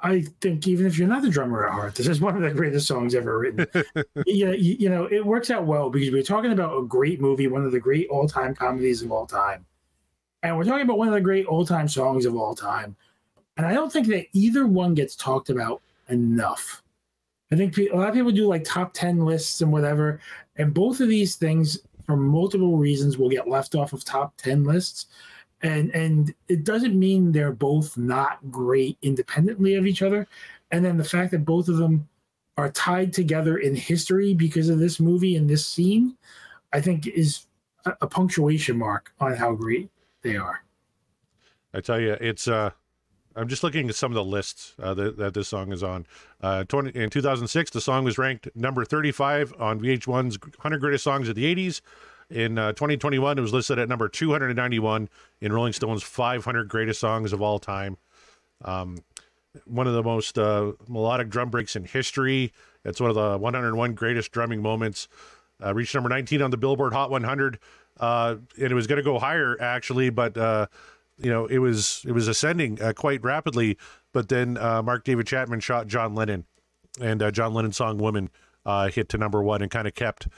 I 0.00 0.22
think 0.40 0.68
even 0.68 0.86
if 0.86 0.96
you're 0.96 1.08
not 1.08 1.22
the 1.22 1.30
drummer 1.30 1.66
at 1.66 1.72
heart, 1.72 1.96
this 1.96 2.06
is 2.06 2.20
one 2.20 2.36
of 2.36 2.42
the 2.42 2.54
greatest 2.54 2.86
songs 2.86 3.14
ever 3.14 3.38
written. 3.38 3.66
yeah, 4.26 4.50
you, 4.50 4.76
you 4.78 4.88
know, 4.88 5.06
it 5.06 5.24
works 5.24 5.50
out 5.50 5.66
well 5.66 5.90
because 5.90 6.12
we're 6.12 6.22
talking 6.22 6.52
about 6.52 6.78
a 6.78 6.84
great 6.84 7.20
movie, 7.20 7.48
one 7.48 7.64
of 7.64 7.72
the 7.72 7.80
great 7.80 8.08
all-time 8.08 8.54
comedies 8.54 9.02
of 9.02 9.10
all 9.10 9.26
time, 9.26 9.66
and 10.42 10.56
we're 10.56 10.64
talking 10.64 10.82
about 10.82 10.98
one 10.98 11.08
of 11.08 11.14
the 11.14 11.20
great 11.20 11.46
all-time 11.46 11.88
songs 11.88 12.26
of 12.26 12.36
all 12.36 12.54
time. 12.54 12.94
And 13.56 13.66
I 13.66 13.74
don't 13.74 13.92
think 13.92 14.06
that 14.08 14.26
either 14.34 14.68
one 14.68 14.94
gets 14.94 15.16
talked 15.16 15.50
about 15.50 15.82
enough. 16.08 16.80
I 17.50 17.56
think 17.56 17.74
pe- 17.74 17.88
a 17.88 17.96
lot 17.96 18.08
of 18.08 18.14
people 18.14 18.30
do 18.30 18.46
like 18.46 18.62
top 18.62 18.92
ten 18.92 19.24
lists 19.24 19.62
and 19.62 19.72
whatever, 19.72 20.20
and 20.56 20.72
both 20.72 21.00
of 21.00 21.08
these 21.08 21.34
things, 21.34 21.80
for 22.06 22.16
multiple 22.16 22.76
reasons, 22.76 23.18
will 23.18 23.30
get 23.30 23.48
left 23.48 23.74
off 23.74 23.92
of 23.92 24.04
top 24.04 24.36
ten 24.36 24.62
lists 24.62 25.06
and 25.62 25.90
and 25.94 26.34
it 26.48 26.64
doesn't 26.64 26.98
mean 26.98 27.32
they're 27.32 27.52
both 27.52 27.96
not 27.96 28.38
great 28.50 28.96
independently 29.02 29.74
of 29.74 29.86
each 29.86 30.02
other 30.02 30.26
and 30.70 30.84
then 30.84 30.96
the 30.96 31.04
fact 31.04 31.30
that 31.30 31.44
both 31.44 31.68
of 31.68 31.76
them 31.78 32.08
are 32.58 32.70
tied 32.70 33.12
together 33.12 33.58
in 33.58 33.74
history 33.74 34.34
because 34.34 34.68
of 34.68 34.80
this 34.80 34.98
movie 34.98 35.36
and 35.36 35.48
this 35.48 35.64
scene, 35.64 36.16
I 36.72 36.80
think 36.80 37.06
is 37.06 37.46
a, 37.86 37.92
a 38.02 38.06
punctuation 38.08 38.76
mark 38.76 39.12
on 39.20 39.34
how 39.34 39.54
great 39.54 39.88
they 40.22 40.36
are. 40.36 40.62
I 41.72 41.80
tell 41.80 42.00
you, 42.00 42.16
it's 42.20 42.48
uh, 42.48 42.70
I'm 43.36 43.46
just 43.46 43.62
looking 43.62 43.88
at 43.88 43.94
some 43.94 44.10
of 44.10 44.16
the 44.16 44.24
lists 44.24 44.74
uh, 44.82 44.92
that, 44.94 45.16
that 45.18 45.34
this 45.34 45.48
song 45.48 45.72
is 45.72 45.84
on. 45.84 46.04
Uh, 46.40 46.64
20, 46.64 46.98
in 46.98 47.10
2006, 47.10 47.70
the 47.70 47.80
song 47.80 48.04
was 48.04 48.18
ranked 48.18 48.48
number 48.56 48.84
35 48.84 49.54
on 49.60 49.78
VH1's 49.78 50.40
100 50.40 50.80
Greatest 50.80 51.04
Songs 51.04 51.28
of 51.28 51.36
the 51.36 51.54
80s. 51.54 51.80
In 52.30 52.58
uh, 52.58 52.72
2021, 52.72 53.38
it 53.38 53.40
was 53.40 53.54
listed 53.54 53.78
at 53.78 53.88
number 53.88 54.06
291 54.06 55.08
in 55.40 55.52
Rolling 55.52 55.72
Stone's 55.72 56.02
500 56.02 56.68
Greatest 56.68 57.00
Songs 57.00 57.32
of 57.32 57.40
All 57.40 57.58
Time. 57.58 57.96
Um, 58.62 58.98
one 59.64 59.86
of 59.86 59.94
the 59.94 60.02
most 60.02 60.38
uh, 60.38 60.72
melodic 60.88 61.30
drum 61.30 61.48
breaks 61.48 61.74
in 61.74 61.84
history. 61.84 62.52
It's 62.84 63.00
one 63.00 63.08
of 63.08 63.16
the 63.16 63.38
101 63.38 63.94
greatest 63.94 64.30
drumming 64.30 64.60
moments. 64.60 65.08
Uh, 65.64 65.72
reached 65.74 65.94
number 65.94 66.10
19 66.10 66.42
on 66.42 66.50
the 66.50 66.58
Billboard 66.58 66.92
Hot 66.92 67.10
100, 67.10 67.58
uh, 67.98 68.36
and 68.60 68.70
it 68.70 68.74
was 68.74 68.86
going 68.86 68.98
to 68.98 69.02
go 69.02 69.18
higher 69.18 69.56
actually, 69.60 70.10
but 70.10 70.36
uh, 70.36 70.66
you 71.18 71.30
know 71.30 71.46
it 71.46 71.58
was 71.58 72.04
it 72.06 72.12
was 72.12 72.28
ascending 72.28 72.80
uh, 72.80 72.92
quite 72.92 73.22
rapidly. 73.24 73.76
But 74.12 74.28
then 74.28 74.54
Mark 74.54 75.02
David 75.04 75.26
Chapman 75.26 75.60
shot 75.60 75.88
John 75.88 76.14
Lennon, 76.14 76.44
and 77.00 77.22
John 77.32 77.54
Lennon's 77.54 77.76
song 77.76 77.98
"Woman" 77.98 78.30
hit 78.92 79.08
to 79.08 79.18
number 79.18 79.42
one 79.42 79.62
and 79.62 79.70
kind 79.70 79.88
of 79.88 79.94
kept 79.94 80.28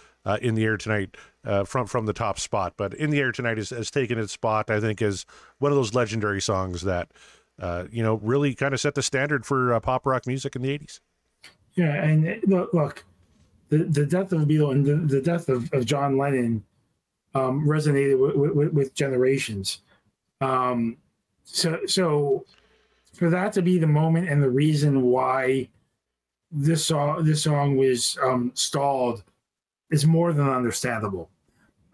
in 0.40 0.54
the 0.54 0.64
air 0.64 0.78
tonight 0.78 1.16
uh, 1.44 1.64
from 1.64 1.86
from 1.86 2.06
the 2.06 2.12
top 2.12 2.38
spot. 2.38 2.74
But 2.76 2.94
in 2.94 3.10
the 3.10 3.20
air 3.20 3.32
tonight 3.32 3.58
has, 3.58 3.70
has 3.70 3.90
taken 3.90 4.18
its 4.18 4.32
spot, 4.32 4.70
I 4.70 4.80
think, 4.80 5.02
as 5.02 5.26
one 5.58 5.72
of 5.72 5.76
those 5.76 5.94
legendary 5.94 6.40
songs 6.40 6.82
that 6.82 7.10
uh, 7.60 7.84
you 7.90 8.02
know 8.02 8.14
really 8.22 8.54
kind 8.54 8.74
of 8.74 8.80
set 8.80 8.94
the 8.94 9.02
standard 9.02 9.46
for 9.46 9.74
uh, 9.74 9.80
pop 9.80 10.06
rock 10.06 10.26
music 10.26 10.56
in 10.56 10.62
the 10.62 10.78
'80s. 10.78 11.00
Yeah, 11.74 11.94
and 11.94 12.28
uh, 12.28 12.34
look, 12.46 12.74
look 12.74 13.04
the, 13.70 13.84
the 13.84 14.04
death 14.04 14.32
of 14.32 14.42
Beatle 14.42 14.72
and 14.72 14.84
the, 14.84 14.96
the 14.96 15.22
death 15.22 15.48
of, 15.48 15.72
of 15.72 15.86
John 15.86 16.18
Lennon 16.18 16.64
um, 17.34 17.66
resonated 17.66 18.18
with, 18.18 18.52
with, 18.54 18.72
with 18.72 18.94
generations. 18.94 19.80
Um, 20.40 20.96
so, 21.44 21.80
so 21.86 22.44
for 23.14 23.30
that 23.30 23.52
to 23.54 23.62
be 23.62 23.78
the 23.78 23.86
moment 23.86 24.28
and 24.28 24.42
the 24.42 24.50
reason 24.50 25.02
why 25.02 25.68
this 26.52 26.84
song 26.84 27.24
this 27.24 27.44
song 27.44 27.76
was 27.76 28.18
um, 28.22 28.50
stalled 28.54 29.22
is 29.90 30.06
more 30.06 30.32
than 30.32 30.48
understandable. 30.48 31.28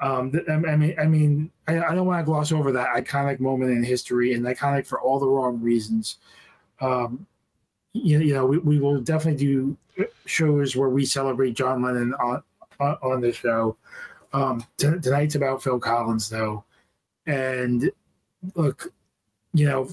Um, 0.00 0.32
I 0.48 0.76
mean, 0.76 0.94
I 0.98 1.06
mean, 1.06 1.50
I, 1.66 1.78
I 1.80 1.94
don't 1.94 2.06
want 2.06 2.20
to 2.20 2.24
gloss 2.24 2.52
over 2.52 2.70
that 2.72 2.88
iconic 2.88 3.40
moment 3.40 3.70
in 3.70 3.82
history 3.82 4.34
and 4.34 4.44
iconic 4.44 4.86
for 4.86 5.00
all 5.00 5.18
the 5.18 5.26
wrong 5.26 5.60
reasons. 5.60 6.18
Um, 6.80 7.26
you, 7.94 8.18
you 8.18 8.34
know, 8.34 8.44
we, 8.44 8.58
we 8.58 8.78
will 8.78 9.00
definitely 9.00 9.38
do 9.38 9.76
shows 10.26 10.76
where 10.76 10.90
we 10.90 11.06
celebrate 11.06 11.54
John 11.54 11.82
Lennon 11.82 12.14
on 12.14 12.42
on, 12.78 12.98
on 13.02 13.20
the 13.22 13.32
show. 13.32 13.76
Um, 14.32 14.64
t- 14.76 14.98
tonight's 15.00 15.34
about 15.34 15.62
Phil 15.62 15.78
Collins, 15.78 16.28
though, 16.28 16.64
and 17.26 17.90
look, 18.54 18.92
you 19.54 19.66
know, 19.66 19.88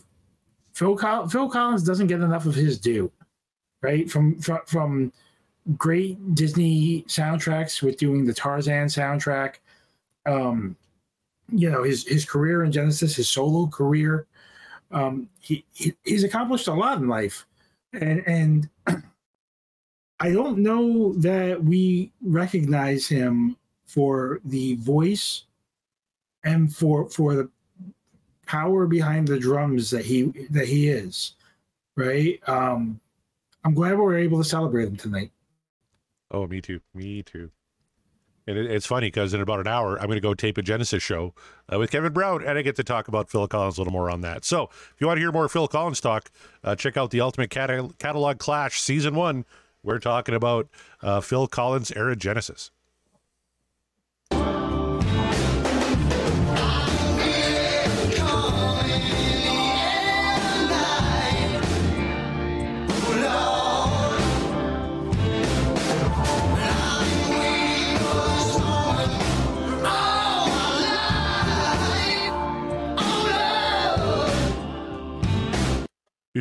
Phil 0.73 0.97
Col- 0.97 1.29
Phil 1.29 1.49
Collins 1.49 1.83
doesn't 1.83 2.07
get 2.07 2.19
enough 2.19 2.45
of 2.45 2.55
his 2.55 2.77
due, 2.77 3.09
right? 3.81 4.09
From 4.09 4.39
from 4.41 4.59
from 4.65 5.13
great 5.77 6.35
Disney 6.35 7.03
soundtracks 7.07 7.81
with 7.81 7.97
doing 7.97 8.25
the 8.25 8.33
Tarzan 8.33 8.87
soundtrack, 8.87 9.55
um, 10.25 10.75
you 11.51 11.69
know, 11.69 11.83
his 11.83 12.07
his 12.07 12.25
career 12.25 12.63
in 12.63 12.71
Genesis, 12.71 13.15
his 13.15 13.29
solo 13.29 13.67
career, 13.67 14.27
um, 14.91 15.29
he, 15.39 15.65
he 15.73 15.93
he's 16.03 16.23
accomplished 16.23 16.67
a 16.67 16.73
lot 16.73 16.99
in 16.99 17.07
life, 17.07 17.45
and 17.93 18.23
and 18.27 18.69
I 20.19 20.31
don't 20.31 20.59
know 20.59 21.13
that 21.15 21.63
we 21.63 22.11
recognize 22.21 23.07
him 23.07 23.57
for 23.85 24.39
the 24.45 24.75
voice 24.75 25.43
and 26.43 26.73
for 26.73 27.09
for 27.09 27.35
the 27.35 27.49
power 28.45 28.85
behind 28.85 29.27
the 29.27 29.39
drums 29.39 29.89
that 29.89 30.05
he 30.05 30.23
that 30.49 30.67
he 30.67 30.89
is 30.89 31.33
right? 31.95 32.39
Um 32.47 32.99
i'm 33.65 33.73
glad 33.73 33.97
we 33.97 34.03
are 34.03 34.17
able 34.17 34.37
to 34.37 34.49
celebrate 34.49 34.87
him 34.87 34.97
tonight 34.97 35.31
Oh, 36.33 36.47
me 36.47 36.59
too. 36.61 36.81
Me 36.93 37.21
too. 37.21 37.51
And 38.45 38.57
it, 38.57 38.69
it's 38.69 38.85
funny 38.85 39.07
because 39.07 39.33
in 39.33 39.39
about 39.39 39.59
an 39.59 39.67
hour, 39.67 39.97
I'm 39.97 40.07
going 40.07 40.17
to 40.17 40.21
go 40.21 40.33
tape 40.33 40.57
a 40.57 40.61
Genesis 40.61 41.01
show 41.01 41.33
uh, 41.71 41.79
with 41.79 41.91
Kevin 41.91 42.11
Brown, 42.11 42.43
and 42.43 42.57
I 42.57 42.61
get 42.61 42.75
to 42.77 42.83
talk 42.83 43.07
about 43.07 43.29
Phil 43.29 43.47
Collins 43.47 43.77
a 43.77 43.81
little 43.81 43.93
more 43.93 44.09
on 44.09 44.21
that. 44.21 44.43
So, 44.43 44.63
if 44.63 44.95
you 44.99 45.07
want 45.07 45.17
to 45.17 45.21
hear 45.21 45.31
more 45.31 45.47
Phil 45.47 45.67
Collins 45.67 46.01
talk, 46.01 46.29
uh, 46.63 46.75
check 46.75 46.97
out 46.97 47.11
the 47.11 47.21
Ultimate 47.21 47.51
Cata- 47.51 47.91
Catalog 47.99 48.39
Clash 48.39 48.81
Season 48.81 49.15
1. 49.15 49.45
We're 49.83 49.99
talking 49.99 50.35
about 50.35 50.67
uh, 51.01 51.21
Phil 51.21 51.47
Collins 51.47 51.91
era 51.91 52.15
Genesis. 52.15 52.71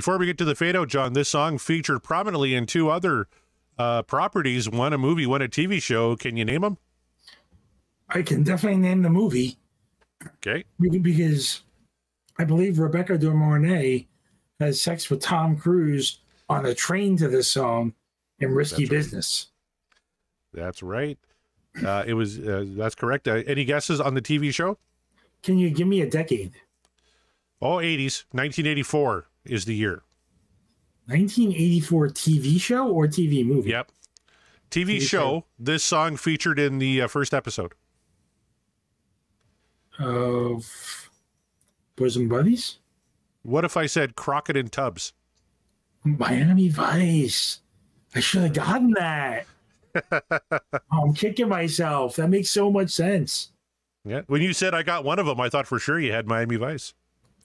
Before 0.03 0.19
we 0.19 0.27
get 0.27 0.37
to 0.39 0.45
the 0.45 0.57
fade 0.57 0.75
out, 0.75 0.89
John, 0.89 1.13
this 1.13 1.29
song 1.29 1.59
featured 1.59 2.03
prominently 2.03 2.57
in 2.57 2.67
two 2.67 2.91
other 2.91 3.29
uh, 3.79 4.03
properties 4.03 4.69
one 4.69 4.93
a 4.93 4.99
movie, 4.99 5.27
one 5.27 5.43
a 5.43 5.47
TV 5.49 5.81
show. 5.81 6.17
Can 6.17 6.37
you 6.37 6.45
name 6.45 6.63
them? 6.63 6.79
i 8.09 8.21
can 8.21 8.43
definitely 8.43 8.81
name 8.81 9.03
the 9.03 9.09
movie 9.09 9.57
Okay. 10.41 10.65
because 11.01 11.63
i 12.37 12.43
believe 12.45 12.81
rebecca 12.81 13.17
de 13.17 13.31
mornay 13.31 14.07
has 14.59 14.81
sex 14.81 15.09
with 15.09 15.21
tom 15.23 15.57
cruise 15.57 16.19
on 16.49 16.67
a 16.67 16.75
train 16.75 17.17
to 17.17 17.29
this 17.29 17.47
song 17.47 17.95
in 18.41 18.53
risky 18.53 18.85
That's 18.87 18.91
right. 18.91 18.99
business 18.99 19.47
That's 20.53 20.83
right. 20.83 21.17
Uh, 21.87 22.03
it 22.05 22.15
was, 22.15 22.41
uh, 22.41 22.65
that's 22.71 22.97
correct. 22.97 23.29
Uh, 23.29 23.43
any 23.47 23.65
guesses 23.65 24.01
on 24.01 24.15
the 24.15 24.21
TV 24.21 24.53
show? 24.53 24.79
can 25.45 25.59
you 25.59 25.71
give 25.71 25.87
me 25.87 26.01
a 26.01 26.11
decade 26.11 26.55
Oh, 27.63 27.77
80s. 27.77 28.25
1984 28.33 29.29
is 29.45 29.65
the 29.65 29.75
year. 29.75 30.03
1984 31.07 32.09
tv 32.09 32.61
show 32.61 32.89
or 32.89 33.07
tv 33.07 33.45
movie 33.45 33.71
Yep. 33.71 33.91
TV 34.71 34.97
TV 34.97 35.01
show. 35.01 35.07
show. 35.07 35.45
This 35.59 35.83
song 35.85 36.17
featured 36.17 36.59
in 36.59 36.79
the 36.79 37.03
uh, 37.03 37.09
first 37.09 37.35
episode. 37.35 37.73
of 39.99 41.11
bosom 41.97 42.29
buddies 42.29 42.79
What 43.43 43.65
if 43.65 43.77
I 43.77 43.87
said 43.87 44.17
Crockett 44.17 44.57
and 44.57 44.71
Tubbs? 44.73 45.13
Miami 46.05 46.69
Vice. 46.69 47.61
I 48.15 48.21
should 48.21 48.43
have 48.43 48.53
gotten 48.55 48.91
that. 48.93 49.47
Oh, 50.91 51.09
I'm 51.09 51.13
kicking 51.15 51.49
myself. 51.51 52.17
That 52.17 52.29
makes 52.31 52.49
so 52.49 52.71
much 52.71 52.89
sense. 52.91 53.51
Yeah. 54.07 54.23
When 54.27 54.41
you 54.41 54.55
said 54.55 54.73
I 54.75 54.83
got 54.83 55.05
one 55.05 55.19
of 55.19 55.27
them, 55.27 55.39
I 55.39 55.51
thought 55.51 55.67
for 55.67 55.79
sure 55.79 56.01
you 56.01 56.13
had 56.13 56.27
Miami 56.27 56.57
Vice. 56.57 56.95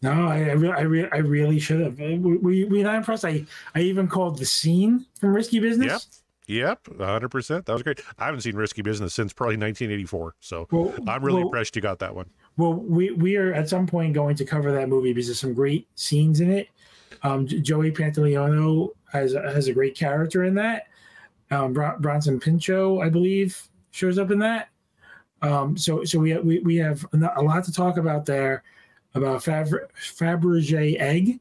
No, 0.01 0.27
I 0.27 0.37
I, 0.37 0.51
re- 0.51 0.71
I, 0.71 0.81
re- 0.81 1.09
I 1.11 1.17
really 1.17 1.59
should 1.59 1.81
have. 1.81 1.99
We, 1.99 2.17
we, 2.17 2.65
we 2.65 2.83
not 2.83 2.95
impressed. 2.95 3.25
I, 3.25 3.45
I 3.73 3.81
even 3.81 4.07
called 4.07 4.37
the 4.37 4.45
scene 4.45 5.05
from 5.19 5.33
Risky 5.33 5.59
Business. 5.59 6.07
Yep. 6.47 6.83
yep, 6.87 6.97
100%. 6.97 7.65
That 7.65 7.73
was 7.73 7.83
great. 7.83 8.01
I 8.19 8.25
haven't 8.25 8.41
seen 8.41 8.55
Risky 8.55 8.81
Business 8.81 9.13
since 9.13 9.33
probably 9.33 9.57
1984. 9.57 10.35
So 10.39 10.67
Well, 10.71 10.93
I'm 11.07 11.23
really 11.23 11.37
well, 11.39 11.47
impressed 11.47 11.75
you 11.75 11.81
got 11.81 11.99
that 11.99 12.15
one. 12.15 12.29
Well, 12.57 12.73
we, 12.73 13.11
we 13.11 13.37
are 13.37 13.53
at 13.53 13.69
some 13.69 13.87
point 13.87 14.13
going 14.13 14.35
to 14.35 14.45
cover 14.45 14.71
that 14.71 14.87
movie 14.87 15.13
because 15.13 15.27
there's 15.27 15.39
some 15.39 15.53
great 15.53 15.87
scenes 15.95 16.41
in 16.41 16.51
it. 16.51 16.69
Um, 17.23 17.47
Joey 17.47 17.91
Pantoliano 17.91 18.89
has 19.11 19.33
has 19.33 19.67
a 19.67 19.73
great 19.73 19.95
character 19.95 20.43
in 20.43 20.53
that. 20.55 20.83
Um, 21.49 21.73
Bron- 21.73 22.01
Bronson 22.01 22.39
Pinchot, 22.39 23.01
I 23.01 23.09
believe, 23.09 23.61
shows 23.91 24.19
up 24.19 24.29
in 24.29 24.39
that. 24.39 24.69
Um, 25.41 25.77
so 25.77 26.03
so 26.03 26.19
we 26.19 26.37
we 26.37 26.59
we 26.59 26.75
have 26.77 27.05
a 27.13 27.41
lot 27.41 27.63
to 27.63 27.71
talk 27.71 27.97
about 27.97 28.25
there 28.25 28.63
about 29.15 29.43
Favre, 29.43 29.89
Fabergé 29.99 30.99
egg, 30.99 31.39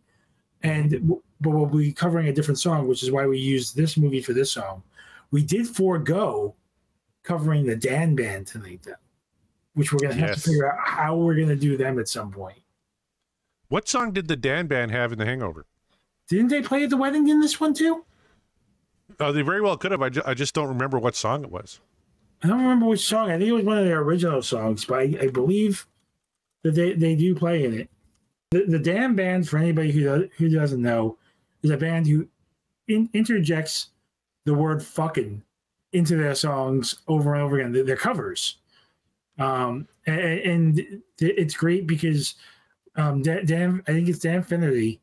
and 0.63 1.19
but 1.41 1.51
we'll 1.51 1.67
be 1.67 1.93
covering 1.93 2.29
a 2.29 2.33
different 2.33 2.59
song, 2.59 2.89
which 2.89 3.03
is 3.03 3.11
why 3.11 3.27
we 3.27 3.39
used 3.39 3.77
this 3.77 3.97
movie 3.97 4.23
for 4.23 4.33
this 4.33 4.51
song. 4.53 4.83
We 5.31 5.43
did 5.43 5.67
forego 5.69 6.55
covering 7.23 7.67
the 7.67 7.77
Dan 7.77 8.15
Band 8.15 8.47
tonight, 8.47 8.81
though, 8.85 8.93
which 9.75 9.93
we're 9.93 9.99
gonna 9.99 10.15
have 10.15 10.31
Yes. 10.31 10.43
to 10.45 10.49
figure 10.51 10.73
out 10.73 10.79
how 10.83 11.17
we're 11.17 11.35
gonna 11.39 11.57
do 11.57 11.77
them 11.77 11.99
at 11.99 12.09
some 12.09 12.31
point. 12.31 12.59
What 13.69 13.89
song 13.89 14.13
did 14.13 14.29
the 14.29 14.37
Dan 14.37 14.67
Band 14.69 14.93
have 14.93 15.13
in 15.13 15.19
The 15.19 15.27
Hangover? 15.27 15.67
Didn't 16.29 16.49
they 16.49 16.63
play 16.63 16.85
at 16.85 16.91
the 16.91 16.97
wedding 16.97 17.29
in 17.29 17.41
this 17.41 17.61
one 17.61 17.75
too? 17.75 18.05
Oh, 19.21 19.33
they 19.33 19.43
very 19.43 19.61
well 19.61 19.77
could 19.77 19.91
have. 19.93 20.03
I, 20.03 20.09
ju- 20.09 20.23
I 20.25 20.35
just 20.35 20.55
don't 20.55 20.69
remember 20.69 20.99
what 20.99 21.15
song 21.17 21.45
it 21.45 21.51
was. 21.51 21.81
I 22.43 22.49
don't 22.49 22.61
remember 22.63 22.87
which 22.87 23.05
song. 23.07 23.31
I 23.31 23.39
think 23.39 23.49
it 23.49 23.53
was 23.53 23.65
one 23.65 23.79
of 23.79 23.85
their 23.85 24.01
original 24.01 24.43
songs, 24.43 24.85
but 24.85 24.99
I, 25.01 25.17
I 25.23 25.29
believe 25.29 25.87
that 26.67 26.75
they, 26.75 26.93
they 26.95 27.15
do 27.15 27.35
play 27.35 27.65
in 27.65 27.75
it. 27.75 27.91
The, 28.51 28.65
the 28.67 28.79
Dan 28.79 29.15
Band, 29.15 29.49
for 29.49 29.59
anybody 29.59 29.93
who 29.93 30.03
does, 30.03 30.25
who 30.37 30.49
doesn't 30.49 30.83
know, 30.83 31.17
is 31.63 31.71
a 31.71 31.77
band 31.77 32.07
who 32.07 32.29
in, 32.89 33.09
interjects 33.13 33.91
the 34.45 34.55
word 34.55 34.83
"fucking" 34.83 35.43
into 35.93 36.17
their 36.17 36.35
songs 36.35 36.97
over 37.07 37.35
and 37.35 37.43
over 37.43 37.59
again. 37.59 37.73
They're, 37.73 37.85
they're 37.85 37.97
covers, 37.97 38.59
um, 39.39 39.87
and, 40.07 40.21
and 40.21 41.03
it's 41.19 41.55
great 41.55 41.87
because 41.87 42.35
um, 42.97 43.23
Dan, 43.23 43.83
I 43.87 43.93
think 43.93 44.09
it's 44.09 44.19
Dan 44.19 44.43
Finnerty, 44.43 45.01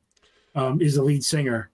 um, 0.55 0.82
is 0.82 0.95
the 0.95 1.03
lead 1.03 1.24
singer, 1.24 1.70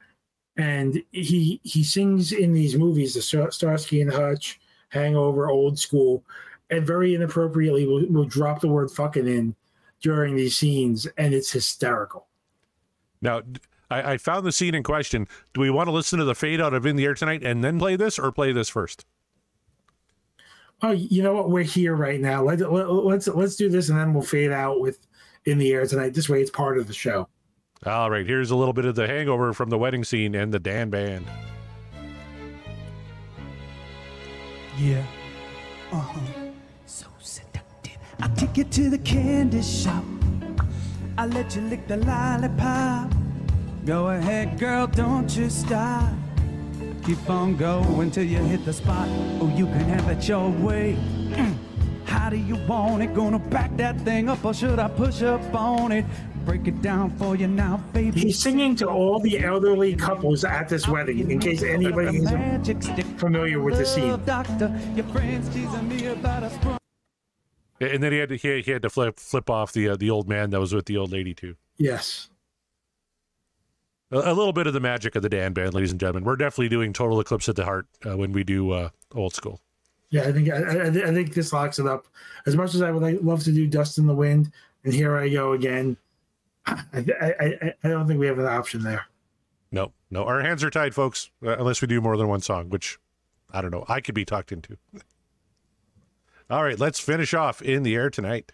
and 0.58 1.02
he 1.12 1.60
he 1.64 1.84
sings 1.84 2.32
in 2.32 2.54
these 2.54 2.76
movies, 2.76 3.16
the 3.16 3.22
Star- 3.22 3.52
Starsky 3.52 4.02
and 4.02 4.14
Hutch, 4.14 4.60
Hangover, 4.90 5.50
Old 5.50 5.80
School, 5.80 6.24
and 6.70 6.86
very 6.86 7.16
inappropriately 7.16 7.88
will, 7.88 8.06
will 8.08 8.26
drop 8.26 8.62
the 8.62 8.68
word 8.68 8.92
"fucking" 8.92 9.28
in 9.28 9.56
during 10.02 10.36
these 10.36 10.56
scenes, 10.56 11.06
and 11.18 11.34
it's 11.34 11.52
hysterical. 11.52 12.28
Now, 13.22 13.42
I 13.92 14.18
found 14.18 14.46
the 14.46 14.52
scene 14.52 14.76
in 14.76 14.84
question. 14.84 15.28
Do 15.54 15.62
we 15.62 15.72
want 15.72 15.88
to 15.88 15.92
listen 15.92 16.20
to 16.20 16.26
the 16.26 16.36
fade 16.36 16.62
out 16.62 16.76
of 16.76 16.86
In 16.86 16.96
the 16.96 17.06
Air 17.06 17.16
Tonight 17.16 17.44
and 17.44 17.64
then 17.64 17.80
play 17.80 17.96
this, 17.96 18.20
or 18.20 18.32
play 18.32 18.52
this 18.52 18.70
first? 18.70 19.06
Oh, 20.82 20.92
you 20.92 21.24
know 21.24 21.34
what? 21.34 21.50
We're 21.50 21.64
here 21.64 21.96
right 21.96 22.22
now. 22.22 22.44
Let, 22.44 22.60
let, 22.72 22.90
let's 22.90 23.28
let's 23.28 23.56
do 23.56 23.68
this, 23.68 23.90
and 23.90 23.98
then 23.98 24.14
we'll 24.14 24.24
fade 24.24 24.52
out 24.52 24.80
with 24.80 25.00
"In 25.46 25.58
the 25.58 25.74
Air 25.74 25.88
Tonight." 25.88 26.14
This 26.14 26.30
way, 26.30 26.40
it's 26.40 26.52
part 26.52 26.78
of 26.78 26.88
the 26.88 26.94
show. 26.94 27.28
All 27.86 28.12
right, 28.12 28.26
here's 28.26 28.52
a 28.52 28.56
little 28.56 28.74
bit 28.74 28.86
of 28.86 28.96
the 28.96 29.08
hangover 29.08 29.54
from 29.54 29.70
the 29.70 29.78
wedding 29.78 30.04
scene 30.04 30.36
and 30.36 30.54
the 30.54 30.60
Dan 30.60 30.90
Band. 30.90 31.26
Yeah. 34.78 35.06
Uh 35.92 36.00
huh. 36.00 36.39
You 38.60 38.66
to 38.66 38.90
the 38.90 38.98
candy 38.98 39.62
shop. 39.62 40.04
I 41.18 41.28
let 41.28 41.56
you 41.56 41.62
lick 41.62 41.88
the 41.88 41.96
lollipop. 41.96 43.10
Go 43.86 44.10
ahead, 44.10 44.60
girl, 44.60 44.86
don't 44.86 45.34
you 45.34 45.50
stop. 45.50 46.12
Keep 47.06 47.30
on 47.30 47.56
going 47.56 48.12
till 48.12 48.26
you 48.26 48.40
hit 48.40 48.66
the 48.66 48.74
spot. 48.74 49.08
Oh, 49.40 49.50
you 49.56 49.66
can 49.66 49.86
have 49.86 50.10
it 50.10 50.28
your 50.28 50.50
way. 50.50 50.98
How 52.06 52.30
do 52.30 52.36
you 52.36 52.58
want 52.68 53.02
it? 53.02 53.14
Gonna 53.14 53.40
back 53.40 53.78
that 53.78 54.02
thing 54.02 54.28
up 54.28 54.44
or 54.44 54.54
should 54.54 54.78
I 54.78 54.90
push 54.90 55.22
up 55.22 55.42
on 55.56 55.94
it? 55.94 56.04
Break 56.44 56.68
it 56.68 56.82
down 56.82 57.12
for 57.12 57.38
you 57.38 57.48
now, 57.48 57.78
baby. 57.94 58.20
He's 58.20 58.40
singing 58.40 58.76
to 58.78 58.88
all 58.88 59.20
the 59.22 59.40
elderly 59.40 59.96
couples 59.96 60.44
at 60.44 60.68
this 60.68 60.86
wedding, 60.86 61.32
in 61.32 61.40
case 61.40 61.64
anybody 61.64 62.26
stick. 62.26 63.06
familiar 63.18 63.62
with 63.62 63.78
the 63.78 63.86
scene. 63.86 64.20
Doctor, 64.26 64.78
your 64.96 65.06
friends 65.06 65.48
teasing 65.48 65.88
me 65.88 66.08
about 66.08 66.44
a. 66.44 66.79
And 67.82 68.04
then 68.04 68.12
he 68.12 68.18
had 68.18 68.30
to 68.30 68.36
he, 68.36 68.62
he 68.62 68.72
had 68.72 68.82
to 68.82 68.90
flip 68.90 69.20
flip 69.20 69.50
off 69.50 69.72
the 69.72 69.90
uh, 69.90 69.96
the 69.96 70.10
old 70.10 70.28
man 70.28 70.50
that 70.50 70.60
was 70.60 70.74
with 70.74 70.86
the 70.86 70.98
old 70.98 71.12
lady 71.12 71.34
too. 71.34 71.56
Yes. 71.78 72.30
A, 74.12 74.18
a 74.18 74.34
little 74.34 74.54
bit 74.54 74.68
of 74.68 74.74
the 74.74 74.80
magic 74.80 75.16
of 75.16 75.24
the 75.24 75.30
Dan 75.30 75.54
Band, 75.54 75.74
ladies 75.74 75.92
and 75.92 76.00
gentlemen. 76.00 76.24
We're 76.24 76.36
definitely 76.36 76.70
doing 76.70 76.94
Total 76.94 77.20
Eclipse 77.20 77.48
at 77.48 77.56
the 77.56 77.66
Heart 77.66 77.88
uh, 78.06 78.18
when 78.18 78.34
we 78.34 78.44
do 78.44 78.72
uh, 78.72 78.90
old 79.16 79.34
school. 79.34 79.62
Yeah, 80.10 80.24
I 80.24 80.32
think 80.32 80.50
I, 80.50 80.58
I, 80.58 80.88
I 80.88 81.14
think 81.14 81.34
this 81.34 81.54
locks 81.54 81.80
it 81.80 81.86
up. 81.86 82.08
As 82.46 82.56
much 82.56 82.74
as 82.74 82.82
I 82.82 82.92
would 82.92 83.04
like, 83.04 83.20
love 83.22 83.44
to 83.44 83.52
do 83.52 83.68
"Dust 83.68 83.98
in 83.98 84.08
the 84.08 84.16
Wind," 84.16 84.52
and 84.84 84.94
here 84.94 85.16
I 85.18 85.30
go 85.30 85.54
again. 85.54 85.98
I, 86.66 87.06
I, 87.22 87.34
I, 87.40 87.74
I 87.84 87.88
don't 87.88 88.08
think 88.08 88.20
we 88.20 88.28
have 88.28 88.40
an 88.40 88.48
option 88.48 88.84
there. 88.84 89.06
No, 89.72 89.94
no, 90.10 90.24
our 90.26 90.42
hands 90.42 90.64
are 90.64 90.72
tied, 90.72 90.96
folks. 90.96 91.30
Uh, 91.46 91.58
unless 91.58 91.82
we 91.82 91.88
do 91.88 92.02
more 92.02 92.18
than 92.18 92.28
one 92.28 92.42
song, 92.42 92.70
which 92.70 92.98
I 93.52 93.62
don't 93.62 93.72
know. 93.72 93.86
I 93.88 94.02
could 94.02 94.16
be 94.16 94.26
talked 94.26 94.52
into. 94.52 94.78
All 96.52 96.64
right, 96.64 96.80
let's 96.80 97.00
finish 97.00 97.36
off 97.36 97.62
in 97.62 97.84
the 97.84 97.94
air 97.94 98.10
tonight. 98.10 98.52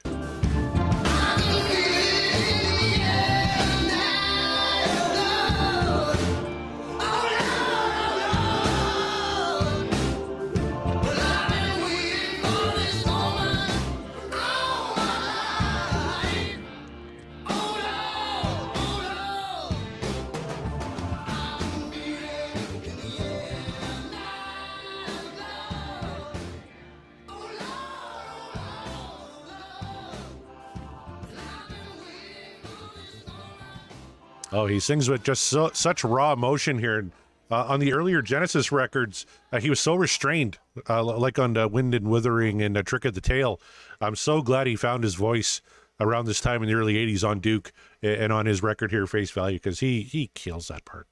Oh, 34.56 34.68
he 34.68 34.80
sings 34.80 35.10
with 35.10 35.22
just 35.22 35.44
so, 35.44 35.70
such 35.74 36.06
raw 36.06 36.32
emotion 36.32 36.80
here. 36.80 37.10
Uh, 37.52 37.66
on 37.66 37.82
the 37.82 37.92
earlier 37.92 38.22
Genesis 38.22 38.72
records, 38.72 39.26
uh, 39.52 39.60
he 39.60 39.70
was 39.70 39.82
so 39.82 39.96
restrained, 39.96 40.60
uh, 40.90 41.04
like 41.04 41.38
on 41.38 41.58
uh, 41.58 41.68
Wind 41.68 41.94
and 41.94 42.08
Wuthering 42.08 42.62
and 42.62 42.78
uh, 42.78 42.82
Trick 42.82 43.04
of 43.04 43.14
the 43.14 43.22
Tail. 43.22 43.60
I'm 44.00 44.16
so 44.16 44.42
glad 44.42 44.66
he 44.66 44.78
found 44.78 45.04
his 45.04 45.16
voice 45.16 45.62
around 46.00 46.26
this 46.26 46.40
time 46.40 46.64
in 46.64 46.70
the 46.70 46.74
early 46.74 46.94
80s 46.94 47.28
on 47.28 47.42
Duke 47.42 47.74
and 48.02 48.32
on 48.32 48.46
his 48.46 48.64
record 48.64 48.92
here, 48.92 49.06
Face 49.06 49.30
Value, 49.30 49.58
because 49.58 49.82
he, 49.82 50.02
he 50.04 50.32
kills 50.34 50.70
that 50.70 50.86
part. 50.86 51.08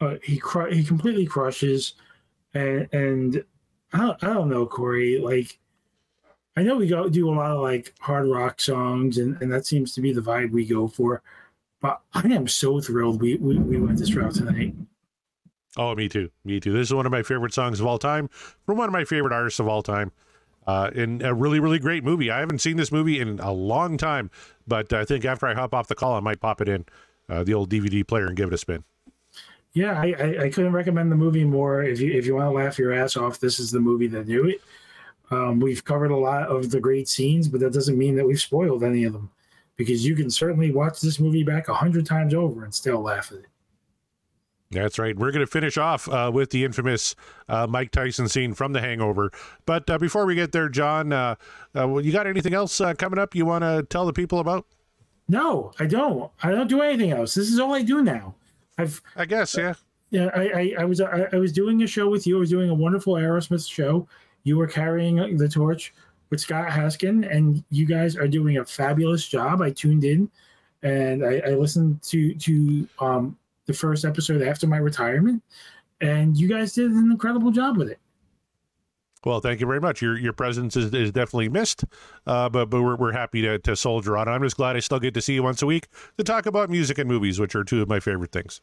Uh, 0.00 0.16
he 0.24 0.42
he 0.70 0.82
completely 0.82 1.26
crushes, 1.26 1.94
and 2.52 2.88
and 2.92 3.44
I 3.92 3.98
don't, 3.98 4.24
I 4.24 4.34
don't 4.34 4.48
know 4.50 4.66
Corey. 4.66 5.18
Like, 5.18 5.60
I 6.56 6.64
know 6.64 6.76
we 6.76 6.88
go 6.88 7.08
do 7.08 7.30
a 7.30 7.34
lot 7.34 7.52
of 7.52 7.62
like 7.62 7.94
hard 8.00 8.26
rock 8.26 8.60
songs, 8.60 9.18
and 9.18 9.40
and 9.40 9.52
that 9.52 9.64
seems 9.64 9.94
to 9.94 10.00
be 10.00 10.12
the 10.12 10.20
vibe 10.20 10.50
we 10.50 10.66
go 10.66 10.88
for. 10.88 11.22
But 11.84 12.00
I 12.14 12.26
am 12.28 12.48
so 12.48 12.80
thrilled 12.80 13.20
we 13.20 13.36
we, 13.36 13.58
we 13.58 13.78
went 13.78 13.98
this 13.98 14.14
route 14.14 14.34
tonight. 14.34 14.74
Oh, 15.76 15.94
me 15.94 16.08
too. 16.08 16.30
Me 16.42 16.58
too. 16.58 16.72
This 16.72 16.88
is 16.88 16.94
one 16.94 17.04
of 17.04 17.12
my 17.12 17.22
favorite 17.22 17.52
songs 17.52 17.78
of 17.78 17.84
all 17.84 17.98
time 17.98 18.30
from 18.64 18.78
one 18.78 18.88
of 18.88 18.92
my 18.94 19.04
favorite 19.04 19.34
artists 19.34 19.60
of 19.60 19.68
all 19.68 19.82
time. 19.82 20.10
Uh, 20.66 20.90
and 20.94 21.22
a 21.22 21.34
really, 21.34 21.60
really 21.60 21.78
great 21.78 22.02
movie. 22.02 22.30
I 22.30 22.40
haven't 22.40 22.60
seen 22.60 22.78
this 22.78 22.90
movie 22.90 23.20
in 23.20 23.38
a 23.38 23.52
long 23.52 23.98
time, 23.98 24.30
but 24.66 24.94
I 24.94 25.04
think 25.04 25.26
after 25.26 25.46
I 25.46 25.52
hop 25.52 25.74
off 25.74 25.88
the 25.88 25.94
call, 25.94 26.14
I 26.14 26.20
might 26.20 26.40
pop 26.40 26.62
it 26.62 26.70
in 26.70 26.86
uh, 27.28 27.44
the 27.44 27.52
old 27.52 27.68
DVD 27.68 28.06
player 28.06 28.28
and 28.28 28.34
give 28.34 28.48
it 28.48 28.54
a 28.54 28.58
spin. 28.58 28.82
Yeah, 29.74 30.00
I, 30.00 30.14
I, 30.18 30.42
I 30.44 30.48
couldn't 30.48 30.72
recommend 30.72 31.12
the 31.12 31.16
movie 31.16 31.44
more. 31.44 31.82
If 31.82 32.00
you 32.00 32.12
if 32.12 32.24
you 32.24 32.34
want 32.34 32.46
to 32.46 32.56
laugh 32.56 32.78
your 32.78 32.94
ass 32.94 33.14
off, 33.18 33.40
this 33.40 33.60
is 33.60 33.70
the 33.70 33.80
movie 33.80 34.06
that 34.06 34.26
do 34.26 34.48
it. 34.48 34.62
Um, 35.30 35.60
we've 35.60 35.84
covered 35.84 36.12
a 36.12 36.16
lot 36.16 36.44
of 36.44 36.70
the 36.70 36.80
great 36.80 37.08
scenes, 37.08 37.46
but 37.46 37.60
that 37.60 37.74
doesn't 37.74 37.98
mean 37.98 38.16
that 38.16 38.26
we've 38.26 38.40
spoiled 38.40 38.82
any 38.82 39.04
of 39.04 39.12
them, 39.12 39.30
because 39.76 40.04
you 40.04 40.14
can 40.14 40.30
certainly 40.30 40.72
watch 40.72 41.00
this 41.00 41.18
movie 41.18 41.42
back 41.42 41.68
a 41.68 41.74
hundred 41.74 42.06
times 42.06 42.34
over 42.34 42.64
and 42.64 42.74
still 42.74 43.00
laugh 43.00 43.32
at 43.32 43.38
it. 43.38 43.46
That's 44.70 44.98
right. 44.98 45.16
We're 45.16 45.30
going 45.30 45.44
to 45.44 45.50
finish 45.50 45.78
off 45.78 46.08
uh, 46.08 46.30
with 46.34 46.50
the 46.50 46.64
infamous 46.64 47.14
uh, 47.48 47.66
Mike 47.66 47.92
Tyson 47.92 48.28
scene 48.28 48.54
from 48.54 48.72
The 48.72 48.80
Hangover. 48.80 49.30
But 49.66 49.88
uh, 49.88 49.98
before 49.98 50.26
we 50.26 50.34
get 50.34 50.52
there, 50.52 50.68
John, 50.68 51.12
uh, 51.12 51.36
uh, 51.78 51.86
well, 51.86 52.04
you 52.04 52.12
got 52.12 52.26
anything 52.26 52.54
else 52.54 52.80
uh, 52.80 52.94
coming 52.94 53.18
up 53.18 53.34
you 53.34 53.46
want 53.46 53.62
to 53.62 53.86
tell 53.88 54.04
the 54.04 54.12
people 54.12 54.40
about? 54.40 54.66
No, 55.28 55.72
I 55.78 55.86
don't. 55.86 56.30
I 56.42 56.50
don't 56.50 56.68
do 56.68 56.82
anything 56.82 57.12
else. 57.12 57.34
This 57.34 57.50
is 57.50 57.58
all 57.58 57.74
I 57.74 57.82
do 57.82 58.02
now. 58.02 58.34
I've 58.76 59.00
I 59.16 59.24
guess, 59.24 59.56
yeah. 59.56 59.74
yeah. 60.10 60.30
I 60.34 60.42
I, 60.42 60.74
I 60.80 60.84
was 60.84 61.00
I, 61.00 61.28
I 61.32 61.36
was 61.36 61.52
doing 61.52 61.82
a 61.82 61.86
show 61.86 62.10
with 62.10 62.26
you. 62.26 62.36
I 62.36 62.40
was 62.40 62.50
doing 62.50 62.68
a 62.68 62.74
wonderful 62.74 63.14
Aerosmith 63.14 63.68
show. 63.70 64.06
You 64.42 64.58
were 64.58 64.66
carrying 64.66 65.36
the 65.38 65.48
torch 65.48 65.94
with 66.30 66.40
Scott 66.40 66.68
Haskin, 66.68 67.30
and 67.30 67.62
you 67.70 67.86
guys 67.86 68.16
are 68.16 68.28
doing 68.28 68.58
a 68.58 68.64
fabulous 68.64 69.26
job. 69.26 69.62
I 69.62 69.70
tuned 69.70 70.04
in, 70.04 70.30
and 70.82 71.24
I, 71.24 71.42
I 71.46 71.50
listened 71.50 72.02
to 72.02 72.34
to 72.34 72.88
um 72.98 73.38
the 73.66 73.72
first 73.72 74.04
episode 74.04 74.42
after 74.42 74.66
my 74.66 74.76
retirement, 74.78 75.42
and 76.00 76.36
you 76.36 76.48
guys 76.48 76.72
did 76.74 76.90
an 76.90 77.10
incredible 77.10 77.50
job 77.50 77.76
with 77.76 77.88
it. 77.88 77.98
Well, 79.24 79.40
thank 79.40 79.60
you 79.60 79.66
very 79.66 79.80
much. 79.80 80.02
Your 80.02 80.18
your 80.18 80.34
presence 80.34 80.76
is, 80.76 80.92
is 80.92 81.10
definitely 81.10 81.48
missed, 81.48 81.84
uh, 82.26 82.48
but 82.48 82.66
but 82.66 82.82
we're, 82.82 82.96
we're 82.96 83.12
happy 83.12 83.40
to, 83.42 83.58
to 83.60 83.74
soldier 83.74 84.18
on. 84.18 84.28
I'm 84.28 84.42
just 84.42 84.56
glad 84.56 84.76
I 84.76 84.80
still 84.80 85.00
get 85.00 85.14
to 85.14 85.22
see 85.22 85.34
you 85.34 85.42
once 85.42 85.62
a 85.62 85.66
week 85.66 85.88
to 86.18 86.24
talk 86.24 86.46
about 86.46 86.68
music 86.68 86.98
and 86.98 87.08
movies, 87.08 87.40
which 87.40 87.54
are 87.54 87.64
two 87.64 87.80
of 87.80 87.88
my 87.88 88.00
favorite 88.00 88.32
things. 88.32 88.60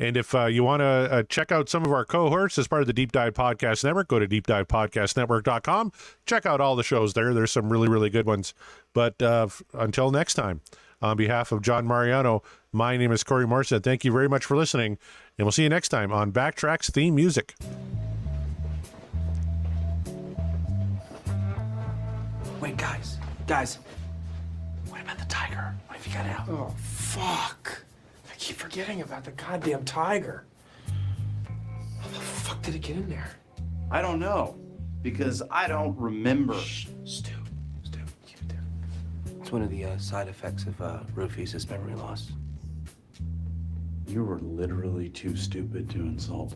And 0.00 0.16
if 0.16 0.34
uh, 0.34 0.46
you 0.46 0.64
want 0.64 0.80
to 0.80 0.84
uh, 0.84 1.22
check 1.28 1.52
out 1.52 1.68
some 1.68 1.84
of 1.86 1.92
our 1.92 2.04
cohorts 2.04 2.58
as 2.58 2.66
part 2.66 2.80
of 2.80 2.88
the 2.88 2.92
Deep 2.92 3.12
Dive 3.12 3.34
Podcast 3.34 3.84
Network, 3.84 4.08
go 4.08 4.18
to 4.18 4.26
deepdivepodcastnetwork.com. 4.26 5.92
Check 6.26 6.46
out 6.46 6.60
all 6.60 6.74
the 6.74 6.82
shows 6.82 7.12
there. 7.14 7.32
There's 7.32 7.52
some 7.52 7.70
really, 7.70 7.88
really 7.88 8.10
good 8.10 8.26
ones. 8.26 8.54
But 8.92 9.22
uh, 9.22 9.44
f- 9.44 9.62
until 9.72 10.10
next 10.10 10.34
time, 10.34 10.62
on 11.00 11.16
behalf 11.16 11.52
of 11.52 11.62
John 11.62 11.86
Mariano, 11.86 12.42
my 12.72 12.96
name 12.96 13.12
is 13.12 13.22
Corey 13.22 13.46
Morrison. 13.46 13.82
Thank 13.82 14.04
you 14.04 14.10
very 14.10 14.28
much 14.28 14.44
for 14.44 14.56
listening, 14.56 14.98
and 15.38 15.44
we'll 15.46 15.52
see 15.52 15.62
you 15.62 15.68
next 15.68 15.90
time 15.90 16.12
on 16.12 16.32
Back 16.32 16.56
Tracks 16.56 16.90
Theme 16.90 17.14
Music. 17.14 17.54
Wait, 22.60 22.76
guys, 22.76 23.18
guys. 23.46 23.78
What 24.88 25.00
about 25.02 25.18
the 25.18 25.26
tiger? 25.26 25.74
What 25.86 25.98
if 25.98 26.04
he 26.04 26.12
got 26.12 26.26
out? 26.26 26.48
Oh, 26.48 26.74
fuck. 26.78 27.83
I 28.44 28.46
keep 28.46 28.56
forgetting 28.56 29.00
about 29.00 29.24
the 29.24 29.30
goddamn 29.30 29.86
tiger. 29.86 30.44
How 30.86 32.08
the 32.08 32.20
fuck 32.20 32.60
did 32.60 32.74
it 32.74 32.82
get 32.82 32.96
in 32.96 33.08
there? 33.08 33.30
I 33.90 34.02
don't 34.02 34.20
know 34.20 34.58
because 35.00 35.42
I 35.50 35.66
don't 35.66 35.98
remember. 35.98 36.52
Shh, 36.52 36.88
Stu. 37.04 37.32
Stu, 37.84 38.00
keep 38.26 38.42
it 38.42 38.48
down. 38.48 38.66
It's 39.40 39.50
one 39.50 39.62
of 39.62 39.70
the 39.70 39.86
uh, 39.86 39.96
side 39.96 40.28
effects 40.28 40.64
of 40.64 40.78
uh, 40.78 41.00
roofies 41.14 41.70
memory 41.70 41.94
loss. 41.94 42.32
You 44.06 44.24
were 44.24 44.40
literally 44.40 45.08
too 45.08 45.36
stupid 45.36 45.88
to 45.88 46.00
insult. 46.00 46.54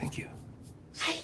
Thank 0.00 0.18
you. 0.18 0.26
Hey, 0.98 1.20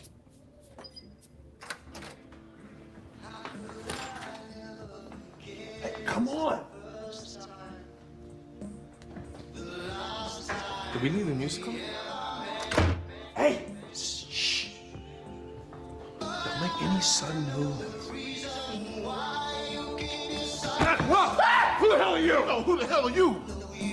come 6.04 6.28
on. 6.28 6.64
Did 11.00 11.12
we 11.12 11.18
need 11.18 11.28
the 11.28 11.34
musical? 11.34 11.72
Hey! 13.36 13.66
Shh. 13.94 14.70
Don't 16.18 16.60
make 16.60 16.82
any 16.82 17.00
sudden 17.00 17.44
movements. 17.54 18.10
Ah, 20.66 21.76
Who 21.78 21.88
the 21.90 21.98
hell 21.98 22.14
are 22.16 22.18
you? 22.18 22.34
Oh, 22.34 22.62
who 22.64 22.80
the 22.80 22.86
hell 22.86 23.06
are 23.06 23.12
you? 23.12 23.40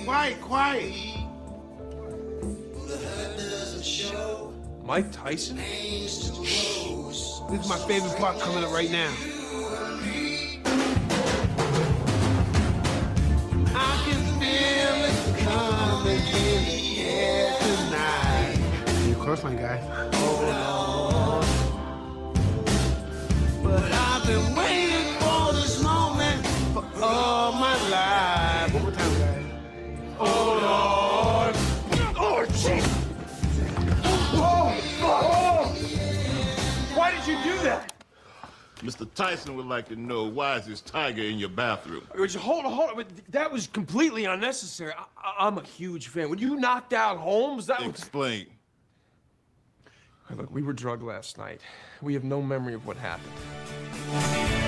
Quiet, 0.04 0.40
quiet. 0.40 0.94
Mike 4.82 5.12
Tyson? 5.12 5.58
This 5.58 6.40
is 6.40 7.68
my 7.68 7.78
favorite 7.86 8.16
part 8.16 8.40
coming 8.40 8.64
up 8.64 8.72
right 8.72 8.90
now. 8.90 9.14
You 37.26 37.36
do 37.42 37.58
that? 37.64 37.92
Mr. 38.76 39.12
Tyson 39.14 39.56
would 39.56 39.66
like 39.66 39.88
to 39.88 39.96
know 39.96 40.24
why 40.24 40.56
is 40.56 40.66
this 40.66 40.80
tiger 40.80 41.22
in 41.22 41.38
your 41.38 41.48
bathroom? 41.48 42.06
Would 42.16 42.32
you- 42.32 42.38
Hold 42.38 42.66
on, 42.66 42.72
hold 42.72 42.90
on. 42.90 43.04
That 43.30 43.50
was 43.50 43.66
completely 43.66 44.26
unnecessary. 44.26 44.92
I, 44.96 45.04
I, 45.16 45.46
I'm 45.46 45.58
a 45.58 45.64
huge 45.64 46.08
fan. 46.08 46.30
When 46.30 46.38
you 46.38 46.56
knocked 46.56 46.92
out 46.92 47.16
Holmes, 47.18 47.66
that 47.66 47.80
was. 47.80 47.88
Explain. 47.88 48.46
Look, 50.34 50.52
we 50.52 50.62
were 50.62 50.72
drugged 50.72 51.02
last 51.02 51.38
night. 51.38 51.60
We 52.02 52.14
have 52.14 52.24
no 52.24 52.42
memory 52.42 52.74
of 52.74 52.84
what 52.84 52.96
happened. 52.96 54.65